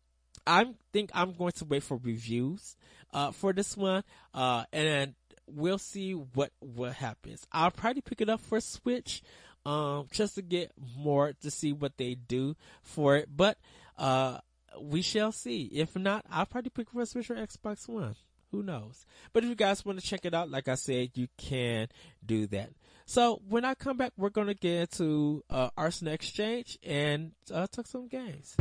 I 0.45 0.65
think 0.91 1.11
I'm 1.13 1.33
going 1.33 1.53
to 1.53 1.65
wait 1.65 1.83
for 1.83 1.97
reviews, 2.03 2.75
uh, 3.13 3.31
for 3.31 3.53
this 3.53 3.77
one, 3.77 4.03
uh, 4.33 4.65
and 4.73 5.15
we'll 5.47 5.77
see 5.77 6.13
what 6.13 6.51
what 6.59 6.93
happens. 6.93 7.45
I'll 7.51 7.71
probably 7.71 8.01
pick 8.01 8.21
it 8.21 8.29
up 8.29 8.41
for 8.41 8.59
Switch, 8.59 9.21
um, 9.65 10.07
just 10.11 10.35
to 10.35 10.41
get 10.41 10.71
more 10.97 11.33
to 11.41 11.51
see 11.51 11.73
what 11.73 11.97
they 11.97 12.15
do 12.15 12.55
for 12.81 13.17
it. 13.17 13.29
But 13.35 13.57
uh, 13.97 14.39
we 14.79 15.01
shall 15.01 15.31
see. 15.31 15.63
If 15.65 15.95
not, 15.95 16.25
I'll 16.29 16.45
probably 16.45 16.69
pick 16.69 16.87
it 16.87 16.93
for 16.93 17.05
Switch 17.05 17.29
or 17.29 17.35
Xbox 17.35 17.87
One. 17.87 18.15
Who 18.51 18.61
knows? 18.61 19.05
But 19.31 19.43
if 19.43 19.49
you 19.49 19.55
guys 19.55 19.83
want 19.83 19.99
to 19.99 20.05
check 20.05 20.25
it 20.25 20.33
out, 20.33 20.49
like 20.49 20.67
I 20.67 20.75
said, 20.75 21.09
you 21.15 21.27
can 21.37 21.87
do 22.23 22.45
that. 22.47 22.69
So 23.05 23.41
when 23.49 23.65
I 23.65 23.73
come 23.73 23.97
back, 23.97 24.13
we're 24.15 24.29
gonna 24.29 24.53
get 24.53 24.81
into 24.81 25.43
uh, 25.49 25.69
Arsenal 25.75 26.13
Exchange 26.13 26.77
and 26.83 27.31
uh, 27.51 27.67
talk 27.67 27.87
some 27.87 28.07
games. 28.07 28.55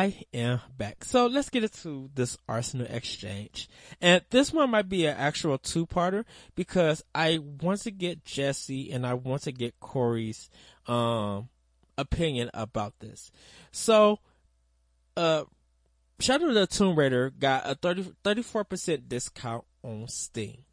I 0.00 0.24
am 0.32 0.60
back. 0.78 1.04
So 1.04 1.26
let's 1.26 1.50
get 1.50 1.64
into 1.64 2.08
this 2.14 2.38
Arsenal 2.48 2.86
exchange. 2.88 3.68
And 4.00 4.22
this 4.30 4.50
one 4.50 4.70
might 4.70 4.88
be 4.88 5.04
an 5.04 5.14
actual 5.14 5.58
two 5.58 5.86
parter 5.86 6.24
because 6.54 7.04
I 7.14 7.36
want 7.36 7.82
to 7.82 7.90
get 7.90 8.24
Jesse 8.24 8.92
and 8.92 9.06
I 9.06 9.12
want 9.12 9.42
to 9.42 9.52
get 9.52 9.78
Corey's, 9.78 10.48
um, 10.86 11.50
opinion 11.98 12.48
about 12.54 12.94
this. 13.00 13.30
So, 13.72 14.20
uh, 15.18 15.44
Shadow 16.18 16.48
of 16.48 16.54
the 16.54 16.66
Tomb 16.66 16.98
Raider 16.98 17.28
got 17.28 17.68
a 17.68 17.74
30, 17.74 18.14
34% 18.24 19.06
discount 19.06 19.64
on 19.82 20.08
Steam. 20.08 20.64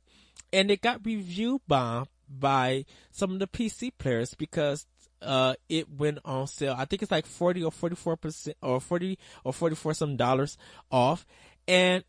And 0.53 0.71
it 0.71 0.81
got 0.81 1.05
reviewed 1.05 1.63
by, 1.67 2.05
by 2.29 2.85
some 3.11 3.33
of 3.33 3.39
the 3.39 3.47
PC 3.47 3.91
players 3.97 4.35
because 4.35 4.85
uh, 5.21 5.55
it 5.69 5.89
went 5.89 6.19
on 6.25 6.47
sale. 6.47 6.75
I 6.77 6.85
think 6.85 7.01
it's 7.01 7.11
like 7.11 7.25
40 7.25 7.63
or 7.63 7.71
44% 7.71 8.53
or 8.61 8.79
40 8.79 9.17
or 9.43 9.53
44 9.53 9.93
some 9.93 10.15
dollars 10.17 10.57
off. 10.91 11.25
And 11.67 12.03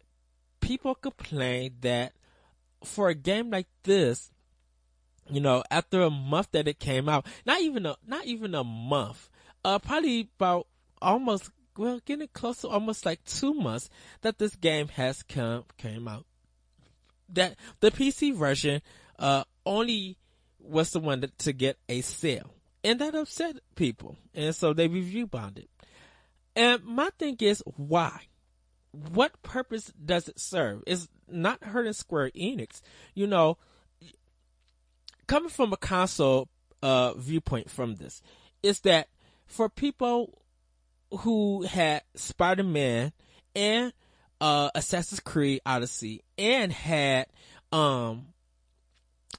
people 0.60 0.94
complain 0.94 1.76
that 1.80 2.12
for 2.84 3.08
a 3.08 3.14
game 3.14 3.50
like 3.50 3.66
this, 3.82 4.30
you 5.28 5.40
know, 5.40 5.62
after 5.70 6.02
a 6.02 6.10
month 6.10 6.48
that 6.52 6.68
it 6.68 6.78
came 6.78 7.08
out, 7.08 7.26
not 7.44 7.60
even 7.60 7.86
a, 7.86 7.96
not 8.06 8.24
even 8.24 8.54
a 8.54 8.64
month, 8.64 9.28
uh, 9.64 9.78
probably 9.78 10.30
about 10.38 10.66
almost, 11.02 11.50
well, 11.76 12.00
getting 12.04 12.28
close 12.32 12.58
to 12.58 12.68
almost 12.68 13.04
like 13.04 13.24
two 13.24 13.54
months 13.54 13.90
that 14.22 14.38
this 14.38 14.54
game 14.56 14.88
has 14.88 15.22
come, 15.22 15.64
came 15.76 16.08
out. 16.08 16.24
That 17.30 17.56
the 17.80 17.90
PC 17.90 18.34
version, 18.34 18.80
uh, 19.18 19.44
only 19.66 20.16
was 20.60 20.92
the 20.92 21.00
one 21.00 21.20
to, 21.20 21.28
to 21.38 21.52
get 21.52 21.76
a 21.88 22.00
sale 22.00 22.54
and 22.84 23.00
that 23.00 23.14
upset 23.14 23.56
people. 23.74 24.16
And 24.34 24.54
so 24.54 24.72
they 24.72 24.88
review 24.88 25.26
bombed 25.26 25.58
it. 25.58 25.70
And 26.56 26.84
my 26.84 27.10
thing 27.18 27.36
is, 27.40 27.62
why? 27.66 28.22
What 28.90 29.42
purpose 29.42 29.92
does 30.04 30.28
it 30.28 30.40
serve? 30.40 30.82
It's 30.86 31.08
not 31.28 31.62
hurting 31.62 31.92
Square 31.92 32.30
Enix. 32.30 32.80
You 33.14 33.26
know, 33.26 33.58
coming 35.26 35.50
from 35.50 35.72
a 35.72 35.76
console 35.76 36.48
uh, 36.82 37.14
viewpoint 37.14 37.70
from 37.70 37.96
this, 37.96 38.22
is 38.62 38.80
that 38.80 39.08
for 39.46 39.68
people 39.68 40.42
who 41.20 41.62
had 41.62 42.02
Spider 42.14 42.64
Man 42.64 43.12
and 43.54 43.92
uh, 44.40 44.70
Assassin's 44.74 45.20
Creed 45.20 45.60
Odyssey 45.64 46.22
and 46.36 46.72
had 46.72 47.26
um, 47.72 48.28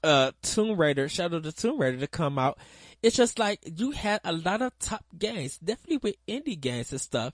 uh, 0.02 0.32
Tomb 0.42 0.78
Raider, 0.78 1.08
Shadow 1.08 1.36
of 1.36 1.42
the 1.42 1.52
Tomb 1.52 1.78
Raider 1.78 1.98
to 1.98 2.06
come 2.06 2.38
out 2.38 2.58
it's 3.02 3.16
just 3.16 3.38
like 3.38 3.60
you 3.64 3.92
had 3.92 4.20
a 4.24 4.32
lot 4.32 4.62
of 4.62 4.78
top 4.78 5.04
games, 5.18 5.58
definitely 5.58 5.98
with 5.98 6.26
indie 6.26 6.60
games 6.60 6.92
and 6.92 7.00
stuff 7.00 7.32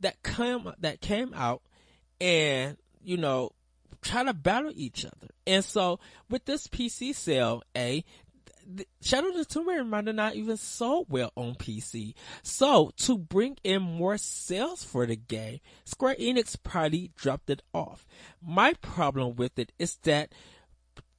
that 0.00 0.22
come 0.22 0.72
that 0.78 1.00
came 1.00 1.34
out 1.34 1.62
and 2.20 2.76
you 3.02 3.16
know 3.16 3.50
try 4.02 4.22
to 4.22 4.34
battle 4.34 4.72
each 4.74 5.04
other. 5.04 5.28
And 5.46 5.64
so 5.64 5.98
with 6.30 6.44
this 6.44 6.68
PC 6.68 7.14
sale, 7.14 7.62
a 7.76 8.04
Shadow 9.00 9.28
of 9.28 9.36
the 9.36 9.46
Tomb 9.46 9.66
Raider 9.66 9.84
might 9.84 10.04
not 10.04 10.34
even 10.34 10.58
sold 10.58 11.06
well 11.08 11.32
on 11.36 11.54
PC. 11.54 12.12
So 12.42 12.92
to 12.98 13.16
bring 13.16 13.56
in 13.64 13.80
more 13.80 14.18
sales 14.18 14.84
for 14.84 15.06
the 15.06 15.16
game, 15.16 15.60
Square 15.86 16.16
Enix 16.20 16.54
probably 16.62 17.10
dropped 17.16 17.48
it 17.48 17.62
off. 17.72 18.06
My 18.42 18.74
problem 18.74 19.36
with 19.36 19.58
it 19.58 19.72
is 19.78 19.96
that 20.02 20.32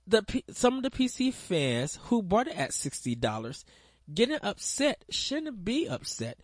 the 0.06 0.24
some 0.52 0.78
of 0.78 0.84
the 0.84 0.92
PC 0.92 1.34
fans 1.34 2.00
who 2.04 2.22
bought 2.22 2.48
it 2.48 2.58
at 2.58 2.74
sixty 2.74 3.16
dollars 3.16 3.66
getting 4.14 4.40
upset 4.42 5.04
shouldn't 5.10 5.64
be 5.64 5.88
upset. 5.88 6.40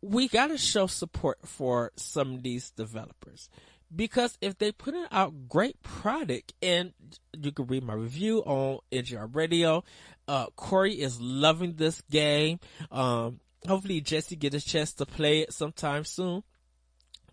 We 0.00 0.28
gotta 0.28 0.58
show 0.58 0.86
support 0.86 1.38
for 1.44 1.92
some 1.96 2.34
of 2.34 2.42
these 2.42 2.70
developers 2.70 3.48
because 3.94 4.36
if 4.40 4.58
they 4.58 4.72
put 4.72 4.94
out 5.10 5.48
great 5.48 5.82
product 5.82 6.52
and 6.62 6.92
you 7.36 7.52
can 7.52 7.66
read 7.66 7.84
my 7.84 7.94
review 7.94 8.40
on 8.40 8.78
NGR 8.92 9.34
radio, 9.34 9.82
uh, 10.26 10.46
Corey 10.56 10.94
is 10.94 11.20
loving 11.20 11.74
this 11.74 12.02
game. 12.10 12.60
Um, 12.90 13.40
hopefully 13.66 14.00
Jesse 14.00 14.36
get 14.36 14.54
a 14.54 14.60
chance 14.60 14.92
to 14.94 15.06
play 15.06 15.40
it 15.40 15.52
sometime 15.52 16.04
soon. 16.04 16.42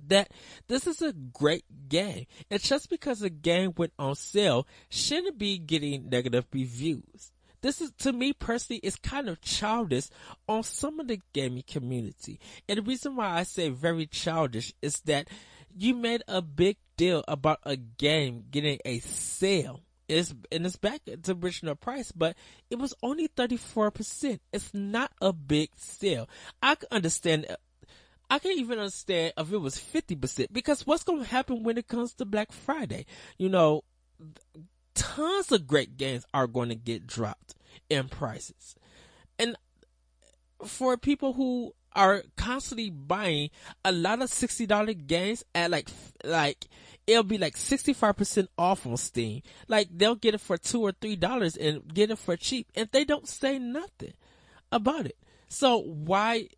That 0.08 0.30
this 0.68 0.88
is 0.88 1.02
a 1.02 1.14
great 1.14 1.66
game. 1.90 2.26
And 2.52 2.62
just 2.62 2.90
because 2.90 3.22
a 3.22 3.30
game 3.30 3.74
went 3.76 3.94
on 3.98 4.16
sale 4.16 4.68
shouldn't 4.90 5.38
be 5.38 5.58
getting 5.58 6.10
negative 6.10 6.46
reviews. 6.54 7.32
This 7.66 7.82
is, 7.82 7.92
to 8.02 8.14
me 8.14 8.32
personally, 8.32 8.80
is 8.84 8.96
kind 8.96 9.28
of 9.28 9.42
childish 9.42 10.10
on 10.48 10.62
some 10.62 11.00
of 11.00 11.08
the 11.08 11.20
gaming 11.34 11.64
community. 11.66 12.40
And 12.70 12.78
the 12.78 12.84
reason 12.84 13.16
why 13.16 13.32
I 13.32 13.42
say 13.42 13.70
very 13.70 14.06
childish 14.06 14.72
is 14.84 15.00
that 15.06 15.30
you 15.76 15.96
made 15.96 16.22
a 16.28 16.44
big 16.44 16.78
deal 16.96 17.24
about 17.28 17.62
a 17.64 17.76
game 17.76 18.44
getting 18.52 18.78
a 18.86 19.00
sale. 19.00 19.82
It's, 20.08 20.32
and 20.52 20.64
it's 20.64 20.76
back 20.76 21.02
to 21.24 21.38
original 21.42 21.74
price, 21.74 22.12
but 22.12 22.36
it 22.70 22.78
was 22.78 22.94
only 23.02 23.30
34%. 23.30 24.40
It's 24.54 24.72
not 24.72 25.12
a 25.20 25.34
big 25.34 25.70
sale. 25.76 26.30
I 26.62 26.76
can 26.76 26.90
understand, 26.92 27.48
I 28.30 28.38
can 28.38 28.52
even 28.52 28.78
understand 28.78 29.34
if 29.40 29.52
it 29.52 29.58
was 29.58 29.76
50% 29.78 30.50
because 30.52 30.86
what's 30.86 31.04
going 31.04 31.24
to 31.24 31.30
happen 31.30 31.64
when 31.64 31.80
it 31.80 31.88
comes 31.88 32.14
to 32.14 32.26
Black 32.26 32.52
Friday? 32.52 33.08
You 33.40 33.50
know, 33.50 33.84
tons 34.96 35.52
of 35.52 35.68
great 35.68 35.98
games 35.98 36.26
are 36.34 36.48
going 36.48 36.70
to 36.70 36.76
get 36.76 37.06
dropped 37.06 37.56
in 37.90 38.10
prices. 38.10 38.76
And 39.38 39.56
for 40.66 40.98
people 40.98 41.34
who 41.34 41.74
are 41.94 42.24
constantly 42.36 42.90
buying 42.90 43.50
a 43.84 43.92
lot 43.92 44.22
of 44.22 44.30
$60 44.30 45.08
games 45.08 45.44
at 45.54 45.72
like, 45.72 45.90
like, 46.24 46.66
it'll 47.08 47.24
be 47.24 47.38
like 47.38 47.56
65% 47.56 48.48
off 48.58 48.86
on 48.86 48.98
Steam. 48.98 49.42
Like 49.68 49.90
they'll 49.92 50.16
get 50.16 50.34
it 50.34 50.42
for 50.42 50.58
two 50.58 50.82
or 50.82 50.92
three 50.92 51.16
dollars 51.16 51.56
and 51.56 51.94
get 51.94 52.12
it 52.12 52.18
for 52.18 52.36
cheap 52.36 52.68
and 52.76 52.90
they 52.92 53.06
don't 53.06 53.28
say 53.28 53.60
nothing 53.60 54.14
about 54.72 55.06
it. 55.06 55.18
So 55.48 55.78
why, 55.80 56.50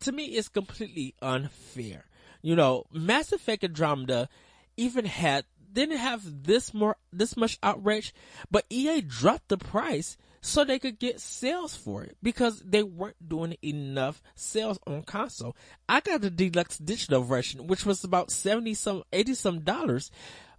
to 0.00 0.12
me, 0.12 0.24
it's 0.26 0.48
completely 0.48 1.14
unfair. 1.22 2.04
You 2.42 2.56
know, 2.56 2.84
Mass 2.92 3.32
Effect 3.32 3.64
Andromeda 3.64 4.28
even 4.76 5.04
had, 5.04 5.44
didn't 5.78 5.98
have 5.98 6.44
this 6.44 6.74
more, 6.74 6.96
this 7.12 7.36
much 7.36 7.56
outrage, 7.62 8.12
but 8.50 8.64
EA 8.68 9.00
dropped 9.00 9.48
the 9.48 9.56
price 9.56 10.16
so 10.40 10.64
they 10.64 10.80
could 10.80 10.98
get 10.98 11.20
sales 11.20 11.76
for 11.76 12.02
it 12.02 12.16
because 12.20 12.60
they 12.66 12.82
weren't 12.82 13.28
doing 13.28 13.56
enough 13.62 14.20
sales 14.34 14.80
on 14.88 15.04
console. 15.04 15.56
I 15.88 16.00
got 16.00 16.20
the 16.20 16.30
deluxe 16.30 16.78
digital 16.78 17.22
version, 17.22 17.68
which 17.68 17.86
was 17.86 18.02
about 18.02 18.32
70 18.32 18.74
some, 18.74 19.04
80 19.12 19.34
some 19.34 19.60
dollars 19.60 20.10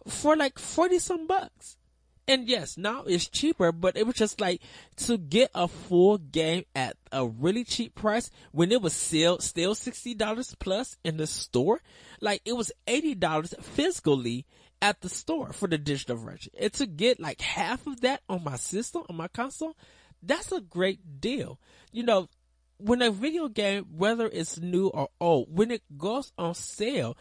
for 0.08 0.38
like 0.38 0.58
40 0.58 1.00
some 1.00 1.28
bucks. 1.28 1.76
And 2.26 2.48
yes, 2.48 2.78
now 2.78 3.04
it's 3.06 3.28
cheaper, 3.28 3.74
but 3.74 3.98
it 3.98 4.06
was 4.08 4.16
just 4.16 4.40
like 4.40 4.62
to 4.98 5.18
get 5.18 5.50
a 5.54 5.68
full 5.68 6.18
game 6.18 6.64
at 6.76 6.96
a 7.12 7.26
really 7.26 7.66
cheap 7.66 7.94
price 7.94 8.30
when 8.52 8.72
it 8.72 8.82
was 8.82 8.94
still, 8.94 9.40
still 9.40 9.76
$60 9.76 10.60
plus 10.60 10.96
in 11.04 11.18
the 11.18 11.28
store. 11.28 11.82
Like 12.22 12.42
it 12.46 12.54
was 12.54 12.72
$80 12.88 13.62
physically 13.64 14.46
at 14.82 15.02
the 15.02 15.10
store 15.10 15.52
for 15.54 15.68
the 15.68 15.78
digital 15.78 16.16
version. 16.18 16.52
And 16.60 16.72
to 16.74 16.86
get 16.86 17.20
like 17.20 17.42
half 17.42 17.86
of 17.88 18.02
that 18.02 18.22
on 18.30 18.44
my 18.44 18.56
system, 18.56 19.04
on 19.10 19.18
my 19.18 19.28
console, 19.28 19.76
that's 20.24 20.52
a 20.52 20.62
great 20.62 21.22
deal. 21.22 21.60
You 21.92 22.04
know, 22.04 22.30
when 22.78 23.02
a 23.02 23.12
video 23.12 23.48
game, 23.48 23.86
whether 23.96 24.28
it's 24.28 24.60
new 24.60 24.88
or 24.88 25.10
old, 25.20 25.48
when 25.56 25.72
it 25.72 25.84
goes 25.98 26.32
on 26.38 26.56
sale, 26.56 27.18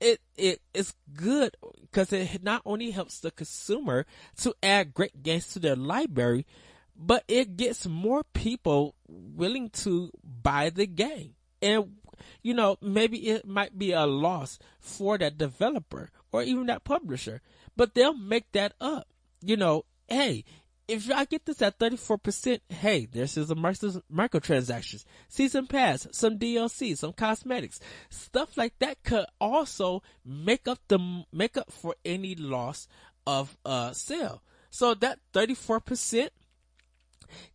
it, 0.00 0.20
it 0.36 0.60
is 0.74 0.94
good 1.14 1.56
because 1.80 2.12
it 2.12 2.42
not 2.42 2.62
only 2.64 2.90
helps 2.90 3.20
the 3.20 3.30
consumer 3.30 4.06
to 4.38 4.54
add 4.62 4.94
great 4.94 5.22
games 5.22 5.48
to 5.48 5.58
their 5.58 5.76
library, 5.76 6.46
but 6.94 7.24
it 7.26 7.56
gets 7.56 7.86
more 7.86 8.22
people 8.32 8.94
willing 9.08 9.70
to 9.70 10.10
buy 10.22 10.70
the 10.70 10.86
game. 10.86 11.34
And, 11.62 11.96
you 12.42 12.54
know, 12.54 12.76
maybe 12.80 13.28
it 13.28 13.46
might 13.46 13.78
be 13.78 13.92
a 13.92 14.06
loss 14.06 14.58
for 14.78 15.18
that 15.18 15.38
developer 15.38 16.10
or 16.32 16.42
even 16.42 16.66
that 16.66 16.84
publisher, 16.84 17.40
but 17.76 17.94
they'll 17.94 18.16
make 18.16 18.50
that 18.52 18.74
up. 18.80 19.06
You 19.40 19.56
know, 19.56 19.84
hey, 20.08 20.44
if 20.88 21.10
I 21.10 21.26
get 21.26 21.44
this 21.44 21.60
at 21.60 21.78
34%, 21.78 22.60
hey, 22.70 23.06
there's 23.06 23.32
some 23.32 23.46
microtransactions, 23.58 25.04
season 25.28 25.66
pass, 25.66 26.08
some 26.12 26.38
DLC, 26.38 26.96
some 26.96 27.12
cosmetics, 27.12 27.78
stuff 28.08 28.56
like 28.56 28.78
that 28.78 29.02
could 29.04 29.26
also 29.38 30.02
make 30.24 30.66
up 30.66 30.78
the, 30.88 31.24
make 31.30 31.58
up 31.58 31.70
for 31.70 31.94
any 32.04 32.34
loss 32.34 32.88
of, 33.26 33.58
uh, 33.66 33.92
sale. 33.92 34.42
So 34.70 34.94
that 34.94 35.18
34% 35.34 36.30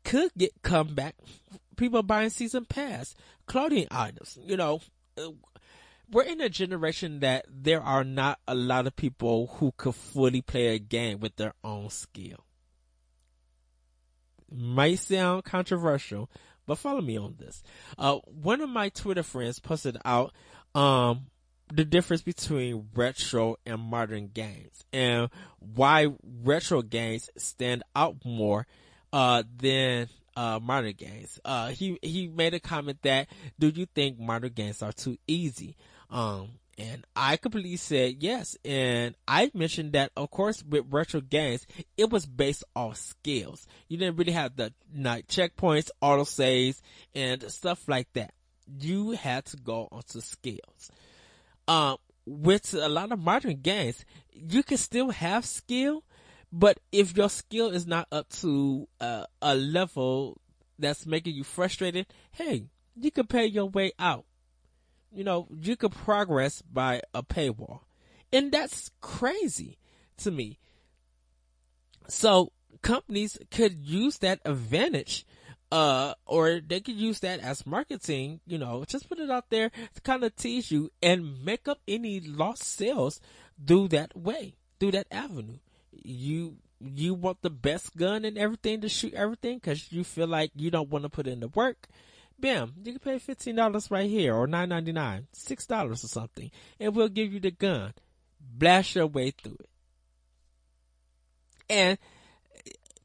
could 0.04 0.32
get 0.38 0.62
come 0.62 0.94
back. 0.94 1.16
People 1.76 2.04
buying 2.04 2.30
season 2.30 2.66
pass, 2.66 3.16
clothing 3.48 3.88
items, 3.90 4.38
you 4.46 4.58
know, 4.58 4.80
we're 6.14 6.24
in 6.24 6.40
a 6.42 6.50
generation 6.50 7.20
that 7.22 7.46
there 7.50 7.82
are 7.82 8.04
not 8.04 8.40
a 8.48 8.54
lot 8.56 8.88
of 8.88 8.96
people 8.96 9.48
who 9.58 9.74
could 9.76 9.96
fully 9.96 10.42
play 10.42 10.68
a 10.68 10.80
game 10.80 11.20
with 11.20 11.36
their 11.36 11.54
own 11.64 11.90
skill. 11.90 12.46
Might 14.52 15.00
sound 15.00 15.44
controversial, 15.44 16.30
but 16.68 16.78
follow 16.78 17.02
me 17.02 17.18
on 17.18 17.36
this. 17.40 17.64
Uh, 17.98 18.18
one 18.26 18.62
of 18.62 18.70
my 18.70 18.90
Twitter 18.90 19.24
friends 19.24 19.60
posted 19.60 19.98
out, 20.06 20.32
um, 20.76 21.26
the 21.74 21.84
difference 21.84 22.22
between 22.22 22.88
retro 22.94 23.56
and 23.66 23.82
modern 23.82 24.28
games 24.28 24.84
and 24.94 25.30
why 25.60 26.08
retro 26.44 26.84
games 26.84 27.32
stand 27.36 27.82
out 27.96 28.18
more, 28.24 28.68
uh, 29.12 29.42
than 29.58 30.08
uh, 30.36 30.60
modern 30.62 30.94
games. 30.94 31.40
Uh, 31.44 31.70
he, 31.70 31.98
he 32.04 32.28
made 32.28 32.54
a 32.54 32.60
comment 32.60 33.00
that, 33.02 33.28
do 33.58 33.70
you 33.70 33.88
think 33.88 34.20
modern 34.20 34.52
games 34.52 34.84
are 34.84 34.92
too 34.92 35.18
easy? 35.28 35.76
Um, 36.14 36.60
and 36.78 37.06
I 37.16 37.38
completely 37.38 37.76
said 37.76 38.18
yes. 38.20 38.56
And 38.64 39.16
I 39.28 39.52
mentioned 39.54 39.94
that, 39.94 40.12
of 40.16 40.32
course, 40.32 40.64
with 40.64 40.86
retro 40.90 41.22
games, 41.22 41.66
it 41.98 42.10
was 42.10 42.26
based 42.26 42.64
off 42.76 42.98
skills. 42.98 43.68
You 43.90 43.98
didn't 43.98 44.18
really 44.18 44.32
have 44.32 44.56
the 44.56 44.74
night 44.94 45.28
checkpoints, 45.28 45.90
auto 46.02 46.24
saves, 46.24 46.82
and 47.14 47.44
stuff 47.52 47.88
like 47.88 48.14
that. 48.14 48.34
You 48.80 49.12
had 49.12 49.46
to 49.46 49.58
go 49.58 49.90
onto 49.92 50.22
skills. 50.22 50.92
Um, 51.68 51.98
with 52.26 52.74
a 52.74 52.88
lot 52.88 53.12
of 53.12 53.20
modern 53.20 53.62
games, 53.62 54.06
you 54.32 54.64
can 54.64 54.78
still 54.78 55.10
have 55.10 55.46
skill, 55.46 56.04
but 56.52 56.80
if 56.92 57.18
your 57.18 57.30
skill 57.30 57.70
is 57.70 57.86
not 57.86 58.08
up 58.12 58.30
to 58.42 58.88
uh, 59.02 59.26
a 59.42 59.56
level 59.56 60.40
that's 60.80 61.06
making 61.06 61.36
you 61.36 61.44
frustrated, 61.44 62.08
hey, 62.32 62.66
you 62.96 63.12
can 63.12 63.28
pay 63.28 63.46
your 63.46 63.66
way 63.66 63.92
out 64.00 64.26
you 65.14 65.24
know, 65.24 65.48
you 65.60 65.76
could 65.76 65.92
progress 65.92 66.62
by 66.62 67.02
a 67.14 67.24
paywall. 67.24 67.82
And 68.32 68.52
that's 68.52 68.92
crazy 69.02 69.78
to 70.18 70.32
me. 70.32 70.58
So 72.08 72.52
companies 72.82 73.38
could 73.52 73.80
use 73.80 74.18
that 74.20 74.40
advantage, 74.44 75.26
uh, 75.72 76.16
or 76.26 76.60
they 76.60 76.80
could 76.80 76.96
use 76.96 77.20
that 77.20 77.40
as 77.40 77.66
marketing, 77.66 78.42
you 78.46 78.58
know, 78.58 78.84
just 78.86 79.08
put 79.08 79.20
it 79.20 79.30
out 79.30 79.50
there 79.50 79.70
to 79.70 80.02
kind 80.02 80.24
of 80.24 80.36
tease 80.36 80.72
you 80.72 80.92
and 81.02 81.44
make 81.46 81.68
up 81.68 81.80
any 81.88 82.20
lost 82.20 82.64
sales 82.64 83.22
through 83.66 83.90
that 83.90 84.18
way, 84.18 84.56
through 84.80 84.92
that 84.92 85.08
avenue. 85.12 85.60
You, 85.92 86.58
you 86.80 87.14
want 87.14 87.42
the 87.42 87.50
best 87.50 87.96
gun 87.96 88.26
and 88.26 88.38
everything 88.38 88.82
to 88.82 88.90
shoot 88.90 89.14
everything 89.14 89.58
because 89.58 89.92
you 89.92 90.04
feel 90.04 90.28
like 90.28 90.52
you 90.56 90.70
don't 90.70 90.90
want 90.90 91.04
to 91.04 91.10
put 91.10 91.28
in 91.28 91.40
the 91.40 91.48
work 91.50 91.88
bam, 92.44 92.74
you 92.84 92.92
can 92.92 93.00
pay 93.00 93.18
fifteen 93.20 93.56
dollars 93.56 93.90
right 93.90 94.10
here 94.10 94.36
or 94.36 94.46
nine 94.46 94.70
ninety 94.70 94.92
nine, 94.92 95.28
six 95.32 95.66
dollars 95.66 96.04
or 96.04 96.08
something, 96.08 96.52
and 96.80 96.94
we'll 96.94 97.08
give 97.08 97.32
you 97.34 97.40
the 97.40 97.52
gun. 97.52 97.94
Blast 98.40 98.96
your 98.96 99.08
way 99.08 99.32
through 99.32 99.58
it. 99.60 99.70
And 101.70 101.98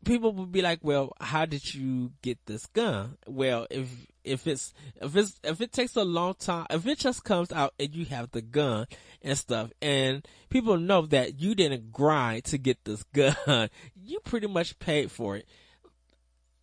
people 0.05 0.33
will 0.33 0.47
be 0.47 0.61
like, 0.61 0.81
well, 0.83 1.13
how 1.21 1.47
did 1.47 1.73
you 1.73 2.11
get 2.23 2.39
this 2.47 2.67
gun? 2.67 3.17
Well, 3.29 3.69
if, 3.71 3.89
if 4.25 4.49
it's, 4.49 4.75
if 5.01 5.15
it's, 5.15 5.39
if 5.45 5.61
it 5.61 5.71
takes 5.71 5.95
a 5.95 6.05
long 6.05 6.35
time, 6.35 6.67
if 6.71 6.85
it 6.89 6.99
just 6.99 7.23
comes 7.23 7.53
out 7.53 7.73
and 7.79 7.95
you 7.95 8.05
have 8.07 8.33
the 8.33 8.43
gun 8.43 8.87
and 9.23 9.39
stuff, 9.39 9.71
and 9.81 10.27
people 10.51 10.77
know 10.77 11.07
that 11.07 11.41
you 11.41 11.55
didn't 11.55 11.93
grind 11.93 12.45
to 12.47 12.59
get 12.59 12.85
this 12.85 13.05
gun, 13.15 13.71
you 13.95 14.19
pretty 14.25 14.49
much 14.49 14.79
paid 14.81 15.13
for 15.13 15.37
it 15.37 15.47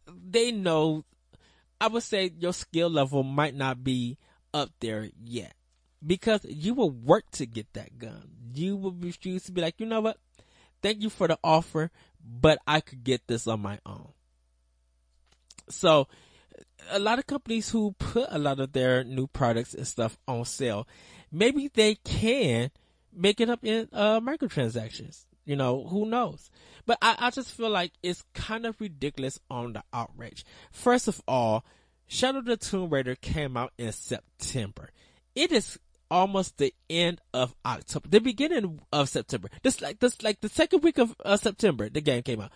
they 0.07 0.51
know, 0.51 1.05
I 1.85 1.87
would 1.87 2.01
say 2.01 2.31
your 2.39 2.51
skill 2.51 2.89
level 2.89 3.21
might 3.21 3.53
not 3.53 3.83
be 3.83 4.17
up 4.55 4.71
there 4.79 5.11
yet 5.23 5.53
because 6.03 6.43
you 6.43 6.73
will 6.73 6.89
work 6.89 7.29
to 7.33 7.45
get 7.45 7.71
that 7.73 7.99
gun. 7.99 8.27
You 8.55 8.75
will 8.75 8.93
refuse 8.93 9.43
to 9.43 9.51
be 9.51 9.61
like, 9.61 9.75
you 9.77 9.85
know 9.85 10.01
what? 10.01 10.17
Thank 10.81 11.03
you 11.03 11.11
for 11.11 11.27
the 11.27 11.37
offer, 11.43 11.91
but 12.19 12.57
I 12.65 12.79
could 12.81 13.03
get 13.03 13.27
this 13.27 13.45
on 13.45 13.59
my 13.59 13.77
own. 13.85 14.07
So 15.69 16.07
a 16.89 16.97
lot 16.97 17.19
of 17.19 17.27
companies 17.27 17.69
who 17.69 17.91
put 17.99 18.29
a 18.31 18.39
lot 18.39 18.59
of 18.59 18.73
their 18.73 19.03
new 19.03 19.27
products 19.27 19.75
and 19.75 19.85
stuff 19.85 20.17
on 20.27 20.43
sale, 20.45 20.87
maybe 21.31 21.69
they 21.71 21.93
can 22.03 22.71
make 23.13 23.39
it 23.39 23.51
up 23.51 23.63
in 23.63 23.89
uh, 23.93 24.19
microtransactions. 24.21 25.25
You 25.45 25.55
know, 25.55 25.85
who 25.87 26.05
knows? 26.05 26.49
But 26.85 26.97
I, 27.01 27.15
I 27.19 27.29
just 27.29 27.51
feel 27.51 27.69
like 27.69 27.93
it's 28.01 28.23
kind 28.33 28.65
of 28.65 28.79
ridiculous 28.81 29.39
on 29.49 29.73
the 29.73 29.83
outrage. 29.93 30.43
First 30.71 31.07
of 31.07 31.21
all, 31.27 31.63
Shadow 32.07 32.41
the 32.41 32.57
Tomb 32.57 32.89
Raider 32.89 33.15
came 33.15 33.57
out 33.57 33.73
in 33.77 33.91
September. 33.91 34.89
It 35.35 35.51
is 35.51 35.79
almost 36.09 36.57
the 36.57 36.73
end 36.89 37.21
of 37.33 37.55
October, 37.65 38.07
the 38.09 38.21
beginning 38.21 38.79
of 38.91 39.09
September. 39.09 39.49
This 39.63 39.81
like 39.81 39.99
this 39.99 40.21
like 40.21 40.41
the 40.41 40.49
second 40.49 40.83
week 40.83 40.97
of 40.97 41.15
uh, 41.23 41.37
September, 41.37 41.89
the 41.89 42.01
game 42.01 42.23
came 42.23 42.41
out. 42.41 42.51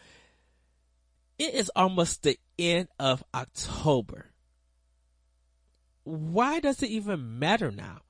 It 1.37 1.53
is 1.53 1.71
almost 1.75 2.23
the 2.23 2.37
end 2.57 2.89
of 2.99 3.23
October. 3.33 4.27
Why 6.03 6.59
does 6.59 6.83
it 6.83 6.89
even 6.89 7.39
matter 7.39 7.71
now? 7.71 8.01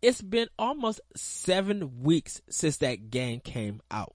It's 0.00 0.20
been 0.20 0.48
almost 0.58 1.00
seven 1.14 2.02
weeks 2.02 2.42
since 2.50 2.78
that 2.78 3.10
game 3.10 3.40
came 3.40 3.80
out. 3.90 4.14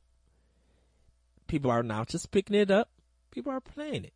People 1.48 1.72
are 1.72 1.84
now 1.84 2.04
just 2.04 2.32
picking 2.32 2.56
it 2.56 2.72
up. 2.72 2.90
People 3.32 3.52
are 3.52 3.62
playing 3.62 4.06
it. 4.06 4.14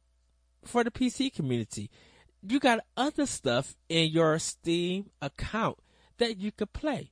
For 0.63 0.83
the 0.83 0.91
PC 0.91 1.33
community, 1.33 1.89
you 2.41 2.59
got 2.59 2.85
other 2.95 3.25
stuff 3.25 3.75
in 3.89 4.11
your 4.11 4.37
Steam 4.39 5.09
account 5.21 5.77
that 6.17 6.37
you 6.37 6.51
could 6.51 6.73
play. 6.73 7.10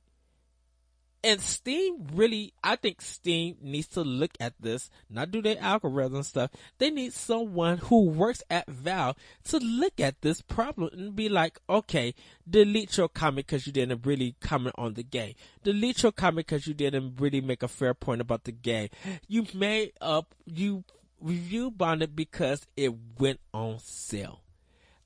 And 1.22 1.40
Steam 1.40 2.06
really, 2.14 2.54
I 2.64 2.76
think 2.76 3.02
Steam 3.02 3.56
needs 3.60 3.88
to 3.88 4.00
look 4.00 4.30
at 4.40 4.54
this, 4.58 4.90
not 5.10 5.30
do 5.30 5.42
their 5.42 5.58
algorithm 5.60 6.22
stuff. 6.22 6.50
They 6.78 6.90
need 6.90 7.12
someone 7.12 7.76
who 7.78 8.06
works 8.06 8.42
at 8.48 8.66
Valve 8.68 9.16
to 9.44 9.58
look 9.58 10.00
at 10.00 10.22
this 10.22 10.40
problem 10.40 10.90
and 10.94 11.14
be 11.14 11.28
like, 11.28 11.60
okay, 11.68 12.14
delete 12.48 12.96
your 12.96 13.08
comment 13.08 13.46
because 13.46 13.66
you 13.66 13.72
didn't 13.72 14.06
really 14.06 14.34
comment 14.40 14.74
on 14.78 14.94
the 14.94 15.02
game. 15.02 15.34
Delete 15.62 16.02
your 16.02 16.12
comment 16.12 16.46
because 16.46 16.66
you 16.66 16.72
didn't 16.72 17.16
really 17.20 17.42
make 17.42 17.62
a 17.62 17.68
fair 17.68 17.92
point 17.92 18.22
about 18.22 18.44
the 18.44 18.52
game. 18.52 18.88
You 19.28 19.46
made 19.52 19.92
up, 20.00 20.34
you 20.46 20.84
review 21.20 21.70
bombed 21.70 22.16
because 22.16 22.66
it 22.78 22.94
went 23.18 23.40
on 23.52 23.78
sale. 23.80 24.40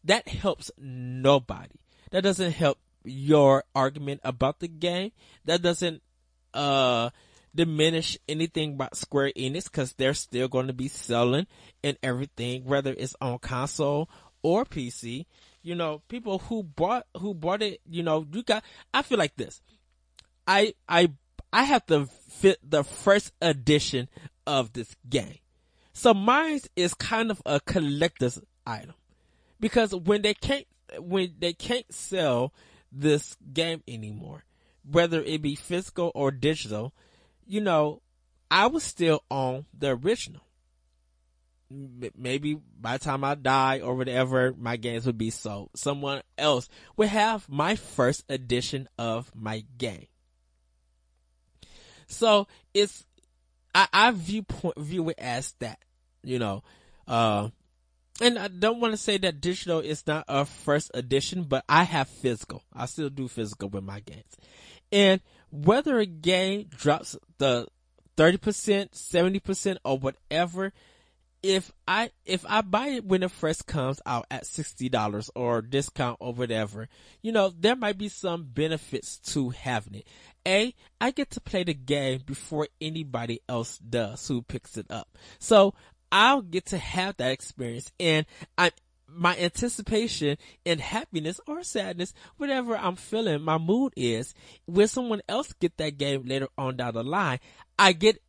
That 0.04 0.28
helps 0.28 0.70
nobody. 0.78 1.80
That 2.10 2.22
doesn't 2.22 2.52
help 2.52 2.78
your 3.04 3.64
argument 3.74 4.20
about 4.24 4.60
the 4.60 4.68
game. 4.68 5.12
That 5.44 5.62
doesn't 5.62 6.02
uh 6.52 7.10
diminish 7.54 8.18
anything 8.28 8.74
about 8.74 8.96
Square 8.96 9.32
Enix 9.36 9.64
because 9.64 9.92
they're 9.92 10.14
still 10.14 10.48
going 10.48 10.66
to 10.66 10.72
be 10.72 10.88
selling 10.88 11.46
and 11.82 11.96
everything, 12.02 12.64
whether 12.64 12.94
it's 12.96 13.14
on 13.20 13.38
console 13.38 14.10
or 14.42 14.64
PC. 14.64 15.26
You 15.62 15.74
know, 15.74 16.02
people 16.08 16.38
who 16.38 16.62
bought 16.62 17.06
who 17.16 17.34
bought 17.34 17.62
it, 17.62 17.80
you 17.88 18.02
know, 18.02 18.26
you 18.30 18.42
got. 18.42 18.64
I 18.92 19.02
feel 19.02 19.18
like 19.18 19.36
this. 19.36 19.62
I 20.46 20.74
I 20.88 21.12
I 21.52 21.62
have 21.62 21.86
to 21.86 22.06
fit 22.28 22.58
the 22.62 22.84
first 22.84 23.32
edition 23.40 24.08
of 24.46 24.74
this 24.74 24.94
game, 25.08 25.38
so 25.94 26.12
mine 26.12 26.60
is 26.76 26.92
kind 26.92 27.30
of 27.30 27.40
a 27.46 27.60
collector's 27.60 28.38
item 28.66 28.94
because 29.58 29.94
when 29.94 30.20
they 30.20 30.34
can't 30.34 30.66
when 30.98 31.34
they 31.38 31.54
can't 31.54 31.90
sell 31.92 32.52
this 32.94 33.36
game 33.52 33.82
anymore, 33.88 34.44
whether 34.88 35.20
it 35.22 35.42
be 35.42 35.54
physical 35.54 36.12
or 36.14 36.30
digital, 36.30 36.94
you 37.46 37.60
know, 37.60 38.00
I 38.50 38.66
was 38.68 38.84
still 38.84 39.24
on 39.30 39.66
the 39.76 39.90
original. 39.90 40.42
Maybe 42.16 42.54
by 42.54 42.98
the 42.98 43.04
time 43.04 43.24
I 43.24 43.34
die 43.34 43.80
or 43.80 43.96
whatever, 43.96 44.54
my 44.56 44.76
games 44.76 45.06
would 45.06 45.18
be 45.18 45.30
sold. 45.30 45.70
Someone 45.74 46.22
else 46.38 46.68
would 46.96 47.08
have 47.08 47.48
my 47.48 47.74
first 47.74 48.24
edition 48.28 48.88
of 48.96 49.32
my 49.34 49.64
game. 49.76 50.06
So 52.06 52.46
it's, 52.74 53.04
I, 53.74 53.88
I 53.92 54.10
view 54.12 54.42
point, 54.42 54.78
view 54.78 55.08
it 55.08 55.18
as 55.18 55.54
that, 55.58 55.78
you 56.22 56.38
know, 56.38 56.62
uh, 57.08 57.48
and 58.20 58.38
I 58.38 58.48
don't 58.48 58.80
want 58.80 58.92
to 58.92 58.96
say 58.96 59.18
that 59.18 59.40
digital 59.40 59.80
is 59.80 60.06
not 60.06 60.24
a 60.28 60.44
first 60.44 60.90
edition, 60.94 61.44
but 61.44 61.64
I 61.68 61.82
have 61.84 62.08
physical. 62.08 62.62
I 62.72 62.86
still 62.86 63.10
do 63.10 63.26
physical 63.26 63.68
with 63.68 63.84
my 63.84 64.00
games. 64.00 64.36
And 64.92 65.20
whether 65.50 65.98
a 65.98 66.06
game 66.06 66.68
drops 66.70 67.16
the 67.38 67.66
30%, 68.16 68.92
70% 68.92 69.76
or 69.84 69.98
whatever, 69.98 70.72
if 71.42 71.72
I, 71.86 72.10
if 72.24 72.44
I 72.48 72.62
buy 72.62 72.86
it 72.86 73.04
when 73.04 73.22
it 73.24 73.30
first 73.32 73.66
comes 73.66 74.00
out 74.06 74.26
at 74.30 74.44
$60 74.44 75.30
or 75.34 75.60
discount 75.60 76.18
or 76.20 76.32
whatever, 76.32 76.88
you 77.20 77.32
know, 77.32 77.52
there 77.58 77.76
might 77.76 77.98
be 77.98 78.08
some 78.08 78.44
benefits 78.44 79.18
to 79.32 79.50
having 79.50 79.96
it. 79.96 80.08
A, 80.46 80.74
I 81.00 81.10
get 81.10 81.30
to 81.30 81.40
play 81.40 81.64
the 81.64 81.74
game 81.74 82.22
before 82.24 82.68
anybody 82.80 83.40
else 83.48 83.78
does 83.78 84.26
who 84.28 84.42
picks 84.42 84.76
it 84.76 84.86
up. 84.90 85.08
So 85.38 85.74
I'll 86.14 86.42
get 86.42 86.66
to 86.66 86.78
have 86.78 87.16
that 87.16 87.32
experience. 87.32 87.90
And 87.98 88.24
I, 88.56 88.70
my 89.08 89.36
anticipation 89.36 90.38
and 90.64 90.80
happiness 90.80 91.40
or 91.48 91.64
sadness, 91.64 92.14
whatever 92.36 92.76
I'm 92.76 92.94
feeling, 92.94 93.42
my 93.42 93.58
mood 93.58 93.92
is, 93.96 94.32
when 94.64 94.86
someone 94.86 95.22
else 95.28 95.52
get 95.54 95.76
that 95.78 95.98
game 95.98 96.22
later 96.24 96.46
on 96.56 96.76
down 96.76 96.94
the 96.94 97.02
line, 97.02 97.40
I 97.76 97.94
get 97.94 98.22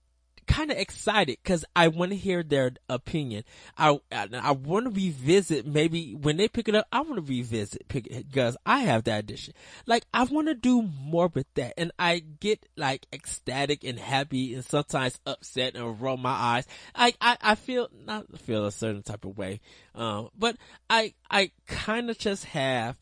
kind 0.48 0.72
of 0.72 0.78
excited 0.78 1.38
because 1.44 1.66
I 1.76 1.88
want 1.88 2.12
to 2.12 2.18
hear 2.18 2.44
their 2.44 2.72
opinion. 2.90 3.44
I 3.78 4.00
I, 4.12 4.52
want 4.52 4.86
to 4.86 4.92
revisit 4.92 5.66
maybe 5.66 6.14
when 6.14 6.38
they 6.38 6.48
pick 6.48 6.68
it 6.68 6.76
up. 6.76 6.88
I 6.92 7.02
want 7.02 7.16
to 7.16 7.22
revisit 7.22 7.88
because 7.88 8.58
I 8.66 8.80
have 8.80 9.06
that 9.06 9.20
edition. 9.20 9.54
Like 9.86 10.06
I 10.14 10.24
want 10.24 10.48
to 10.48 10.54
do 10.54 10.82
more 10.82 11.30
with 11.34 11.52
that, 11.56 11.74
and 11.78 11.92
I 11.98 12.20
get 12.20 12.66
like 12.76 13.08
ecstatic 13.12 13.84
and 13.84 14.00
happy, 14.00 14.54
and 14.54 14.64
sometimes 14.64 15.20
upset 15.26 15.76
and 15.76 16.00
roll 16.00 16.18
my 16.18 16.32
eyes. 16.32 16.68
I 16.94 17.14
I, 17.22 17.38
I 17.42 17.56
feel 17.56 17.90
not 18.06 18.40
feel 18.40 18.66
a 18.66 18.72
certain 18.72 19.04
type 19.04 19.26
of 19.26 19.38
way, 19.38 19.62
um, 19.94 20.30
but 20.38 20.58
I 20.90 21.14
I 21.30 21.52
kind 21.68 22.10
of 22.10 22.18
just 22.18 22.46
have 22.46 22.98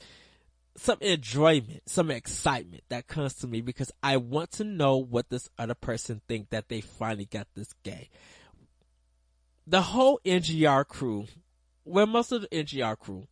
some 0.76 0.97
enjoyment, 1.01 1.82
some 1.86 2.09
excitement 2.09 2.84
that 2.89 3.07
comes 3.07 3.36
to 3.36 3.47
me 3.47 3.61
because 3.61 3.91
I 4.01 4.17
want 4.17 4.51
to 4.53 4.63
know 4.63 4.97
what 4.97 5.30
this 5.30 5.49
other 5.57 5.76
person 5.76 6.21
think 6.28 6.49
that 6.49 6.69
they 6.69 6.82
finally 6.82 7.26
got 7.26 7.47
this 7.55 7.74
game. 7.84 8.07
The 9.67 9.82
whole 9.82 10.19
NGR 10.26 10.88
crew, 10.88 11.26
well, 11.86 12.07
most 12.07 12.32
of 12.32 12.41
the 12.41 12.47
NGR 12.47 12.97
crew 12.97 13.28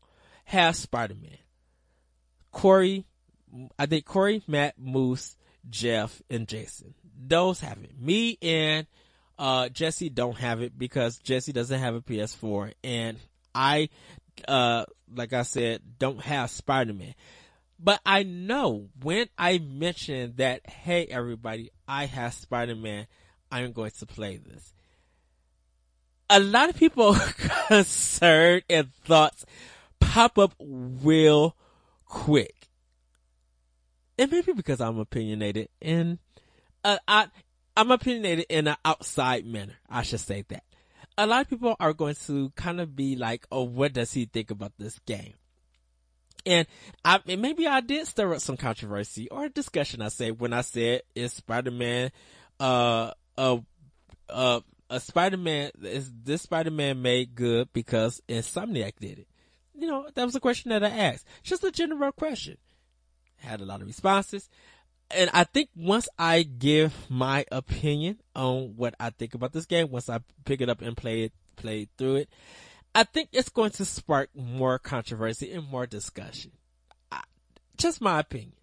has 0.46 0.78
Spider-Man. 0.78 1.38
Corey, 2.52 3.06
I 3.78 3.86
think 3.86 4.06
Corey, 4.06 4.44
Matt, 4.48 4.76
Moose, 4.78 5.36
Jeff, 5.70 6.22
and 6.30 6.48
Jason. 6.48 6.94
Those 7.20 7.60
have 7.62 7.80
it. 7.84 8.00
Me 8.00 8.38
and, 8.42 8.88
uh, 9.38 9.70
Jesse 9.70 10.10
don't 10.10 10.38
have 10.38 10.62
it 10.62 10.78
because 10.78 11.18
Jesse 11.18 11.54
doesn't 11.54 11.80
have 11.80 11.96
a 11.96 12.02
PS4 12.02 12.74
and 12.84 13.18
I 13.54 13.89
uh, 14.48 14.86
like 15.14 15.34
I 15.34 15.44
said, 15.44 15.82
don't 16.00 16.22
have 16.22 16.50
Spider-Man. 16.50 17.14
But 17.80 18.00
I 18.06 18.24
know 18.24 18.90
when 19.02 19.28
I 19.38 19.58
mention 19.58 20.34
that, 20.38 20.68
hey 20.70 21.06
everybody, 21.06 21.72
I 21.88 22.06
have 22.06 22.34
Spider-Man, 22.34 23.08
I'm 23.52 23.72
going 23.72 23.92
to 24.00 24.06
play 24.06 24.38
this. 24.38 24.74
A 26.30 26.40
lot 26.40 26.70
of 26.70 26.78
people 26.78 27.16
concerned 27.68 28.64
and 28.70 28.94
thoughts 29.04 29.46
pop 30.00 30.38
up 30.38 30.54
real 30.60 31.56
quick. 32.06 32.70
And 34.18 34.32
maybe 34.32 34.54
because 34.54 34.80
I'm 34.80 35.00
opinionated 35.00 35.70
and 35.82 36.20
uh, 36.84 36.98
I, 37.08 37.28
I'm 37.76 37.92
opinionated 37.92 38.46
in 38.50 38.68
an 38.68 38.78
outside 38.86 39.46
manner. 39.46 39.74
I 39.90 40.04
should 40.04 40.20
say 40.20 40.46
that 40.50 40.64
a 41.22 41.28
lot 41.28 41.41
of 41.41 41.49
people 41.49 41.76
are 41.80 41.93
going 41.93 42.15
to 42.26 42.49
kind 42.55 42.82
of 42.82 42.95
be 42.95 43.15
like, 43.15 43.45
oh, 43.51 43.63
what 43.63 43.93
does 43.93 44.11
he 44.11 44.26
think 44.26 44.49
about 44.49 44.74
this 44.80 44.97
game? 45.05 45.36
And 46.47 46.65
I, 47.05 47.19
and 47.28 47.41
maybe 47.41 47.67
I 47.67 47.82
did 47.82 48.07
stir 48.07 48.34
up 48.34 48.41
some 48.41 48.57
controversy 48.57 49.30
or 49.30 49.47
discussion. 49.47 50.01
I 50.01 50.07
say 50.07 50.32
when 50.32 50.51
I 50.51 50.61
said 50.61 51.03
is 51.13 51.34
Spider-Man, 51.34 52.11
uh, 52.59 53.11
a, 53.38 53.59
a, 54.30 54.63
a 54.89 54.99
Spider-Man, 54.99 55.72
is 55.84 56.11
this 56.24 56.41
Spider-Man 56.41 57.03
made 57.03 57.36
good 57.36 57.72
because 57.72 58.19
Insomniac 58.28 58.93
did 58.99 59.19
it? 59.19 59.28
You 59.78 59.86
know, 59.86 60.07
that 60.15 60.26
was 60.26 60.36
a 60.36 60.39
question 60.39 60.69
that 60.69 60.84
I 60.84 60.89
asked. 60.89 61.28
Just 61.43 61.63
a 61.63 61.72
general 61.72 62.11
question. 62.11 62.57
Had 63.36 63.61
a 63.61 63.65
lot 63.65 63.82
of 63.82 63.88
responses 63.88 64.49
and 65.16 65.30
I 65.34 65.43
think 65.43 65.70
once 65.76 66.07
I 66.18 66.43
give 66.43 66.93
my 67.09 67.45
opinion 67.51 68.20
on 68.36 68.76
what 68.76 68.95
I 68.99 69.09
think 69.09 69.34
about 69.34 69.53
this 69.53 69.66
game, 69.66 69.89
once 69.89 70.09
I 70.09 70.20
pick 70.45 70.62
it 70.62 70.70
up 70.70 70.82
and 70.82 70.95
play 70.95 71.24
it, 71.24 71.34
play 71.55 71.88
through 71.97 72.18
it, 72.18 72.30
I 72.93 73.03
think 73.03 73.30
it's 73.32 73.49
going 73.49 73.72
to 73.72 73.86
spark 73.86 74.30
more 74.36 74.80
controversy 74.80 75.51
and 75.53 75.68
more 75.68 75.86
discussion. 75.88 76.51
I, 77.12 77.22
just 77.78 78.01
my 78.01 78.20
opinion. 78.20 78.53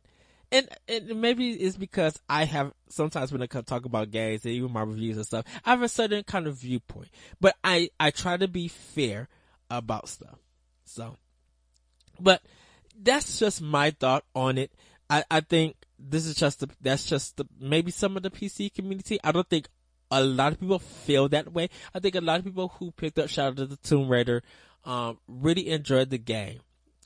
And, 0.51 0.69
and 0.89 1.21
maybe 1.21 1.53
it's 1.53 1.77
because 1.77 2.19
I 2.29 2.45
have 2.45 2.73
sometimes 2.89 3.33
when 3.33 3.43
I 3.43 3.47
talk 3.47 3.85
about 3.85 4.11
games 4.11 4.45
and 4.45 4.55
even 4.55 4.73
my 4.73 4.83
reviews 4.83 5.19
and 5.19 5.27
stuff, 5.27 5.45
I 5.65 5.71
have 5.71 5.83
a 5.83 5.89
certain 5.89 6.25
kind 6.25 6.47
of 6.47 6.57
viewpoint, 6.57 7.09
but 7.41 7.55
I, 7.63 7.91
I 8.01 8.11
try 8.11 8.39
to 8.39 8.49
be 8.49 8.69
fair 8.69 9.29
about 9.71 10.09
stuff. 10.09 10.39
So, 10.85 11.17
but 12.19 12.43
that's 12.99 13.39
just 13.39 13.61
my 13.61 13.91
thought 13.91 14.25
on 14.35 14.57
it. 14.57 14.73
I, 15.11 15.25
I 15.31 15.41
think 15.41 15.77
this 15.99 16.27
is 16.27 16.35
just 16.35 16.61
the, 16.61 16.69
that's 16.81 17.05
just 17.05 17.37
the, 17.37 17.47
maybe 17.61 17.91
some 17.91 18.17
of 18.17 18.23
the 18.23 18.31
PC 18.31 18.73
community. 18.73 19.19
I 19.23 19.33
don't 19.33 19.49
think 19.49 19.69
a 20.11 20.23
lot 20.23 20.53
of 20.53 20.61
people 20.61 20.79
feel 20.79 21.29
that 21.31 21.53
way. 21.53 21.69
I 21.95 21.99
think 21.99 22.15
a 22.15 22.21
lot 22.21 22.39
of 22.39 22.45
people 22.45 22.69
who 22.79 22.91
picked 22.93 23.19
up 23.19 23.29
Shadow 23.29 23.63
of 23.63 23.71
the 23.71 23.77
Tomb 23.77 24.09
Raider, 24.09 24.43
um, 24.85 25.19
really 25.27 25.69
enjoyed 25.69 26.11
the 26.11 26.19
game. 26.19 26.61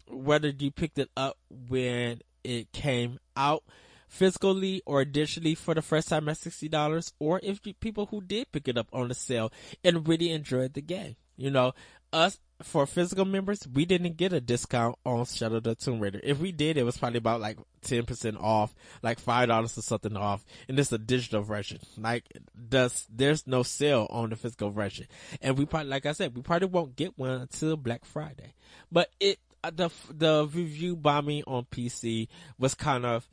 Whether 0.09 0.51
you 0.51 0.71
picked 0.71 0.99
it 0.99 1.11
up 1.17 1.39
when 1.51 2.21
it 2.45 2.73
came 2.73 3.19
out 3.37 3.65
physically 4.09 4.83
or 4.85 5.05
digitally 5.05 5.57
for 5.57 5.75
the 5.75 5.83
first 5.83 6.09
time 6.09 6.29
at 6.29 6.37
$60 6.37 7.13
or 7.19 7.41
if 7.43 7.67
you, 7.67 7.73
people 7.75 8.07
who 8.07 8.21
did 8.21 8.53
pick 8.53 8.69
it 8.69 8.77
up 8.77 8.89
on 8.93 9.09
the 9.09 9.15
sale 9.15 9.51
and 9.83 10.07
really 10.07 10.31
enjoyed 10.31 10.75
the 10.75 10.83
game. 10.83 11.17
You 11.37 11.51
know, 11.51 11.73
us 12.13 12.39
for 12.65 12.87
physical 12.87 13.25
members, 13.25 13.67
we 13.73 13.85
didn't 13.85 14.17
get 14.17 14.33
a 14.33 14.41
discount 14.41 14.97
on 15.05 15.25
Shadow 15.25 15.61
the 15.61 15.75
Tomb 15.75 16.01
Raider. 16.01 16.21
If 16.23 16.39
we 16.39 16.53
did, 16.53 16.77
it 16.77 16.85
was 16.85 16.97
probably 16.97 17.19
about 17.19 17.41
like 17.41 17.59
10% 17.85 18.41
off, 18.41 18.75
like 19.03 19.23
$5 19.23 19.65
or 19.65 19.69
something 19.83 20.17
off. 20.17 20.45
And 20.69 20.79
is 20.79 20.93
a 20.93 20.99
digital 20.99 21.43
version. 21.43 21.79
Like, 21.97 22.25
does, 22.69 23.07
there's 23.11 23.47
no 23.47 23.63
sale 23.63 24.07
on 24.11 24.31
the 24.31 24.37
physical 24.37 24.71
version. 24.71 25.07
And 25.41 25.59
we 25.59 25.67
probably, 25.67 25.91
like 25.91 26.07
I 26.07 26.13
said, 26.13 26.37
we 26.37 26.43
probably 26.43 26.69
won't 26.69 26.97
get 26.97 27.19
one 27.19 27.43
until 27.43 27.77
Black 27.77 28.05
Friday. 28.05 28.55
But 28.91 29.11
it, 29.21 29.39
uh, 29.65 29.71
the 29.73 29.91
the 30.11 30.49
review 30.53 30.97
bombing 30.97 31.45
on 31.47 31.65
PC 31.71 32.27
was 32.59 32.75
kind 32.75 33.07
of 33.07 33.29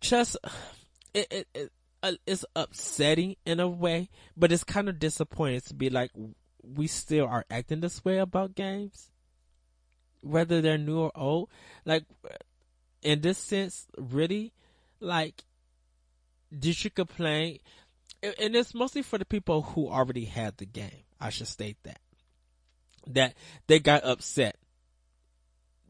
just 0.00 0.36
it, 1.14 1.26
it, 1.30 1.48
it 1.54 1.72
uh, 2.02 2.12
it's 2.26 2.44
upsetting 2.56 3.36
in 3.46 3.60
a 3.60 3.68
way, 3.68 4.10
but 4.36 4.50
it's 4.50 4.64
kind 4.64 4.88
of 4.88 4.98
disappointing 4.98 5.60
to 5.60 5.74
be 5.74 5.88
like 5.88 6.10
we 6.62 6.86
still 6.86 7.26
are 7.26 7.44
acting 7.50 7.80
this 7.80 8.04
way 8.04 8.18
about 8.18 8.54
games, 8.54 9.10
whether 10.20 10.60
they're 10.60 10.78
new 10.78 10.98
or 10.98 11.12
old. 11.14 11.48
Like 11.84 12.04
in 13.02 13.20
this 13.20 13.38
sense, 13.38 13.86
really, 13.96 14.52
like 15.00 15.44
did 16.56 16.82
you 16.84 16.90
complain? 16.90 17.58
And 18.22 18.54
it's 18.54 18.74
mostly 18.74 19.02
for 19.02 19.18
the 19.18 19.24
people 19.24 19.62
who 19.62 19.88
already 19.88 20.26
had 20.26 20.56
the 20.58 20.66
game. 20.66 21.04
I 21.20 21.30
should 21.30 21.48
state 21.48 21.78
that 21.84 22.00
that 23.06 23.34
they 23.66 23.80
got 23.80 24.04
upset 24.04 24.56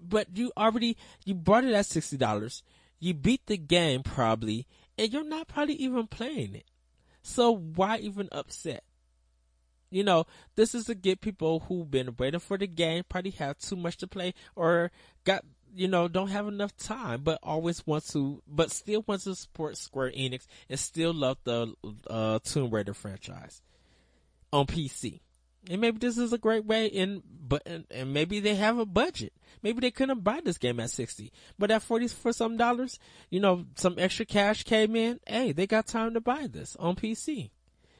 but 0.02 0.36
you 0.36 0.52
already 0.56 0.96
you 1.24 1.34
bought 1.34 1.64
it 1.64 1.74
at 1.74 1.86
sixty 1.86 2.16
dollars. 2.16 2.62
You 2.98 3.14
beat 3.14 3.46
the 3.46 3.56
game 3.56 4.02
probably, 4.02 4.66
and 4.98 5.12
you're 5.12 5.24
not 5.24 5.48
probably 5.48 5.74
even 5.74 6.06
playing 6.06 6.54
it. 6.54 6.66
So 7.22 7.50
why 7.54 7.98
even 7.98 8.28
upset? 8.32 8.84
You 9.92 10.04
know, 10.04 10.26
this 10.56 10.74
is 10.74 10.86
to 10.86 10.94
get 10.94 11.20
people 11.20 11.60
who've 11.60 11.90
been 11.90 12.16
waiting 12.18 12.40
for 12.40 12.56
the 12.56 12.66
game, 12.66 13.04
probably 13.08 13.32
have 13.32 13.58
too 13.58 13.76
much 13.76 13.98
to 13.98 14.06
play, 14.06 14.32
or 14.56 14.90
got 15.24 15.44
you 15.74 15.86
know 15.86 16.08
don't 16.08 16.28
have 16.28 16.48
enough 16.48 16.74
time, 16.76 17.22
but 17.22 17.38
always 17.42 17.86
want 17.86 18.08
to, 18.08 18.42
but 18.48 18.70
still 18.70 19.04
wants 19.06 19.24
to 19.24 19.34
support 19.34 19.76
Square 19.76 20.12
Enix 20.12 20.46
and 20.70 20.80
still 20.80 21.12
love 21.12 21.36
the 21.44 21.74
uh, 22.08 22.38
Tomb 22.42 22.70
Raider 22.70 22.94
franchise 22.94 23.60
on 24.50 24.66
PC. 24.66 25.20
And 25.70 25.80
maybe 25.80 25.98
this 25.98 26.18
is 26.18 26.32
a 26.32 26.38
great 26.38 26.64
way 26.64 26.86
in, 26.86 27.22
but, 27.46 27.62
and, 27.66 27.84
and, 27.92 28.12
maybe 28.12 28.40
they 28.40 28.56
have 28.56 28.78
a 28.78 28.86
budget. 28.86 29.32
Maybe 29.62 29.78
they 29.78 29.92
couldn't 29.92 30.24
buy 30.24 30.40
this 30.42 30.58
game 30.58 30.80
at 30.80 30.90
60, 30.90 31.30
but 31.56 31.70
at 31.70 31.82
40 31.82 32.08
for 32.08 32.32
some 32.32 32.56
dollars, 32.56 32.98
you 33.30 33.38
know, 33.38 33.66
some 33.76 33.94
extra 33.96 34.26
cash 34.26 34.64
came 34.64 34.96
in. 34.96 35.20
Hey, 35.24 35.52
they 35.52 35.68
got 35.68 35.86
time 35.86 36.14
to 36.14 36.20
buy 36.20 36.48
this 36.48 36.74
on 36.80 36.96
PC. 36.96 37.50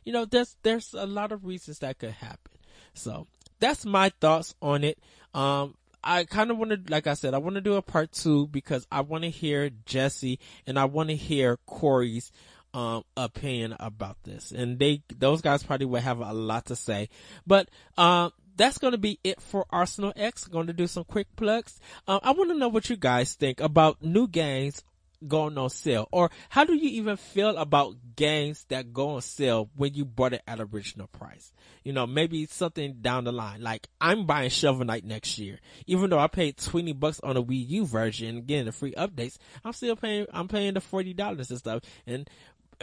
You 0.05 0.13
know, 0.13 0.25
there's, 0.25 0.57
there's 0.63 0.95
a 0.95 1.07
lot 1.07 1.33
of 1.33 1.45
reasons 1.45 1.81
that 1.81 1.99
could 1.99 2.11
happen. 2.11 2.53
So 2.95 3.27
that's 3.61 3.85
my 3.85 4.11
thoughts 4.21 4.55
on 4.61 4.85
it. 4.85 4.99
Um, 5.35 5.75
I 6.05 6.25
kind 6.25 6.51
of 6.51 6.59
want 6.59 6.71
to, 6.71 6.81
like 6.89 7.07
I 7.07 7.15
said, 7.15 7.35
I 7.35 7.39
want 7.39 7.55
to 7.55 7.61
do 7.61 7.75
a 7.75 7.83
part 7.83 8.13
two 8.13 8.49
because 8.49 8.87
I 8.91 9.03
want 9.03 9.25
to 9.25 9.31
hear 9.31 9.71
Jesse 9.87 10.41
and 10.67 10.79
I 10.79 10.87
want 10.87 11.11
to 11.11 11.17
hear 11.17 11.59
Corey's 11.67 12.33
um, 12.75 13.05
opinion 13.17 13.77
about 13.79 14.17
this. 14.25 14.51
And 14.51 14.79
they, 14.79 15.03
those 15.17 15.41
guys 15.43 15.63
probably 15.63 15.87
will 15.87 16.01
have 16.01 16.21
a 16.21 16.33
lot 16.33 16.67
to 16.67 16.77
say. 16.77 17.09
But, 17.47 17.69
um, 17.97 18.33
that's 18.57 18.79
going 18.79 18.93
to 18.93 18.99
be 18.99 19.19
it 19.25 19.41
for 19.41 19.65
Arsenal 19.71 20.13
X. 20.15 20.47
going 20.47 20.67
to 20.67 20.73
do 20.73 20.87
some 20.87 21.05
quick 21.05 21.27
plugs. 21.37 21.81
Um, 22.07 22.21
I 22.23 22.33
want 22.33 22.51
to 22.51 22.59
know 22.59 22.69
what 22.69 22.91
you 22.91 22.97
guys 22.97 23.35
think 23.35 23.61
about 23.61 24.03
new 24.03 24.29
games 24.29 24.83
going 25.29 25.59
on 25.59 25.71
sale 25.71 26.09
or 26.13 26.31
how 26.49 26.65
do 26.65 26.75
you 26.75 26.89
even 26.91 27.17
feel 27.17 27.57
about 27.57 27.95
games 28.17 28.65
that 28.69 28.93
go 28.93 29.11
on 29.11 29.23
sale 29.23 29.71
when 29.75 29.95
you 29.95 30.05
bought 30.05 30.33
it 30.33 30.43
at 30.47 30.61
original 30.61 31.07
price? 31.07 31.53
You 31.85 31.93
know, 31.93 32.07
maybe 32.07 32.47
something 32.47 32.97
down 33.01 33.25
the 33.25 33.33
line. 33.33 33.63
Like 33.63 33.89
I'm 34.01 34.27
buying 34.27 34.51
Shovel 34.51 34.85
Knight 34.85 35.05
next 35.05 35.39
year. 35.39 35.59
Even 35.87 36.11
though 36.11 36.19
I 36.19 36.27
paid 36.27 36.57
20 36.57 36.93
bucks 36.95 37.21
on 37.21 37.37
a 37.37 37.43
Wii 37.43 37.69
U 37.69 37.87
version 37.87 38.43
getting 38.43 38.67
the 38.67 38.73
free 38.73 38.93
updates, 38.93 39.39
I'm 39.65 39.73
still 39.73 39.97
paying, 39.97 40.27
I'm 40.33 40.49
paying 40.49 40.75
the 40.75 40.81
$40 40.81 41.51
and 41.51 41.59
stuff. 41.59 41.83
And 42.07 42.29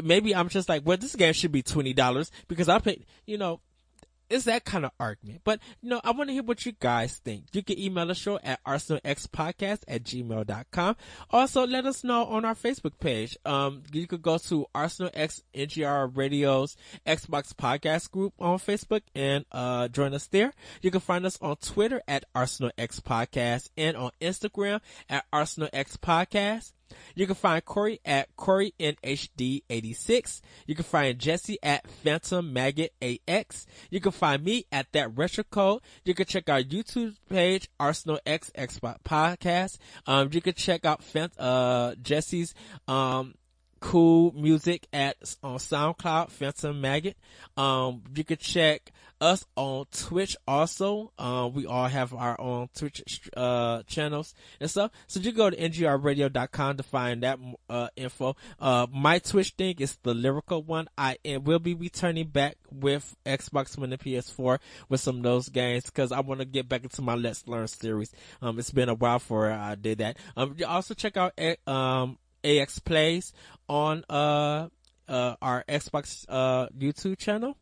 maybe 0.04 0.36
I'm 0.36 0.50
just 0.50 0.70
like, 0.70 0.84
well, 0.86 0.98
this 0.98 1.16
game 1.16 1.34
should 1.34 1.52
be 1.52 1.64
$20 1.64 2.32
because 2.48 2.70
I 2.70 2.80
paid, 2.80 3.06
you 3.26 3.38
know, 3.38 3.62
it's 4.30 4.46
that 4.46 4.66
kind 4.66 4.86
of 4.86 4.92
argument. 5.00 5.42
But, 5.44 5.60
you 5.82 5.90
know, 5.90 6.02
I 6.04 6.12
want 6.12 6.30
to 6.30 6.34
hear 6.34 6.44
what 6.44 6.66
you 6.66 6.74
guys 6.80 7.18
think. 7.18 7.46
You 7.54 7.64
can 7.64 7.80
email 7.80 8.06
the 8.06 8.16
show 8.16 8.40
at 8.44 8.64
arsenalxpodcast 8.64 9.84
at 9.88 10.04
gmail.com. 10.04 10.96
Also, 11.32 11.66
let 11.68 11.86
us 11.86 12.04
know 12.04 12.26
on 12.26 12.46
our 12.46 12.56
Facebook 12.56 13.00
page. 13.00 13.38
Um, 13.46 13.84
you 13.92 14.08
could 14.08 14.22
go 14.22 14.38
to 14.38 14.66
Arsenal 14.74 15.12
X 15.14 15.42
NGR 15.54 16.16
Radio's 16.16 16.78
Xbox 17.06 17.54
podcast 17.54 18.12
group 18.12 18.34
on 18.40 18.60
Facebook 18.60 19.02
and, 19.16 19.46
uh, 19.52 19.88
join 19.88 20.14
us 20.14 20.28
there. 20.28 20.54
You 20.82 20.92
can 20.92 21.02
find 21.02 21.26
us 21.26 21.38
on 21.42 21.58
Twitter 21.58 22.02
at 22.08 22.26
Arsenal 22.36 22.72
X 22.78 23.00
Podcast 23.00 23.70
and 23.78 23.98
on 23.98 24.12
Instagram 24.22 24.82
at 25.10 25.26
Arsenal 25.34 25.70
X 25.74 25.98
Podcast. 25.98 26.74
You 27.16 27.26
can 27.26 27.36
find 27.36 27.64
Corey 27.64 28.00
at 28.06 28.36
Corey 28.36 28.74
NHD86. 28.80 30.42
You 30.66 30.76
can 30.76 30.84
find 30.84 31.20
Jesse 31.20 31.58
at 31.62 31.88
Phantom 31.88 32.52
Maggot 32.52 32.94
AX. 33.02 33.66
You 33.90 34.00
can 34.00 34.12
find 34.12 34.44
me 34.44 34.66
at 34.72 34.92
that 34.94 35.18
retro 35.18 35.44
code. 35.44 35.82
You 36.04 36.14
can 36.14 36.26
check 36.26 36.50
our 36.50 36.62
YouTube 36.62 37.16
page, 37.30 37.70
Arsenal 37.80 38.20
X 38.26 38.52
Xbox 38.58 38.98
Podcast. 39.04 39.78
Um, 40.06 40.30
you 40.32 40.42
can 40.42 40.54
check 40.54 40.86
out 40.86 41.02
uh, 41.38 41.96
Jesse's, 42.02 42.54
um, 42.88 43.36
cool 43.80 44.34
music 44.34 44.88
at 44.94 45.18
on 45.44 45.58
SoundCloud, 45.58 46.32
Phantom 46.32 46.80
Maggot. 46.80 47.18
Um, 47.58 48.04
you 48.16 48.24
can 48.24 48.38
check 48.38 48.92
us 49.22 49.46
on 49.56 49.86
Twitch 49.92 50.38
also. 50.48 51.12
Um, 51.18 51.54
we 51.54 51.66
all 51.66 51.88
have 51.88 52.14
our 52.14 52.40
own 52.40 52.70
Twitch, 52.76 53.30
uh, 53.36 53.84
channels 53.84 54.34
and 54.60 54.70
stuff. 54.70 54.92
So 55.08 55.20
you 55.20 55.32
go 55.32 55.50
to 55.50 55.58
ngrradio.com 55.58 56.78
to 56.78 56.84
find 56.84 57.24
that, 57.24 57.40
uh, 57.70 57.90
info. 57.96 58.36
Uh, 58.60 58.88
my 58.92 59.20
Twitch 59.20 59.52
thing 59.52 59.76
is 59.80 59.98
the 60.04 60.14
lyrical 60.14 60.64
one. 60.64 60.88
I 60.98 61.18
will 61.44 61.60
be 61.60 61.74
returning 61.74 62.28
back 62.28 62.58
with 62.72 63.16
Xbox 63.26 63.78
One 63.78 63.92
and 63.92 64.02
PS4 64.02 64.60
with 64.88 65.02
some 65.02 65.18
of 65.18 65.24
those 65.24 65.50
games 65.50 65.86
because 65.86 66.12
I 66.12 66.22
want 66.22 66.40
to 66.40 66.46
get 66.46 66.70
back 66.70 66.84
into 66.84 67.02
my 67.02 67.16
Let's 67.16 67.48
Learn 67.48 67.68
series. 67.68 68.12
Um, 68.42 68.60
it's 68.60 68.72
been 68.72 68.90
a 68.90 68.96
while 68.96 69.20
for 69.20 69.52
I 69.52 69.76
did 69.76 70.00
that. 70.00 70.18
Um, 70.38 70.56
you 70.58 70.66
also 70.66 70.94
check 70.94 71.18
out, 71.18 71.34
eh, 71.38 71.56
um, 71.68 72.18
AX 72.44 72.80
Plays 72.80 73.34
on, 73.68 74.04
uh, 74.10 74.70
uh, 75.08 75.36
our 75.42 75.64
Xbox, 75.68 76.26
uh, 76.30 76.68
YouTube 76.78 77.18
channel. 77.18 77.58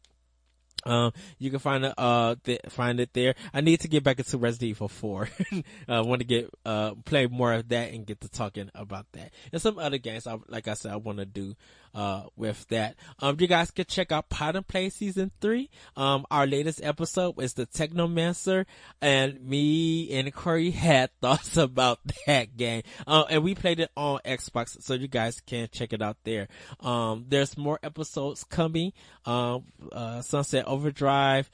Um, 0.86 1.12
you 1.38 1.50
can 1.50 1.60
find 1.60 1.86
it, 1.86 1.94
uh, 1.98 2.36
th- 2.44 2.62
find 2.70 3.00
it 3.00 3.10
there. 3.14 3.36
I 3.54 3.62
need 3.62 3.82
to 3.82 3.88
get 3.88 4.04
back 4.04 4.20
into 4.20 4.38
Resident 4.38 4.70
Evil 4.70 4.88
4. 4.88 5.30
I 5.90 6.02
want 6.02 6.22
to 6.22 6.26
get, 6.26 6.50
uh, 6.66 6.94
play 7.04 7.28
more 7.28 7.52
of 7.54 7.68
that 7.70 7.92
and 7.92 8.06
get 8.06 8.22
to 8.22 8.30
talking 8.30 8.70
about 8.74 9.06
that. 9.14 9.32
And 9.52 9.62
some 9.62 9.80
other 9.80 9.98
games, 9.98 10.28
I, 10.28 10.38
like 10.48 10.68
I 10.68 10.76
said, 10.76 10.94
I 10.94 10.98
want 10.98 11.18
to 11.18 11.26
do, 11.26 11.56
uh, 11.98 12.22
with 12.36 12.68
that. 12.68 12.96
Um, 13.20 13.38
you 13.40 13.48
guys 13.48 13.72
can 13.72 13.86
check 13.86 14.12
out 14.12 14.30
Pot 14.30 14.56
and 14.56 14.66
Play 14.66 14.90
season 14.90 15.32
three. 15.42 15.72
Um, 15.96 16.28
our 16.30 16.46
latest 16.46 16.80
episode 16.84 17.42
is 17.42 17.56
the 17.56 17.66
Technomancer 17.66 18.66
and 19.02 19.42
me 19.42 20.12
and 20.12 20.32
Corey 20.32 20.70
had 20.70 21.10
thoughts 21.22 21.58
about 21.58 22.00
that 22.28 22.56
game. 22.56 22.84
Um, 23.08 23.26
and 23.32 23.44
we 23.44 23.56
played 23.56 23.80
it 23.80 23.90
on 23.98 24.20
Xbox, 24.24 24.80
so 24.82 24.94
you 24.94 25.08
guys 25.08 25.42
can 25.42 25.70
check 25.72 25.92
it 25.92 26.04
out 26.04 26.18
there. 26.24 26.48
Um, 26.82 27.26
there's 27.28 27.58
more 27.58 27.80
episodes 27.82 28.44
coming. 28.44 28.94
Um, 29.26 29.64
uh, 29.92 30.22
Sunset 30.22 30.68
Overdrive, 30.68 31.50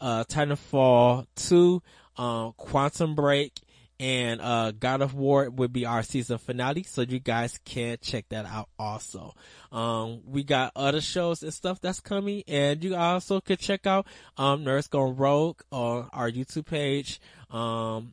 uh, 0.00 0.22
Titanfall 0.24 1.26
2, 1.34 1.82
um, 2.16 2.52
Quantum 2.56 3.16
Break, 3.16 3.52
and 4.00 4.40
uh, 4.40 4.72
God 4.72 5.02
of 5.02 5.14
War 5.14 5.50
would 5.50 5.72
be 5.72 5.84
our 5.84 6.02
season 6.02 6.38
finale, 6.38 6.84
so 6.84 7.02
you 7.02 7.18
guys 7.18 7.58
can 7.64 7.98
check 8.00 8.28
that 8.28 8.46
out 8.46 8.68
also. 8.78 9.34
Um, 9.72 10.20
we 10.26 10.44
got 10.44 10.72
other 10.76 11.00
shows 11.00 11.42
and 11.42 11.52
stuff 11.52 11.80
that's 11.80 12.00
coming, 12.00 12.44
and 12.46 12.82
you 12.82 12.94
also 12.94 13.40
could 13.40 13.58
check 13.58 13.86
out 13.86 14.06
um, 14.36 14.64
Nerds 14.64 14.88
Gone 14.88 15.16
Rogue 15.16 15.60
on 15.72 16.08
our 16.12 16.30
YouTube 16.30 16.66
page, 16.66 17.20
um, 17.50 18.12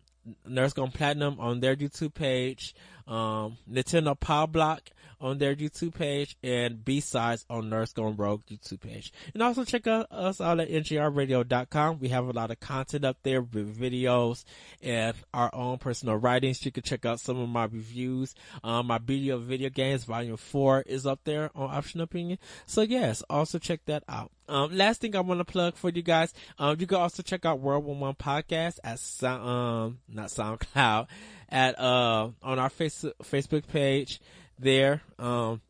Nerds 0.49 0.73
Gone 0.73 0.91
Platinum 0.91 1.39
on 1.39 1.59
their 1.59 1.75
YouTube 1.75 2.13
page, 2.13 2.73
um, 3.07 3.57
Nintendo 3.71 4.19
Power 4.19 4.47
Block 4.47 4.89
on 5.21 5.37
their 5.37 5.55
YouTube 5.55 5.95
page 5.95 6.37
and 6.43 6.83
B-Sides 6.83 7.45
on 7.49 7.69
Nerds 7.69 7.93
Gone 7.93 8.15
Rogue 8.15 8.43
YouTube 8.49 8.81
page. 8.81 9.13
And 9.33 9.41
also 9.41 9.63
check 9.63 9.87
out 9.87 10.07
us 10.11 10.41
out 10.41 10.59
at 10.59 10.69
ngrradio.com. 10.69 11.99
We 11.99 12.09
have 12.09 12.27
a 12.27 12.31
lot 12.31 12.51
of 12.51 12.59
content 12.59 13.05
up 13.05 13.17
there 13.23 13.41
with 13.41 13.79
videos 13.79 14.43
and 14.81 15.15
our 15.33 15.49
own 15.53 15.77
personal 15.77 16.15
writings. 16.15 16.65
You 16.65 16.71
can 16.71 16.83
check 16.83 17.05
out 17.05 17.19
some 17.19 17.39
of 17.39 17.49
my 17.49 17.63
reviews. 17.63 18.35
Um, 18.63 18.87
my 18.87 18.97
video 18.97 19.37
video 19.37 19.69
games 19.69 20.03
volume 20.03 20.37
four 20.37 20.81
is 20.81 21.05
up 21.05 21.21
there 21.23 21.49
on 21.55 21.75
Option 21.75 22.01
Opinion. 22.01 22.37
So 22.65 22.81
yes, 22.81 23.23
also 23.29 23.59
check 23.59 23.81
that 23.85 24.03
out. 24.07 24.31
Um, 24.47 24.75
last 24.77 25.01
thing 25.01 25.15
I 25.15 25.21
want 25.21 25.39
to 25.39 25.45
plug 25.45 25.75
for 25.75 25.89
you 25.89 26.03
guys, 26.03 26.31
um, 26.59 26.77
you 26.79 26.85
can 26.85 26.97
also 26.97 27.23
check 27.23 27.45
out 27.45 27.59
World 27.59 27.83
One 27.83 27.99
One 27.99 28.13
Podcast 28.13 28.77
at 28.83 28.99
um, 29.27 29.99
not 30.07 30.27
SoundCloud, 30.27 31.07
at, 31.49 31.79
uh, 31.79 32.29
on 32.41 32.59
our 32.59 32.69
face, 32.69 33.05
Facebook 33.23 33.67
page 33.67 34.19
there. 34.59 35.01
Um, 35.19 35.61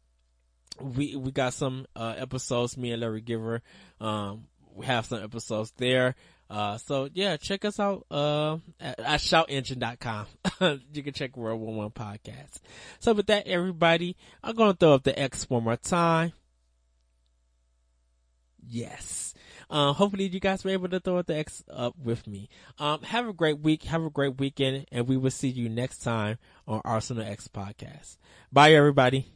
we, 0.80 1.16
we 1.16 1.32
got 1.32 1.54
some, 1.54 1.86
uh, 1.96 2.16
episodes, 2.18 2.78
me 2.78 2.92
and 2.92 3.02
Larry 3.02 3.22
Giver, 3.22 3.62
um, 4.02 4.46
we 4.74 4.86
have 4.86 5.06
some 5.06 5.24
episodes 5.24 5.72
there. 5.78 6.16
Uh, 6.50 6.78
so 6.78 7.10
yeah, 7.14 7.38
check 7.38 7.66
us 7.66 7.80
out, 7.80 8.06
uh, 8.12 8.58
at, 8.80 9.00
at 9.00 9.20
shoutengine.com. 9.20 10.28
you 10.94 11.02
can 11.02 11.14
check 11.14 11.36
World 11.36 11.60
One 11.60 11.76
One 11.76 11.90
Podcast. 11.90 12.60
So 13.00 13.14
with 13.14 13.28
that, 13.28 13.48
everybody, 13.48 14.16
I'm 14.44 14.56
going 14.56 14.72
to 14.72 14.78
throw 14.78 14.94
up 14.94 15.04
the 15.04 15.18
X 15.18 15.50
one 15.50 15.64
more 15.64 15.78
time. 15.78 16.34
Yes. 18.68 19.34
Uh, 19.70 19.94
hopefully 19.94 20.28
you 20.28 20.40
guys 20.40 20.64
were 20.64 20.72
able 20.72 20.90
to 20.90 21.00
throw 21.00 21.22
the 21.22 21.36
X 21.36 21.64
up 21.72 21.96
with 22.02 22.28
me. 22.28 22.50
Um, 22.80 23.02
have 23.04 23.28
a 23.28 23.34
great 23.34 23.60
week. 23.60 23.84
Have 23.84 24.04
a 24.04 24.10
great 24.10 24.38
weekend 24.40 24.86
and 24.92 25.08
we 25.08 25.18
will 25.18 25.32
see 25.32 25.50
you 25.50 25.70
next 25.70 26.00
time 26.00 26.38
on 26.68 26.82
Arsenal 26.86 27.24
X 27.24 27.48
podcast. 27.48 28.18
Bye 28.52 28.74
everybody. 28.74 29.28